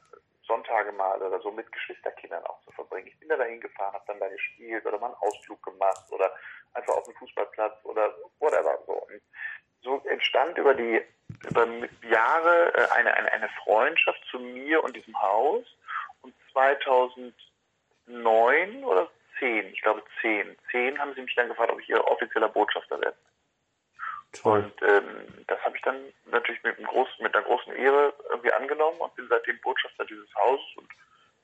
Sonntage 0.45 0.91
mal 0.91 1.21
oder 1.21 1.39
so 1.41 1.51
mit 1.51 1.71
Geschwisterkindern 1.71 2.43
auch 2.45 2.59
zu 2.61 2.71
verbringen. 2.71 3.07
Ich 3.07 3.19
bin 3.19 3.29
da 3.29 3.37
dahin 3.37 3.61
gefahren, 3.61 3.93
habe 3.93 4.03
dann 4.07 4.19
da 4.19 4.27
gespielt 4.27 4.85
oder 4.85 4.99
mal 4.99 5.07
einen 5.07 5.15
Ausflug 5.15 5.63
gemacht 5.63 6.05
oder 6.11 6.31
einfach 6.73 6.95
auf 6.95 7.05
dem 7.05 7.15
Fußballplatz 7.15 7.77
oder 7.83 8.13
whatever. 8.39 8.77
So, 8.85 8.93
und 8.93 9.21
so 9.81 10.01
entstand 10.09 10.57
über 10.57 10.73
die 10.73 11.01
über 11.49 11.67
Jahre 12.09 12.73
äh, 12.73 12.87
eine, 12.91 13.13
eine, 13.13 13.31
eine 13.31 13.49
Freundschaft 13.63 14.21
zu 14.29 14.39
mir 14.39 14.83
und 14.83 14.95
diesem 14.95 15.19
Haus. 15.21 15.65
Und 16.21 16.33
2009 16.53 18.83
oder 18.83 19.09
10, 19.39 19.73
ich 19.73 19.81
glaube 19.81 20.03
10, 20.21 20.55
10 20.71 20.99
haben 20.99 21.13
sie 21.15 21.21
mich 21.21 21.35
dann 21.35 21.49
gefragt, 21.49 21.71
ob 21.71 21.81
ich 21.81 21.89
ihr 21.89 22.05
offizieller 22.05 22.49
Botschafter 22.49 23.01
werde. 23.01 23.17
Toll. 24.33 24.63
Und 24.63 24.89
ähm, 24.89 25.45
das 25.47 25.59
habe 25.63 25.75
ich 25.75 25.81
dann 25.83 25.97
natürlich 26.31 26.61
mit, 26.63 26.77
einem 26.77 26.87
großen, 26.87 27.23
mit 27.23 27.35
einer 27.35 27.45
großen 27.45 27.73
Ehre 27.73 28.13
irgendwie 28.29 28.51
angenommen 28.51 28.99
und 28.99 29.15
bin 29.15 29.27
seitdem 29.29 29.59
Botschafter 29.61 30.05
dieses 30.05 30.33
Hauses 30.35 30.65
und 30.77 30.87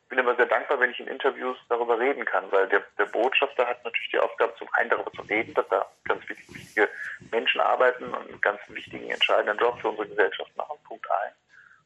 bin 0.10 0.18
immer 0.18 0.36
sehr 0.36 0.48
dankbar, 0.48 0.80
wenn 0.80 0.90
ich 0.90 1.00
in 1.00 1.08
Interviews 1.08 1.58
darüber 1.70 2.00
reden 2.00 2.26
kann, 2.26 2.52
weil 2.52 2.68
der, 2.68 2.84
der 2.98 3.06
Botschafter 3.06 3.68
hat 3.68 3.84
natürlich 3.86 4.10
die 4.10 4.20
Aufgabe, 4.20 4.56
zum 4.58 4.68
einen 4.74 4.90
darüber 4.90 5.12
zu 5.12 5.22
reden, 5.22 5.54
dass 5.54 5.68
da 5.70 5.86
ganz 6.06 6.28
wichtige 6.28 6.90
Menschen 7.32 7.62
arbeiten 7.62 8.06
und 8.06 8.28
einen 8.28 8.42
ganz 8.42 8.60
wichtigen, 8.70 9.12
entscheidenden 9.12 9.60
Job 9.60 9.80
für 9.80 9.90
unsere 9.90 10.08
Gesellschaft 10.08 10.56
machen. 10.58 10.80
Punkt 10.84 11.06
eins. 11.12 11.36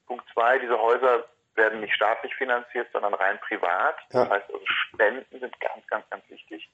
Punkt 0.08 0.26
zwei, 0.34 0.58
diese 0.58 0.80
Häuser 0.80 1.26
werden 1.56 1.82
nicht 1.82 1.94
staatlich 1.94 2.34
finanziert, 2.36 2.88
sondern 2.94 3.14
rein 3.14 3.40
privat. 3.42 3.98
Ja. 4.12 4.24
Das 4.24 4.30
heißt 4.30 4.54
also 4.54 4.66
Spenden 4.66 5.40
sind 5.40 5.60
ganz, 5.60 5.86
ganz, 5.88 6.10
ganz 6.10 6.30
wichtig. 6.30 6.70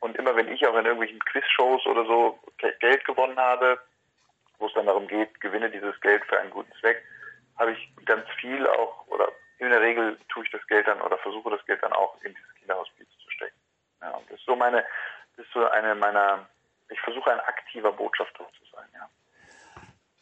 Und 0.00 0.16
immer 0.16 0.36
wenn 0.36 0.48
ich 0.48 0.66
auch 0.66 0.76
in 0.76 0.84
irgendwelchen 0.84 1.18
Quizshows 1.20 1.84
oder 1.86 2.04
so 2.04 2.38
Geld 2.80 3.04
gewonnen 3.04 3.36
habe, 3.36 3.78
wo 4.58 4.66
es 4.66 4.74
dann 4.74 4.86
darum 4.86 5.06
geht, 5.08 5.40
gewinne 5.40 5.70
dieses 5.70 6.00
Geld 6.00 6.24
für 6.26 6.38
einen 6.38 6.50
guten 6.50 6.72
Zweck, 6.80 7.02
habe 7.56 7.72
ich 7.72 7.92
ganz 8.04 8.24
viel 8.40 8.66
auch, 8.66 9.06
oder 9.08 9.28
in 9.58 9.70
der 9.70 9.80
Regel 9.80 10.16
tue 10.28 10.44
ich 10.44 10.50
das 10.50 10.64
Geld 10.68 10.86
dann 10.86 11.00
oder 11.00 11.18
versuche 11.18 11.50
das 11.50 11.64
Geld 11.66 11.82
dann 11.82 11.92
auch 11.92 12.16
in 12.22 12.32
dieses 12.34 12.54
Kinderhospiz 12.60 13.08
zu 13.24 13.30
stecken. 13.30 13.56
Ja, 14.00 14.18
das 14.28 14.38
ist 14.38 14.46
so 14.46 14.54
meine, 14.54 14.84
das 15.36 15.46
ist 15.46 15.52
so 15.52 15.68
eine 15.68 15.94
meiner, 15.94 16.48
ich 16.88 17.00
versuche 17.00 17.32
ein 17.32 17.40
aktiver 17.40 17.92
Botschafter 17.92 18.46
zu 18.58 18.64
sein, 18.72 18.86
ja. 18.94 19.08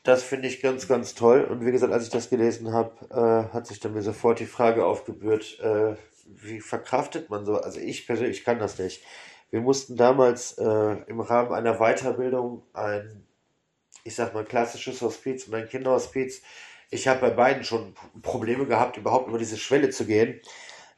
Das 0.02 0.22
finde 0.22 0.46
ich 0.46 0.62
ganz, 0.62 0.86
ganz 0.86 1.14
toll. 1.14 1.42
Und 1.44 1.66
wie 1.66 1.72
gesagt, 1.72 1.92
als 1.92 2.04
ich 2.04 2.12
das 2.12 2.30
gelesen 2.30 2.72
habe, 2.72 2.92
äh, 3.10 3.52
hat 3.52 3.66
sich 3.66 3.80
dann 3.80 3.92
mir 3.92 4.02
sofort 4.02 4.38
die 4.38 4.46
Frage 4.46 4.86
aufgebührt, 4.86 5.58
äh, 5.60 5.96
wie 6.26 6.60
verkraftet 6.60 7.28
man 7.28 7.44
so? 7.44 7.56
Also 7.56 7.80
ich 7.80 8.06
persönlich 8.06 8.44
kann 8.44 8.58
das 8.58 8.78
nicht. 8.78 9.04
Wir 9.56 9.62
mussten 9.62 9.96
damals 9.96 10.58
äh, 10.58 10.96
im 11.06 11.18
Rahmen 11.18 11.54
einer 11.54 11.78
Weiterbildung 11.78 12.62
ein, 12.74 13.24
ich 14.04 14.14
sag 14.14 14.34
mal, 14.34 14.44
klassisches 14.44 15.00
Hospiz 15.00 15.48
und 15.48 15.54
ein 15.54 15.66
Kinderhospiz. 15.66 16.42
Ich 16.90 17.08
habe 17.08 17.20
bei 17.20 17.30
beiden 17.30 17.64
schon 17.64 17.94
Probleme 18.20 18.66
gehabt, 18.66 18.98
überhaupt 18.98 19.28
über 19.28 19.38
diese 19.38 19.56
Schwelle 19.56 19.88
zu 19.88 20.04
gehen. 20.04 20.42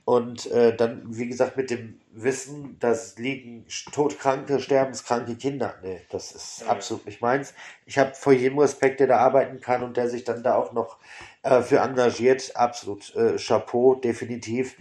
Und 0.04 0.50
äh, 0.50 0.74
dann, 0.74 1.04
wie 1.06 1.28
gesagt, 1.28 1.56
mit 1.56 1.70
dem 1.70 2.00
Wissen, 2.10 2.80
dass 2.80 3.16
liegen 3.16 3.64
todkranke, 3.92 4.58
sterbenskranke 4.58 5.36
Kinder. 5.36 5.76
Nee, 5.84 6.00
das 6.10 6.32
ist 6.32 6.62
ja. 6.62 6.66
absolut 6.66 7.06
nicht 7.06 7.20
meins. 7.20 7.54
Ich 7.86 7.96
habe 7.96 8.12
vor 8.16 8.32
jedem 8.32 8.58
Respekt, 8.58 8.98
der 8.98 9.06
da 9.06 9.18
arbeiten 9.18 9.60
kann 9.60 9.84
und 9.84 9.96
der 9.96 10.08
sich 10.08 10.24
dann 10.24 10.42
da 10.42 10.56
auch 10.56 10.72
noch 10.72 10.98
äh, 11.44 11.62
für 11.62 11.78
engagiert. 11.78 12.56
Absolut 12.56 13.14
äh, 13.14 13.36
Chapeau, 13.36 13.94
definitiv. 13.94 14.74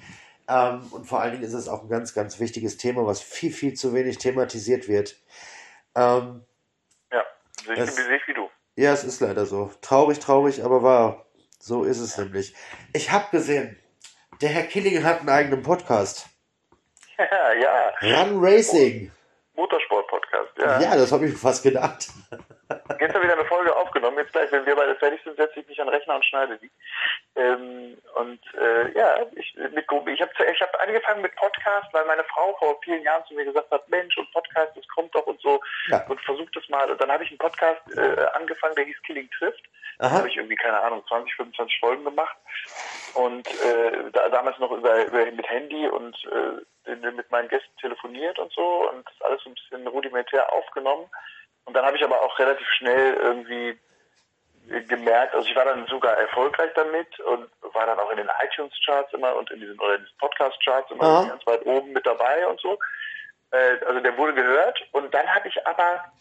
Ähm, 0.49 0.87
und 0.91 1.05
vor 1.05 1.21
allen 1.21 1.33
Dingen 1.33 1.43
ist 1.43 1.53
es 1.53 1.67
auch 1.67 1.83
ein 1.83 1.89
ganz, 1.89 2.13
ganz 2.13 2.39
wichtiges 2.39 2.77
Thema, 2.77 3.05
was 3.05 3.21
viel, 3.21 3.51
viel 3.51 3.73
zu 3.73 3.93
wenig 3.93 4.17
thematisiert 4.17 4.87
wird. 4.87 5.15
Ähm, 5.95 6.45
ja, 7.11 7.23
sehe 7.65 7.83
ich, 7.83 7.89
ich 7.89 8.27
wie 8.27 8.33
du. 8.33 8.49
Ja, 8.75 8.93
es 8.93 9.03
ist 9.03 9.19
leider 9.19 9.45
so. 9.45 9.71
Traurig, 9.81 10.19
traurig, 10.19 10.63
aber 10.63 10.83
wahr. 10.83 11.25
So 11.59 11.83
ist 11.83 11.99
es 11.99 12.17
nämlich. 12.17 12.55
Ich 12.93 13.11
habe 13.11 13.25
gesehen, 13.31 13.77
der 14.41 14.49
Herr 14.49 14.63
Killing 14.63 15.03
hat 15.03 15.21
einen 15.21 15.29
eigenen 15.29 15.63
Podcast. 15.63 16.27
Ja, 17.17 17.53
ja. 18.01 18.21
Run 18.23 18.39
Racing. 18.39 19.11
Motorsport-Podcast, 19.55 20.51
ja. 20.59 20.79
Ja, 20.79 20.95
das 20.95 21.11
habe 21.11 21.25
ich 21.25 21.35
fast 21.35 21.63
gedacht. 21.63 22.09
Gestern 22.99 23.23
wieder 23.23 23.33
eine 23.33 23.45
Folge. 23.45 23.56
Jetzt 24.27 24.33
gleich, 24.33 24.51
wenn 24.51 24.65
wir 24.65 24.75
beide 24.75 24.95
fertig 24.95 25.21
sind, 25.23 25.37
setze 25.37 25.61
ich 25.61 25.67
mich 25.67 25.79
an 25.79 25.87
den 25.87 25.95
Rechner 25.95 26.15
und 26.15 26.25
schneide 26.25 26.57
die. 26.57 26.69
Ähm, 27.37 27.97
und 28.15 28.41
äh, 28.59 28.91
ja, 28.91 29.21
ich, 29.35 29.55
ich 29.55 29.61
habe 29.61 30.11
ich 30.11 30.61
hab 30.61 30.81
angefangen 30.81 31.21
mit 31.21 31.33
Podcast, 31.35 31.87
weil 31.93 32.03
meine 32.05 32.25
Frau 32.25 32.53
vor 32.59 32.77
vielen 32.83 33.03
Jahren 33.03 33.23
zu 33.25 33.35
mir 33.35 33.45
gesagt 33.45 33.71
hat, 33.71 33.87
Mensch, 33.87 34.17
und 34.17 34.29
Podcast, 34.33 34.75
das 34.75 34.85
kommt 34.89 35.15
doch 35.15 35.25
und 35.27 35.39
so. 35.39 35.61
Ja. 35.87 36.05
Und 36.07 36.19
versucht 36.21 36.53
das 36.57 36.67
mal. 36.67 36.91
Und 36.91 36.99
dann 36.99 37.09
habe 37.09 37.23
ich 37.23 37.29
einen 37.29 37.37
Podcast 37.37 37.81
äh, 37.95 38.25
angefangen, 38.33 38.75
der 38.75 38.83
hieß 38.83 39.01
Killing 39.03 39.29
Trifft. 39.37 39.63
Da 39.99 40.11
habe 40.11 40.27
ich 40.27 40.35
irgendwie, 40.35 40.55
keine 40.55 40.79
Ahnung, 40.81 41.03
20, 41.07 41.33
25 41.35 41.79
Folgen 41.79 42.03
gemacht. 42.03 42.35
Und 43.13 43.47
äh, 43.47 44.11
da, 44.11 44.27
damals 44.27 44.59
noch 44.59 44.71
über, 44.71 45.05
über 45.05 45.25
mit 45.31 45.49
Handy 45.49 45.87
und 45.87 46.17
äh, 46.25 46.95
mit 46.95 47.31
meinen 47.31 47.47
Gästen 47.47 47.75
telefoniert 47.79 48.37
und 48.39 48.51
so 48.51 48.89
und 48.89 49.07
das 49.07 49.21
alles 49.21 49.41
so 49.43 49.49
ein 49.49 49.55
bisschen 49.55 49.87
rudimentär 49.87 50.51
aufgenommen. 50.51 51.09
Und 51.63 51.73
dann 51.73 51.85
habe 51.85 51.95
ich 51.95 52.03
aber 52.03 52.21
auch 52.21 52.37
relativ 52.39 52.67
schnell 52.77 53.13
irgendwie 53.15 53.79
gemerkt, 54.87 55.33
also 55.33 55.47
ich 55.47 55.55
war 55.55 55.65
dann 55.65 55.85
sogar 55.87 56.17
erfolgreich 56.17 56.71
damit 56.75 57.19
und 57.21 57.49
war 57.73 57.85
dann 57.85 57.99
auch 57.99 58.09
in 58.11 58.17
den 58.17 58.29
iTunes-Charts 58.43 59.13
immer 59.13 59.35
und 59.35 59.49
in 59.51 59.59
diesen, 59.59 59.79
oder 59.79 59.95
in 59.95 60.01
diesen 60.01 60.17
Podcast-Charts 60.17 60.91
immer 60.91 61.03
Aha. 61.03 61.27
ganz 61.29 61.45
weit 61.45 61.65
oben 61.65 61.93
mit 61.93 62.05
dabei 62.05 62.47
und 62.47 62.59
so. 62.59 62.77
Äh, 63.51 63.77
also 63.85 63.99
der 64.01 64.17
wurde 64.17 64.33
gehört 64.33 64.79
und 64.91 65.13
dann 65.13 65.27
habe 65.33 65.47
ich 65.47 65.67
aber 65.67 66.11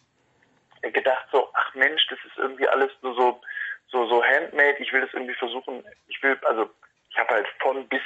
gedacht 0.82 1.26
so, 1.32 1.48
ach 1.54 1.74
Mensch, 1.74 2.06
das 2.08 2.18
ist 2.24 2.36
irgendwie 2.36 2.68
alles 2.68 2.90
nur 3.02 3.14
so, 3.14 3.40
so, 3.88 4.06
so 4.06 4.22
handmade, 4.22 4.78
ich 4.78 4.92
will 4.92 5.00
das 5.00 5.12
irgendwie 5.12 5.34
versuchen, 5.34 5.84
ich 6.06 6.22
will, 6.22 6.38
also 6.44 6.70
ich 7.10 7.18
habe 7.18 7.34
halt 7.34 7.46
von 7.60 7.88
bis, 7.88 8.02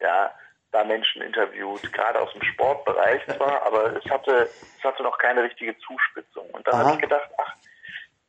ja, 0.00 0.34
da 0.72 0.82
Menschen 0.82 1.22
interviewt, 1.22 1.92
gerade 1.92 2.20
aus 2.20 2.32
dem 2.32 2.42
Sportbereich 2.42 3.24
zwar, 3.36 3.62
aber 3.64 3.96
es 3.96 4.04
hatte, 4.10 4.50
es 4.78 4.82
hatte 4.84 5.04
noch 5.04 5.18
keine 5.18 5.44
richtige 5.44 5.78
Zuspitzung. 5.78 6.50
Und 6.50 6.66
dann 6.66 6.76
habe 6.76 6.92
ich 6.94 6.98
gedacht, 6.98 7.30
ach, 7.38 7.54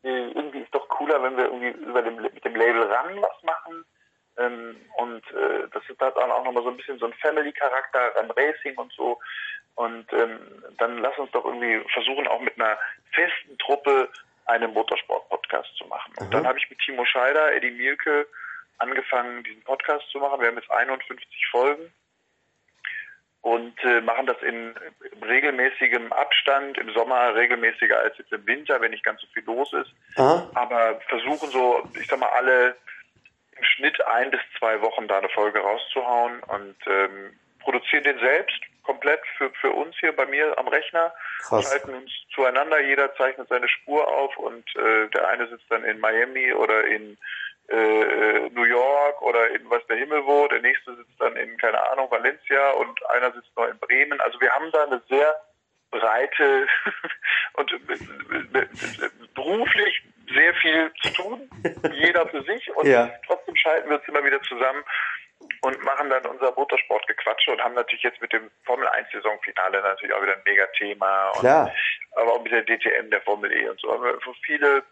irgendwie 0.03 0.59
ist 0.59 0.73
cooler, 0.98 1.22
wenn 1.24 1.38
wir 1.38 1.46
irgendwie 1.46 1.86
über 1.86 2.02
dem, 2.02 2.16
mit 2.22 2.43
dem 2.43 2.56
Label 2.56 2.84
ran 2.84 3.22
was 3.22 3.43
machen. 3.43 3.86
Ähm, 4.38 4.76
und 4.98 5.24
äh, 5.32 5.68
das 5.72 5.84
hat 6.00 6.18
dann 6.18 6.32
auch 6.32 6.43
nochmal 6.43 6.64
so 6.64 6.70
ein 6.70 6.78
bisschen 6.78 7.00
so 7.00 7.06
ein 7.06 7.14
Family-Charakter, 7.14 8.20
an 8.20 8.32
Racing 8.32 8.76
und 8.78 8.91
so. 8.93 9.20
Und 9.76 10.12
ähm, 10.14 10.39
dann 10.78 10.98
lass 11.00 11.18
uns 11.18 11.32
doch 11.32 11.46
irgendwie 11.46 11.82
versuchen, 11.91 12.28
auch 12.28 12.39
mit 12.41 12.60
einer 12.60 12.78
festen 13.14 13.58
Truppe 13.58 14.10
einen 14.46 14.74
Motorsport-Podcast 14.74 15.70
zu 15.78 15.86
machen. 15.88 16.14
Und 16.20 16.28
mhm. 16.28 16.32
dann 16.32 16.48
habe 16.48 16.58
ich 16.58 16.70
mit 16.70 16.80
Timo 16.80 17.06
Scheider, 17.06 17.54
Eddie 17.54 17.72
Mielke 17.72 18.28
angefangen, 18.78 19.43
diesen 19.43 19.64
Podcast 19.64 20.10
zu 20.12 20.20
machen. 20.20 20.39
Wir 20.41 20.48
haben 20.48 20.58
jetzt 20.58 20.72
51 20.72 21.48
Folgen 21.52 21.91
und 23.46 23.78
äh, 23.84 24.02
machen 24.02 24.26
das 24.26 24.41
in 24.41 24.74
regelmäßigem 25.24 26.12
Abstand, 26.12 26.80
im 26.80 26.91
Sommer 26.93 27.36
regelmäßiger 27.36 28.00
als 28.00 28.18
jetzt 28.18 28.34
im 28.34 28.43
Winter, 28.48 28.82
wenn 28.82 28.89
nicht 28.89 29.04
ganz 29.04 29.22
so 29.22 29.28
viel 29.36 29.43
los 29.43 29.72
ist. 29.72 29.91
Aha. 30.16 30.50
Aber 30.56 31.00
versuchen 31.08 31.52
so, 31.52 31.88
ich 32.02 32.08
sag 32.08 32.20
mal, 32.20 32.30
alle 32.30 32.76
im 33.56 33.64
Schnitt 33.64 34.04
ein 34.08 34.32
bis 34.32 34.39
zwei 34.58 34.82
Wochen 34.82 35.08
da 35.08 35.20
eine 35.20 35.30
Folge 35.30 35.60
rauszuhauen 35.60 36.41
und 36.41 36.76
ähm, 36.88 37.39
produzieren 37.60 38.04
den 38.04 38.18
selbst 38.18 38.60
komplett 38.82 39.22
für, 39.38 39.52
für 39.62 39.70
uns 39.70 39.96
hier 40.00 40.16
bei 40.16 40.26
mir 40.26 40.58
am 40.58 40.68
Rechner, 40.68 41.14
Krass. 41.41 41.70
schalten 41.70 41.93
uns 41.93 42.12
zueinander, 42.34 42.82
jeder 42.82 43.14
zeichnet 43.14 43.48
seine 43.50 43.70
Spur 43.70 44.08
auf 44.08 44.36
und 44.38 44.66
äh, 44.76 45.08
der 45.10 45.28
eine 45.28 45.48
sitzt 45.48 45.70
dann 45.70 45.84
in 45.84 46.00
Miami 46.00 46.52
oder 46.52 46.84
in 46.86 47.16
äh, 47.70 48.49
New 48.49 48.63
York 48.63 49.22
oder 49.22 49.49
in 49.49 49.70
was 49.70 49.86
der 49.88 49.97
Himmel 49.97 50.26
wo, 50.26 50.47
der 50.47 50.61
nächste 50.61 50.95
sitzt 50.95 51.20
dann 51.20 51.36
in, 51.36 51.57
keine 51.57 51.82
Ahnung, 51.91 52.09
Valencia 52.11 52.72
und 52.72 53.05
einer 53.09 53.32
sitzt 53.32 53.55
noch 53.55 53.68
in 53.68 53.78
Bremen. 53.80 54.20
Also 54.22 54.39
wir 54.39 54.51
haben 54.51 54.72
da 54.72 54.84
eine 54.84 55.01
sehr 55.09 55.36
breite 55.91 56.68
und 57.53 57.72
beruflich 59.34 60.03
sehr 60.34 60.53
viel 60.55 60.91
zu 61.01 61.13
tun, 61.13 61.49
jeder 61.93 62.28
für 62.28 62.43
sich 62.43 62.76
und 62.76 62.88
ja. 62.88 63.09
trotzdem 63.28 63.55
schalten 63.55 63.89
wir 63.89 63.97
uns 63.97 64.07
immer 64.07 64.24
wieder 64.24 64.41
zusammen 64.41 64.84
und 65.61 65.84
machen 65.84 66.09
dann 66.09 66.26
unser 66.26 66.53
Motorsportgequatsche 66.55 67.51
und 67.51 67.63
haben 67.63 67.76
natürlich 67.76 68.03
jetzt 68.03 68.22
mit 68.22 68.32
dem 68.34 68.49
Formel 68.63 68.88
1 68.88 69.07
Saisonfinale 69.11 69.82
natürlich 69.82 70.16
auch 70.16 70.22
wieder 70.22 70.34
ein 70.34 70.41
mega 70.45 70.66
Thema. 70.78 71.30
Und, 71.32 71.43
aber 72.16 72.34
auch 72.34 72.43
mit 72.43 72.51
der 72.51 72.63
DTM, 72.63 73.09
der 73.09 73.22
Formel 73.22 73.51
E 73.51 73.68
und 73.70 73.80
so. 73.80 73.91
Aber 73.91 74.13
viele, 74.45 74.84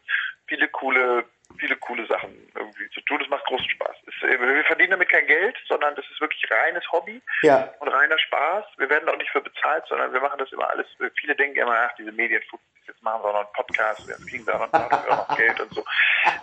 viele 0.48 0.68
coole 0.70 1.26
viele 1.60 1.76
coole 1.78 2.06
Sachen 2.08 2.52
irgendwie 2.56 2.90
zu 2.90 3.02
tun. 3.02 3.22
Es 3.22 3.30
macht 3.30 3.46
großen 3.46 3.70
Spaß. 3.70 3.96
Es, 4.08 4.30
äh, 4.30 4.40
wir 4.40 4.64
verdienen 4.66 4.92
damit 4.92 5.10
kein 5.10 5.28
Geld, 5.28 5.56
sondern 5.68 5.96
das 5.96 6.06
ist 6.12 6.22
wirklich 6.22 6.44
reines 6.50 6.84
Hobby 6.92 7.22
ja. 7.42 7.74
und 7.80 7.88
reiner 7.88 8.18
Spaß. 8.18 8.66
Wir 8.78 8.90
werden 8.90 9.10
auch 9.10 9.18
nicht 9.18 9.32
für 9.32 9.42
bezahlt, 9.42 9.86
sondern 9.88 10.14
wir 10.14 10.22
machen 10.22 10.40
das 10.40 10.52
immer 10.52 10.70
alles. 10.70 10.88
Viele 11.20 11.36
denken 11.36 11.60
immer, 11.60 11.76
ach, 11.76 11.96
diese 11.98 12.12
Medienfuchs, 12.12 12.64
jetzt 12.88 13.02
machen 13.02 13.24
wir 13.24 13.30
auch 13.30 13.34
noch 13.34 13.40
einen 13.42 13.54
Podcast, 13.54 14.08
jetzt 14.08 14.28
kriegen 14.28 14.46
wir 14.46 14.56
auch 14.56 14.72
noch, 14.72 15.08
noch 15.08 15.38
Geld 15.38 15.60
und 15.60 15.74
so. 15.74 15.84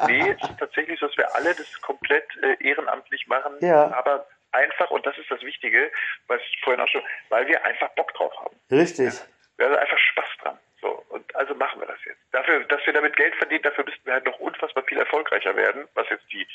Nee, 0.06 0.30
es 0.30 0.48
ist 0.48 0.58
tatsächlich 0.58 0.98
so, 1.00 1.06
dass 1.06 1.16
wir 1.16 1.34
alle 1.34 1.54
das 1.54 1.80
komplett 1.80 2.26
äh, 2.42 2.56
ehrenamtlich 2.66 3.26
machen, 3.26 3.56
ja. 3.60 3.92
aber 3.92 4.26
einfach, 4.52 4.90
und 4.90 5.04
das 5.06 5.16
ist 5.18 5.30
das 5.30 5.40
Wichtige, 5.42 5.90
was 6.26 6.40
ich 6.50 6.60
vorhin 6.62 6.82
auch 6.82 6.88
schon, 6.88 7.02
weil 7.28 7.46
wir 7.46 7.64
einfach 7.64 7.88
Bock 7.90 8.12
drauf 8.14 8.32
haben. 8.38 8.56
Richtig. 8.70 9.14
Ja. 9.14 9.20
Wir 9.56 9.66
haben 9.66 9.76
einfach 9.76 9.98
Spaß 9.98 10.28
dran. 10.42 10.58
So, 10.80 11.04
und 11.10 11.36
also 11.36 11.54
machen 11.54 11.80
wir 11.80 11.86
das 11.86 11.98
jetzt. 12.06 12.20
Dafür, 12.32 12.64
dass 12.64 12.80
wir 12.86 12.92
damit 12.92 13.16
Geld 13.16 13.34
verdienen, 13.36 13.62
dafür 13.62 13.84
müssten 13.84 14.04
wir 14.04 14.14
halt 14.14 14.24
noch 14.24 14.38
unfassbar 14.38 14.82
viel 14.84 14.98
erfolgreicher 14.98 15.54
werden, 15.56 15.86
was 15.94 16.08
jetzt 16.08 16.24
die 16.32 16.46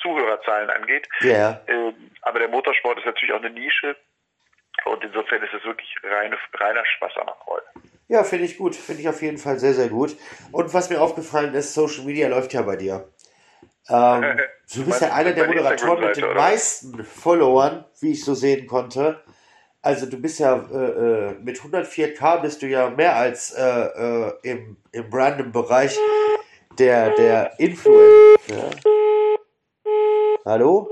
Zuhörerzahlen 0.00 0.70
angeht. 0.70 1.08
Ja. 1.20 1.60
Ähm, 1.66 2.10
aber 2.22 2.38
der 2.38 2.48
Motorsport 2.48 2.98
ist 2.98 3.06
natürlich 3.06 3.32
auch 3.32 3.42
eine 3.42 3.50
Nische 3.50 3.96
und 4.84 5.04
insofern 5.04 5.42
ist 5.42 5.54
es 5.54 5.64
wirklich 5.64 5.94
reine, 6.02 6.36
reiner 6.54 6.84
Spaß 6.84 7.16
an 7.16 7.26
der 7.26 7.36
Freude. 7.36 7.66
Ja, 8.08 8.24
finde 8.24 8.44
ich 8.44 8.58
gut. 8.58 8.74
Finde 8.74 9.02
ich 9.02 9.08
auf 9.08 9.22
jeden 9.22 9.38
Fall 9.38 9.58
sehr, 9.58 9.74
sehr 9.74 9.88
gut. 9.88 10.16
Und 10.52 10.74
was 10.74 10.90
mir 10.90 11.00
aufgefallen 11.00 11.54
ist, 11.54 11.74
Social 11.74 12.04
Media 12.04 12.28
läuft 12.28 12.52
ja 12.52 12.62
bei 12.62 12.76
dir. 12.76 13.08
Ähm, 13.88 14.40
du 14.74 14.84
bist 14.84 15.00
ja 15.00 15.12
einer 15.12 15.32
der 15.32 15.46
Moderatoren 15.46 16.00
mit 16.00 16.16
den 16.16 16.34
meisten 16.34 17.04
Followern, 17.04 17.84
wie 18.00 18.12
ich 18.12 18.24
so 18.24 18.34
sehen 18.34 18.66
konnte. 18.66 19.22
Also 19.82 20.04
du 20.04 20.20
bist 20.20 20.38
ja 20.38 20.56
äh, 20.70 21.30
äh 21.30 21.34
mit 21.40 21.58
104k 21.58 22.42
bist 22.42 22.60
du 22.60 22.66
ja 22.66 22.90
mehr 22.90 23.16
als 23.16 23.52
äh, 23.52 23.62
äh, 23.62 24.32
im, 24.42 24.76
im 24.92 25.06
random 25.10 25.52
Bereich 25.52 25.98
der, 26.78 27.14
der 27.16 27.58
Influencer. 27.58 28.70
Hallo? 30.44 30.90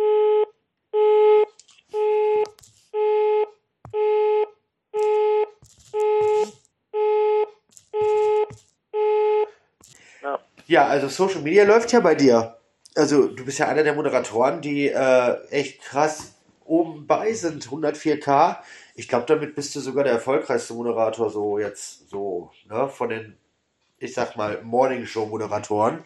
Ja, 10.66 10.86
also 10.86 11.09
Social 11.09 11.41
Media 11.43 11.64
läuft 11.64 11.93
ja 11.93 12.01
bei 12.01 12.14
dir. 12.14 12.59
Also 12.95 13.28
du 13.28 13.45
bist 13.45 13.59
ja 13.59 13.68
einer 13.68 13.82
der 13.82 13.95
Moderatoren, 13.95 14.61
die 14.61 14.89
äh, 14.89 15.36
echt 15.51 15.80
krass 15.82 16.38
oben 16.69 17.07
bei 17.07 17.33
sind, 17.33 17.66
104k. 17.66 18.59
Ich 18.95 19.09
glaube, 19.09 19.27
damit 19.27 19.55
bist 19.55 19.75
du 19.75 19.81
sogar 19.81 20.05
der 20.05 20.14
erfolgreichste 20.14 20.75
Moderator, 20.75 21.31
so 21.31 21.59
jetzt 21.59 22.09
so, 22.09 22.51
ne, 22.69 22.89
von 22.89 23.09
den, 23.09 23.39
ich 23.99 24.14
sag 24.14 24.37
mal, 24.37 24.61
Morning 24.62 25.07
Show 25.07 25.27
Moderatoren. 25.27 26.05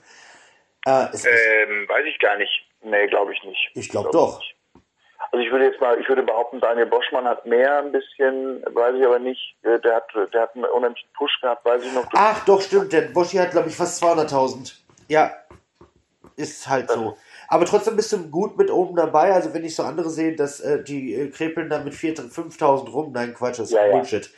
Äh, 0.87 1.05
ähm, 1.05 1.89
weiß 1.89 2.05
ich 2.07 2.19
gar 2.19 2.37
nicht. 2.39 2.67
Nee, 2.83 3.07
glaube 3.07 3.33
ich 3.33 3.43
nicht. 3.45 3.71
Ich 3.75 3.89
glaube 3.89 4.11
glaub 4.11 4.33
doch. 4.33 4.39
Nicht. 4.41 4.57
Also 5.31 5.47
ich 5.47 5.51
würde 5.51 5.67
jetzt 5.67 5.81
mal, 5.81 5.99
ich 5.99 6.09
würde 6.09 6.23
behaupten, 6.23 6.61
Daniel 6.61 6.87
Boschmann 6.87 7.25
hat 7.25 7.47
mehr 7.47 7.79
ein 7.79 7.93
bisschen, 7.93 8.63
weiß 8.69 8.97
ich 8.99 9.07
aber 9.07 9.19
nicht. 9.19 9.57
Der 9.63 9.95
hat, 9.95 10.05
der 10.35 10.43
hat 10.43 10.55
einen 10.55 10.65
unheimlichen 10.65 11.09
Push 11.15 11.41
gehabt, 11.41 11.65
weiß 11.65 11.83
ich 11.85 11.93
noch. 11.93 12.07
Ach, 12.13 12.45
doch, 12.45 12.61
stimmt. 12.61 12.93
Der 12.93 13.03
Boschi 13.03 13.39
hat, 13.39 13.53
glaube 13.53 13.69
ich, 13.69 13.77
fast 13.77 14.03
200.000. 14.03 14.75
Ja. 15.09 15.33
ist 16.37 16.69
halt 16.69 16.91
so. 16.91 17.17
Aber 17.53 17.67
trotzdem 17.67 17.97
bist 17.97 18.11
du 18.11 18.31
gut 18.31 18.57
mit 18.57 18.71
oben 18.71 18.97
dabei. 18.97 19.35
Also 19.35 19.53
wenn 19.53 19.63
ich 19.63 19.75
so 19.77 19.83
andere 19.83 20.09
sehe, 20.09 20.35
dass 20.35 20.61
äh, 20.61 20.83
die 20.83 21.13
äh, 21.13 21.29
krepeln 21.29 21.69
da 21.69 21.85
mit 21.85 21.93
5.000 21.93 22.91
rum. 22.91 23.13
Nein, 23.13 23.35
Quatsch, 23.35 23.59
das 23.59 23.69
ist 23.69 23.73
ja, 23.73 23.91
Bullshit. 23.91 24.31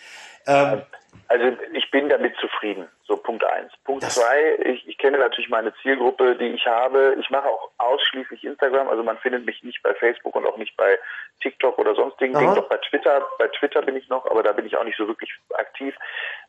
Ja. 0.48 0.72
Ähm, 0.72 0.82
also 1.28 1.56
ich 1.72 1.90
bin 1.90 2.08
damit 2.08 2.36
zufrieden. 2.36 2.88
So 3.06 3.16
Punkt 3.16 3.44
eins. 3.44 3.72
Punkt 3.84 4.04
zwei, 4.04 4.56
ich, 4.64 4.86
ich 4.88 4.98
kenne 4.98 5.18
natürlich 5.18 5.50
meine 5.50 5.74
Zielgruppe, 5.82 6.36
die 6.36 6.48
ich 6.48 6.66
habe. 6.66 7.16
Ich 7.20 7.28
mache 7.30 7.48
auch 7.48 7.70
ausschließlich 7.78 8.44
Instagram. 8.44 8.88
Also 8.88 9.02
man 9.02 9.18
findet 9.18 9.44
mich 9.44 9.62
nicht 9.62 9.82
bei 9.82 9.94
Facebook 9.94 10.34
und 10.36 10.46
auch 10.46 10.56
nicht 10.56 10.76
bei 10.76 10.98
TikTok 11.40 11.78
oder 11.78 11.94
sonstigen 11.94 12.34
Dingen. 12.38 12.54
Doch 12.54 12.68
bei 12.68 12.78
Twitter. 12.78 13.26
Bei 13.38 13.48
Twitter 13.48 13.82
bin 13.82 13.96
ich 13.96 14.08
noch, 14.08 14.30
aber 14.30 14.42
da 14.42 14.52
bin 14.52 14.66
ich 14.66 14.76
auch 14.76 14.84
nicht 14.84 14.96
so 14.96 15.06
wirklich 15.06 15.30
aktiv 15.54 15.94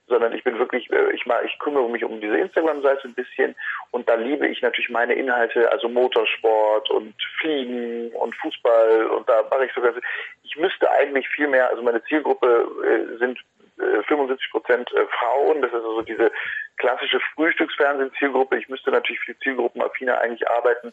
sondern 0.08 0.34
ich 0.34 0.44
bin 0.44 0.58
wirklich, 0.60 0.90
äh, 0.92 1.12
ich 1.14 1.26
mal, 1.26 1.44
ich 1.46 1.58
kümmere 1.60 1.90
mich 1.90 2.04
um 2.04 2.22
diese 2.22 2.38
Instagram-Seite 2.38 3.08
ein 3.08 3.14
bisschen 3.14 3.56
und 3.92 4.08
da 4.08 4.16
liebe 4.16 4.48
ich 4.48 4.62
natürlich 4.62 4.90
meine 4.90 5.14
Inhalte, 5.14 5.72
also 5.72 5.90
Motorsport 5.90 6.90
und 6.92 7.16
Fliegen 7.40 8.12
und 8.12 8.36
Fußball 8.36 9.08
und 9.08 9.28
da 9.28 9.44
mache 9.50 9.66
ich 9.66 9.74
sogar, 9.74 9.94
ich 10.44 10.56
müsste 10.58 10.90
eigentlich 10.92 11.28
viel 11.30 11.48
mehr, 11.48 11.70
also 11.70 11.82
meine 11.82 12.04
Zielgruppe 12.04 12.68
äh, 12.84 13.18
sind 13.18 13.40
75 13.78 14.30
äh, 14.30 14.52
Prozent 14.52 14.92
äh, 14.94 15.06
Frauen. 15.20 15.62
Das 15.62 15.72
ist 15.72 15.84
also 15.84 16.02
diese 16.02 16.32
klassische 16.78 17.20
Frühstücksfernsehen-Zielgruppe. 17.36 18.58
Ich 18.58 18.70
müsste 18.70 18.92
natürlich 18.92 19.20
für 19.22 19.34
die 19.34 19.40
Zielgruppenaffiner 19.40 20.20
eigentlich 20.20 20.48
arbeiten, 20.50 20.92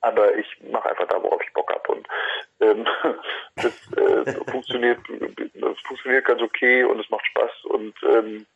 aber 0.00 0.36
ich 0.36 0.46
mache 0.70 0.90
einfach 0.90 1.08
da, 1.08 1.22
worauf 1.22 1.42
ich 1.42 1.52
Bock 1.52 1.72
habe. 1.72 1.92
Und 1.92 2.08
ähm, 2.60 2.86
das 3.56 3.92
äh, 3.96 4.32
funktioniert, 4.50 4.98
das 5.54 5.80
funktioniert 5.80 6.24
ganz 6.24 6.42
okay 6.42 6.84
und 6.84 7.00
es 7.00 7.10
macht 7.10 7.26
Spaß 7.26 7.64
und 7.64 7.94
ähm, 8.02 8.46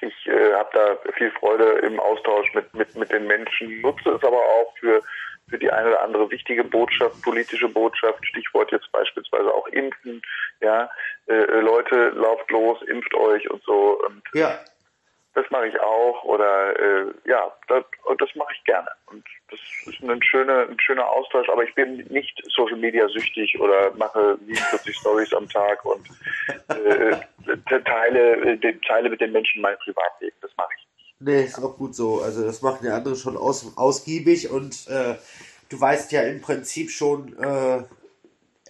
ich 0.00 0.26
äh, 0.26 0.54
habe 0.54 0.70
da 0.72 1.12
viel 1.12 1.30
Freude 1.32 1.64
im 1.80 2.00
Austausch 2.00 2.52
mit, 2.54 2.72
mit, 2.74 2.96
mit 2.96 3.12
den 3.12 3.26
Menschen, 3.26 3.80
nutze 3.82 4.10
es 4.10 4.24
aber 4.24 4.38
auch 4.38 4.74
für 4.80 5.00
für 5.48 5.58
die 5.58 5.70
eine 5.70 5.88
oder 5.88 6.02
andere 6.02 6.30
wichtige 6.30 6.64
Botschaft, 6.64 7.20
politische 7.22 7.68
Botschaft, 7.68 8.24
Stichwort 8.26 8.72
jetzt 8.72 8.90
beispielsweise 8.92 9.52
auch 9.52 9.66
Impfen, 9.68 10.22
ja, 10.60 10.90
äh, 11.26 11.34
äh, 11.34 11.60
Leute, 11.60 12.10
lauft 12.10 12.50
los, 12.50 12.80
impft 12.82 13.14
euch 13.14 13.48
und 13.50 13.62
so. 13.64 14.00
Und 14.06 14.22
ja. 14.34 14.58
Das 15.34 15.48
mache 15.48 15.66
ich 15.66 15.80
auch 15.80 16.24
oder 16.24 16.78
äh, 16.78 17.06
ja, 17.24 17.50
das, 17.66 17.84
das 18.18 18.34
mache 18.34 18.52
ich 18.54 18.64
gerne. 18.64 18.88
Und 19.06 19.24
das 19.50 19.58
ist 19.86 20.02
ein 20.02 20.22
schöner, 20.22 20.68
ein 20.68 20.78
schöner 20.78 21.08
Austausch, 21.08 21.48
aber 21.48 21.64
ich 21.64 21.74
bin 21.74 21.96
nicht 22.10 22.38
Social 22.54 22.76
Media 22.76 23.08
süchtig 23.08 23.58
oder 23.58 23.92
mache 23.94 24.36
47 24.44 24.94
Stories 24.94 25.32
am 25.32 25.48
Tag 25.48 25.82
und 25.86 26.06
äh, 26.68 27.16
teile, 27.80 28.32
äh, 28.44 28.78
teile 28.86 29.08
mit 29.08 29.22
den 29.22 29.32
Menschen 29.32 29.62
mein 29.62 29.78
Privatleben. 29.78 30.36
Das 30.42 30.50
mache 30.58 30.74
ich 30.76 30.86
Nee, 31.24 31.44
ist 31.44 31.62
auch 31.62 31.76
gut 31.76 31.94
so. 31.94 32.20
Also 32.20 32.42
das 32.42 32.62
machen 32.62 32.80
die 32.82 32.88
anderen 32.88 33.16
schon 33.16 33.36
aus, 33.36 33.64
ausgiebig 33.76 34.50
und 34.50 34.88
äh, 34.88 35.14
du 35.68 35.80
weißt 35.80 36.10
ja 36.12 36.22
im 36.22 36.40
Prinzip 36.40 36.90
schon 36.90 37.38
äh, 37.38 37.84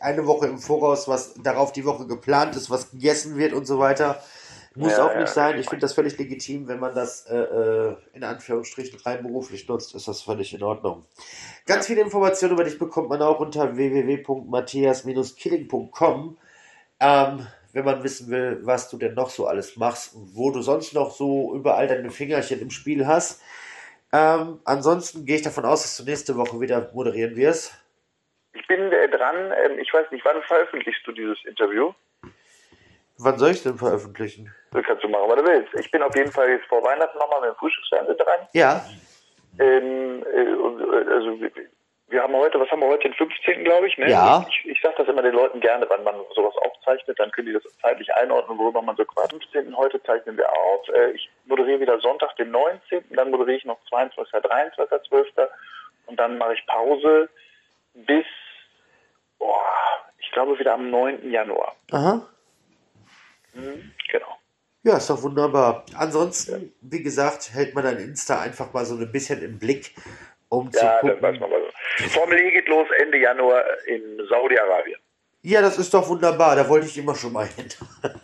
eine 0.00 0.26
Woche 0.26 0.48
im 0.48 0.58
Voraus, 0.58 1.08
was 1.08 1.32
darauf 1.34 1.72
die 1.72 1.86
Woche 1.86 2.06
geplant 2.06 2.54
ist, 2.56 2.68
was 2.68 2.90
gegessen 2.90 3.38
wird 3.38 3.54
und 3.54 3.66
so 3.66 3.78
weiter. 3.78 4.22
Muss 4.74 4.92
ja, 4.92 5.04
auch 5.04 5.14
nicht 5.14 5.28
ja. 5.28 5.34
sein. 5.34 5.58
Ich 5.58 5.68
finde 5.68 5.82
das 5.82 5.92
völlig 5.94 6.16
legitim, 6.18 6.66
wenn 6.68 6.80
man 6.80 6.94
das 6.94 7.26
äh, 7.26 7.36
äh, 7.36 7.96
in 8.14 8.24
Anführungsstrichen 8.24 8.98
rein 9.00 9.22
beruflich 9.22 9.68
nutzt, 9.68 9.94
ist 9.94 10.08
das 10.08 10.22
völlig 10.22 10.54
in 10.54 10.62
Ordnung. 10.62 11.04
Ganz 11.66 11.86
viele 11.86 12.00
Informationen 12.02 12.54
über 12.54 12.64
dich 12.64 12.78
bekommt 12.78 13.08
man 13.08 13.22
auch 13.22 13.40
unter 13.40 13.76
www.matthias-killing.com. 13.76 16.38
Ähm, 17.00 17.46
wenn 17.72 17.84
man 17.84 18.02
wissen 18.04 18.30
will, 18.30 18.58
was 18.62 18.90
du 18.90 18.98
denn 18.98 19.14
noch 19.14 19.30
so 19.30 19.46
alles 19.46 19.76
machst 19.76 20.14
und 20.14 20.34
wo 20.34 20.50
du 20.50 20.62
sonst 20.62 20.92
noch 20.94 21.10
so 21.10 21.54
überall 21.54 21.86
deine 21.86 22.10
Fingerchen 22.10 22.60
im 22.60 22.70
Spiel 22.70 23.06
hast. 23.06 23.42
Ähm, 24.12 24.60
ansonsten 24.64 25.24
gehe 25.24 25.36
ich 25.36 25.42
davon 25.42 25.64
aus, 25.64 25.82
dass 25.82 25.96
du 25.96 26.04
nächste 26.04 26.36
Woche 26.36 26.60
wieder 26.60 26.90
moderieren 26.92 27.34
wirst. 27.34 27.72
Ich 28.52 28.66
bin 28.66 28.92
äh, 28.92 29.08
dran. 29.08 29.52
Ähm, 29.64 29.78
ich 29.78 29.92
weiß 29.92 30.10
nicht, 30.10 30.24
wann 30.24 30.42
veröffentlichst 30.42 31.06
du 31.06 31.12
dieses 31.12 31.38
Interview? 31.46 31.92
Wann 33.18 33.38
soll 33.38 33.52
ich 33.52 33.62
denn 33.62 33.78
veröffentlichen? 33.78 34.52
Das 34.72 34.84
kannst 34.84 35.04
du 35.04 35.08
machen, 35.08 35.24
was 35.28 35.36
du 35.36 35.44
willst. 35.46 35.74
Ich 35.78 35.90
bin 35.90 36.02
auf 36.02 36.14
jeden 36.14 36.30
Fall 36.30 36.50
jetzt 36.50 36.66
vor 36.66 36.82
Weihnachten 36.82 37.16
nochmal 37.18 37.40
mit 37.40 37.50
dem 37.50 37.56
Frühstücksfernsehen 37.56 38.18
dran. 38.18 38.48
Ja. 38.52 38.84
Ähm, 39.58 40.24
äh, 40.26 40.42
äh 40.42 41.12
also 41.12 41.38
wir 42.12 42.22
haben 42.22 42.34
heute, 42.34 42.60
was 42.60 42.70
haben 42.70 42.80
wir 42.80 42.88
heute, 42.88 43.08
den 43.08 43.14
15. 43.14 43.64
glaube 43.64 43.88
ich, 43.88 43.96
ne? 43.96 44.10
Ja. 44.10 44.44
Ich, 44.48 44.70
ich 44.70 44.80
sage 44.82 44.96
das 44.98 45.08
immer 45.08 45.22
den 45.22 45.34
Leuten 45.34 45.60
gerne, 45.60 45.88
wenn 45.88 46.04
man 46.04 46.14
sowas 46.34 46.54
aufzeichnet, 46.62 47.18
dann 47.18 47.30
können 47.30 47.46
die 47.46 47.54
das 47.54 47.62
zeitlich 47.80 48.14
einordnen, 48.14 48.58
worüber 48.58 48.82
man 48.82 48.96
so 48.96 49.04
quatscht. 49.04 49.32
15. 49.32 49.74
heute 49.76 50.02
zeichnen 50.02 50.36
wir 50.36 50.48
auf. 50.52 50.86
Äh, 50.88 51.12
ich 51.12 51.30
moderiere 51.46 51.80
wieder 51.80 51.98
Sonntag, 52.00 52.36
den 52.36 52.50
19., 52.50 53.02
dann 53.10 53.30
moderiere 53.30 53.56
ich 53.56 53.64
noch 53.64 53.78
22., 53.88 54.30
23., 54.30 55.08
12. 55.08 55.28
und 56.06 56.20
dann 56.20 56.36
mache 56.36 56.52
ich 56.52 56.66
Pause 56.66 57.30
bis, 57.94 58.26
boah, 59.38 59.62
ich 60.18 60.30
glaube 60.32 60.58
wieder 60.58 60.74
am 60.74 60.90
9. 60.90 61.30
Januar. 61.30 61.74
Aha. 61.92 62.28
Mhm, 63.54 63.92
genau. 64.10 64.38
Ja, 64.82 64.98
ist 64.98 65.08
doch 65.08 65.22
wunderbar. 65.22 65.86
Ansonsten, 65.96 66.74
wie 66.82 67.02
gesagt, 67.02 67.54
hält 67.54 67.74
man 67.74 67.84
dein 67.84 67.98
Insta 67.98 68.40
einfach 68.40 68.72
mal 68.74 68.84
so 68.84 68.96
ein 68.96 69.12
bisschen 69.12 69.42
im 69.42 69.58
Blick 69.58 69.94
um 70.52 70.70
ja, 70.74 71.00
zu 71.00 71.06
gucken. 71.06 71.22
Weiß 71.22 71.40
man. 71.40 71.50
Formel 72.10 72.38
E 72.38 72.50
geht 72.50 72.68
los 72.68 72.88
Ende 72.98 73.18
Januar 73.18 73.64
in 73.86 74.02
Saudi-Arabien. 74.28 74.98
Ja, 75.42 75.60
das 75.60 75.78
ist 75.78 75.92
doch 75.92 76.08
wunderbar. 76.08 76.54
Da 76.56 76.68
wollte 76.68 76.86
ich 76.86 76.96
immer 76.96 77.14
schon 77.14 77.32
mal 77.32 77.46
hin. 77.46 77.66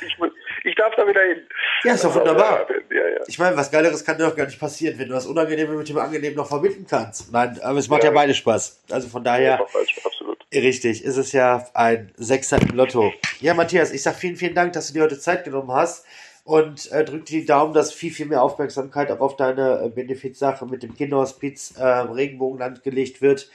ich, 0.00 0.16
ich, 0.64 0.74
darf 0.74 0.94
da 0.96 1.06
wieder 1.06 1.22
hin. 1.22 1.46
Ja, 1.84 1.94
ist 1.94 2.04
doch 2.04 2.14
wunderbar. 2.14 2.66
Ja, 2.90 3.08
ja. 3.08 3.20
Ich 3.28 3.38
meine, 3.38 3.56
was 3.56 3.70
Geileres 3.70 4.04
kann 4.04 4.18
doch 4.18 4.34
gar 4.34 4.46
nicht 4.46 4.58
passieren, 4.58 4.98
wenn 4.98 5.08
du 5.08 5.14
das 5.14 5.26
Unangenehme 5.26 5.74
mit 5.74 5.88
dem 5.88 5.98
Angenehmen 5.98 6.36
noch 6.36 6.48
verbinden 6.48 6.86
kannst. 6.90 7.32
Nein, 7.32 7.58
aber 7.62 7.78
es 7.78 7.88
macht 7.88 8.02
ja, 8.02 8.10
ja 8.10 8.14
beide 8.14 8.34
Spaß. 8.34 8.82
Also 8.90 9.08
von 9.08 9.22
daher. 9.22 9.60
absolut. 9.60 10.44
Richtig, 10.52 11.04
ist 11.04 11.16
es 11.16 11.30
ja 11.32 11.68
ein 11.74 12.12
Sechser 12.16 12.60
im 12.60 12.74
Lotto. 12.74 13.12
Ja, 13.40 13.54
Matthias, 13.54 13.92
ich 13.92 14.02
sag 14.02 14.16
vielen, 14.16 14.36
vielen 14.36 14.54
Dank, 14.54 14.72
dass 14.72 14.88
du 14.88 14.94
dir 14.94 15.02
heute 15.04 15.20
Zeit 15.20 15.44
genommen 15.44 15.70
hast 15.70 16.04
und 16.48 16.90
äh, 16.92 17.04
drück 17.04 17.26
die 17.26 17.44
Daumen, 17.44 17.74
dass 17.74 17.92
viel, 17.92 18.10
viel 18.10 18.24
mehr 18.24 18.42
Aufmerksamkeit 18.42 19.10
auch 19.10 19.20
auf 19.20 19.36
deine 19.36 19.82
äh, 19.84 19.88
Benefizsache 19.90 20.64
mit 20.64 20.82
dem 20.82 20.94
Kinderhospiz 20.94 21.76
äh, 21.76 21.84
Regenbogenland 21.84 22.82
gelegt 22.82 23.20
wird 23.20 23.50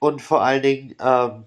und 0.00 0.20
vor 0.20 0.42
allen 0.42 0.60
Dingen, 0.62 0.96
ähm, 1.00 1.46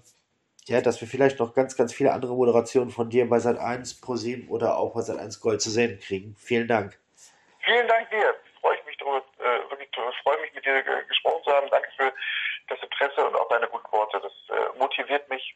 ja, 0.64 0.80
dass 0.80 0.98
wir 1.02 1.06
vielleicht 1.06 1.38
noch 1.38 1.52
ganz, 1.52 1.76
ganz 1.76 1.92
viele 1.92 2.14
andere 2.14 2.34
Moderationen 2.34 2.88
von 2.88 3.10
dir 3.10 3.28
bei 3.28 3.40
Sat 3.40 3.58
1 3.58 4.00
Pro 4.00 4.16
7 4.16 4.48
oder 4.48 4.78
auch 4.78 4.94
bei 4.94 5.02
Sat 5.02 5.18
1 5.18 5.38
Gold 5.42 5.60
zu 5.60 5.68
sehen 5.68 6.00
kriegen. 6.00 6.34
Vielen 6.38 6.66
Dank. 6.66 6.98
Vielen 7.62 7.86
Dank 7.88 8.08
dir. 8.08 8.34
Freue 8.62 8.78
ich 8.78 8.86
mich 8.86 8.96
drüber, 8.96 9.22
äh, 9.38 9.70
wirklich 9.70 9.90
freue 10.22 10.40
mich 10.40 10.54
mit 10.54 10.64
dir 10.64 10.82
gesprochen 10.82 11.44
zu 11.44 11.50
haben. 11.52 11.68
Danke 11.70 11.88
für 11.94 12.10
das 12.68 12.78
Interesse 12.82 13.26
und 13.26 13.36
auch 13.36 13.48
deine 13.50 13.68
guten 13.68 13.92
Worte. 13.92 14.18
Das 14.22 14.32
äh, 14.48 14.78
motiviert 14.78 15.28
mich 15.28 15.54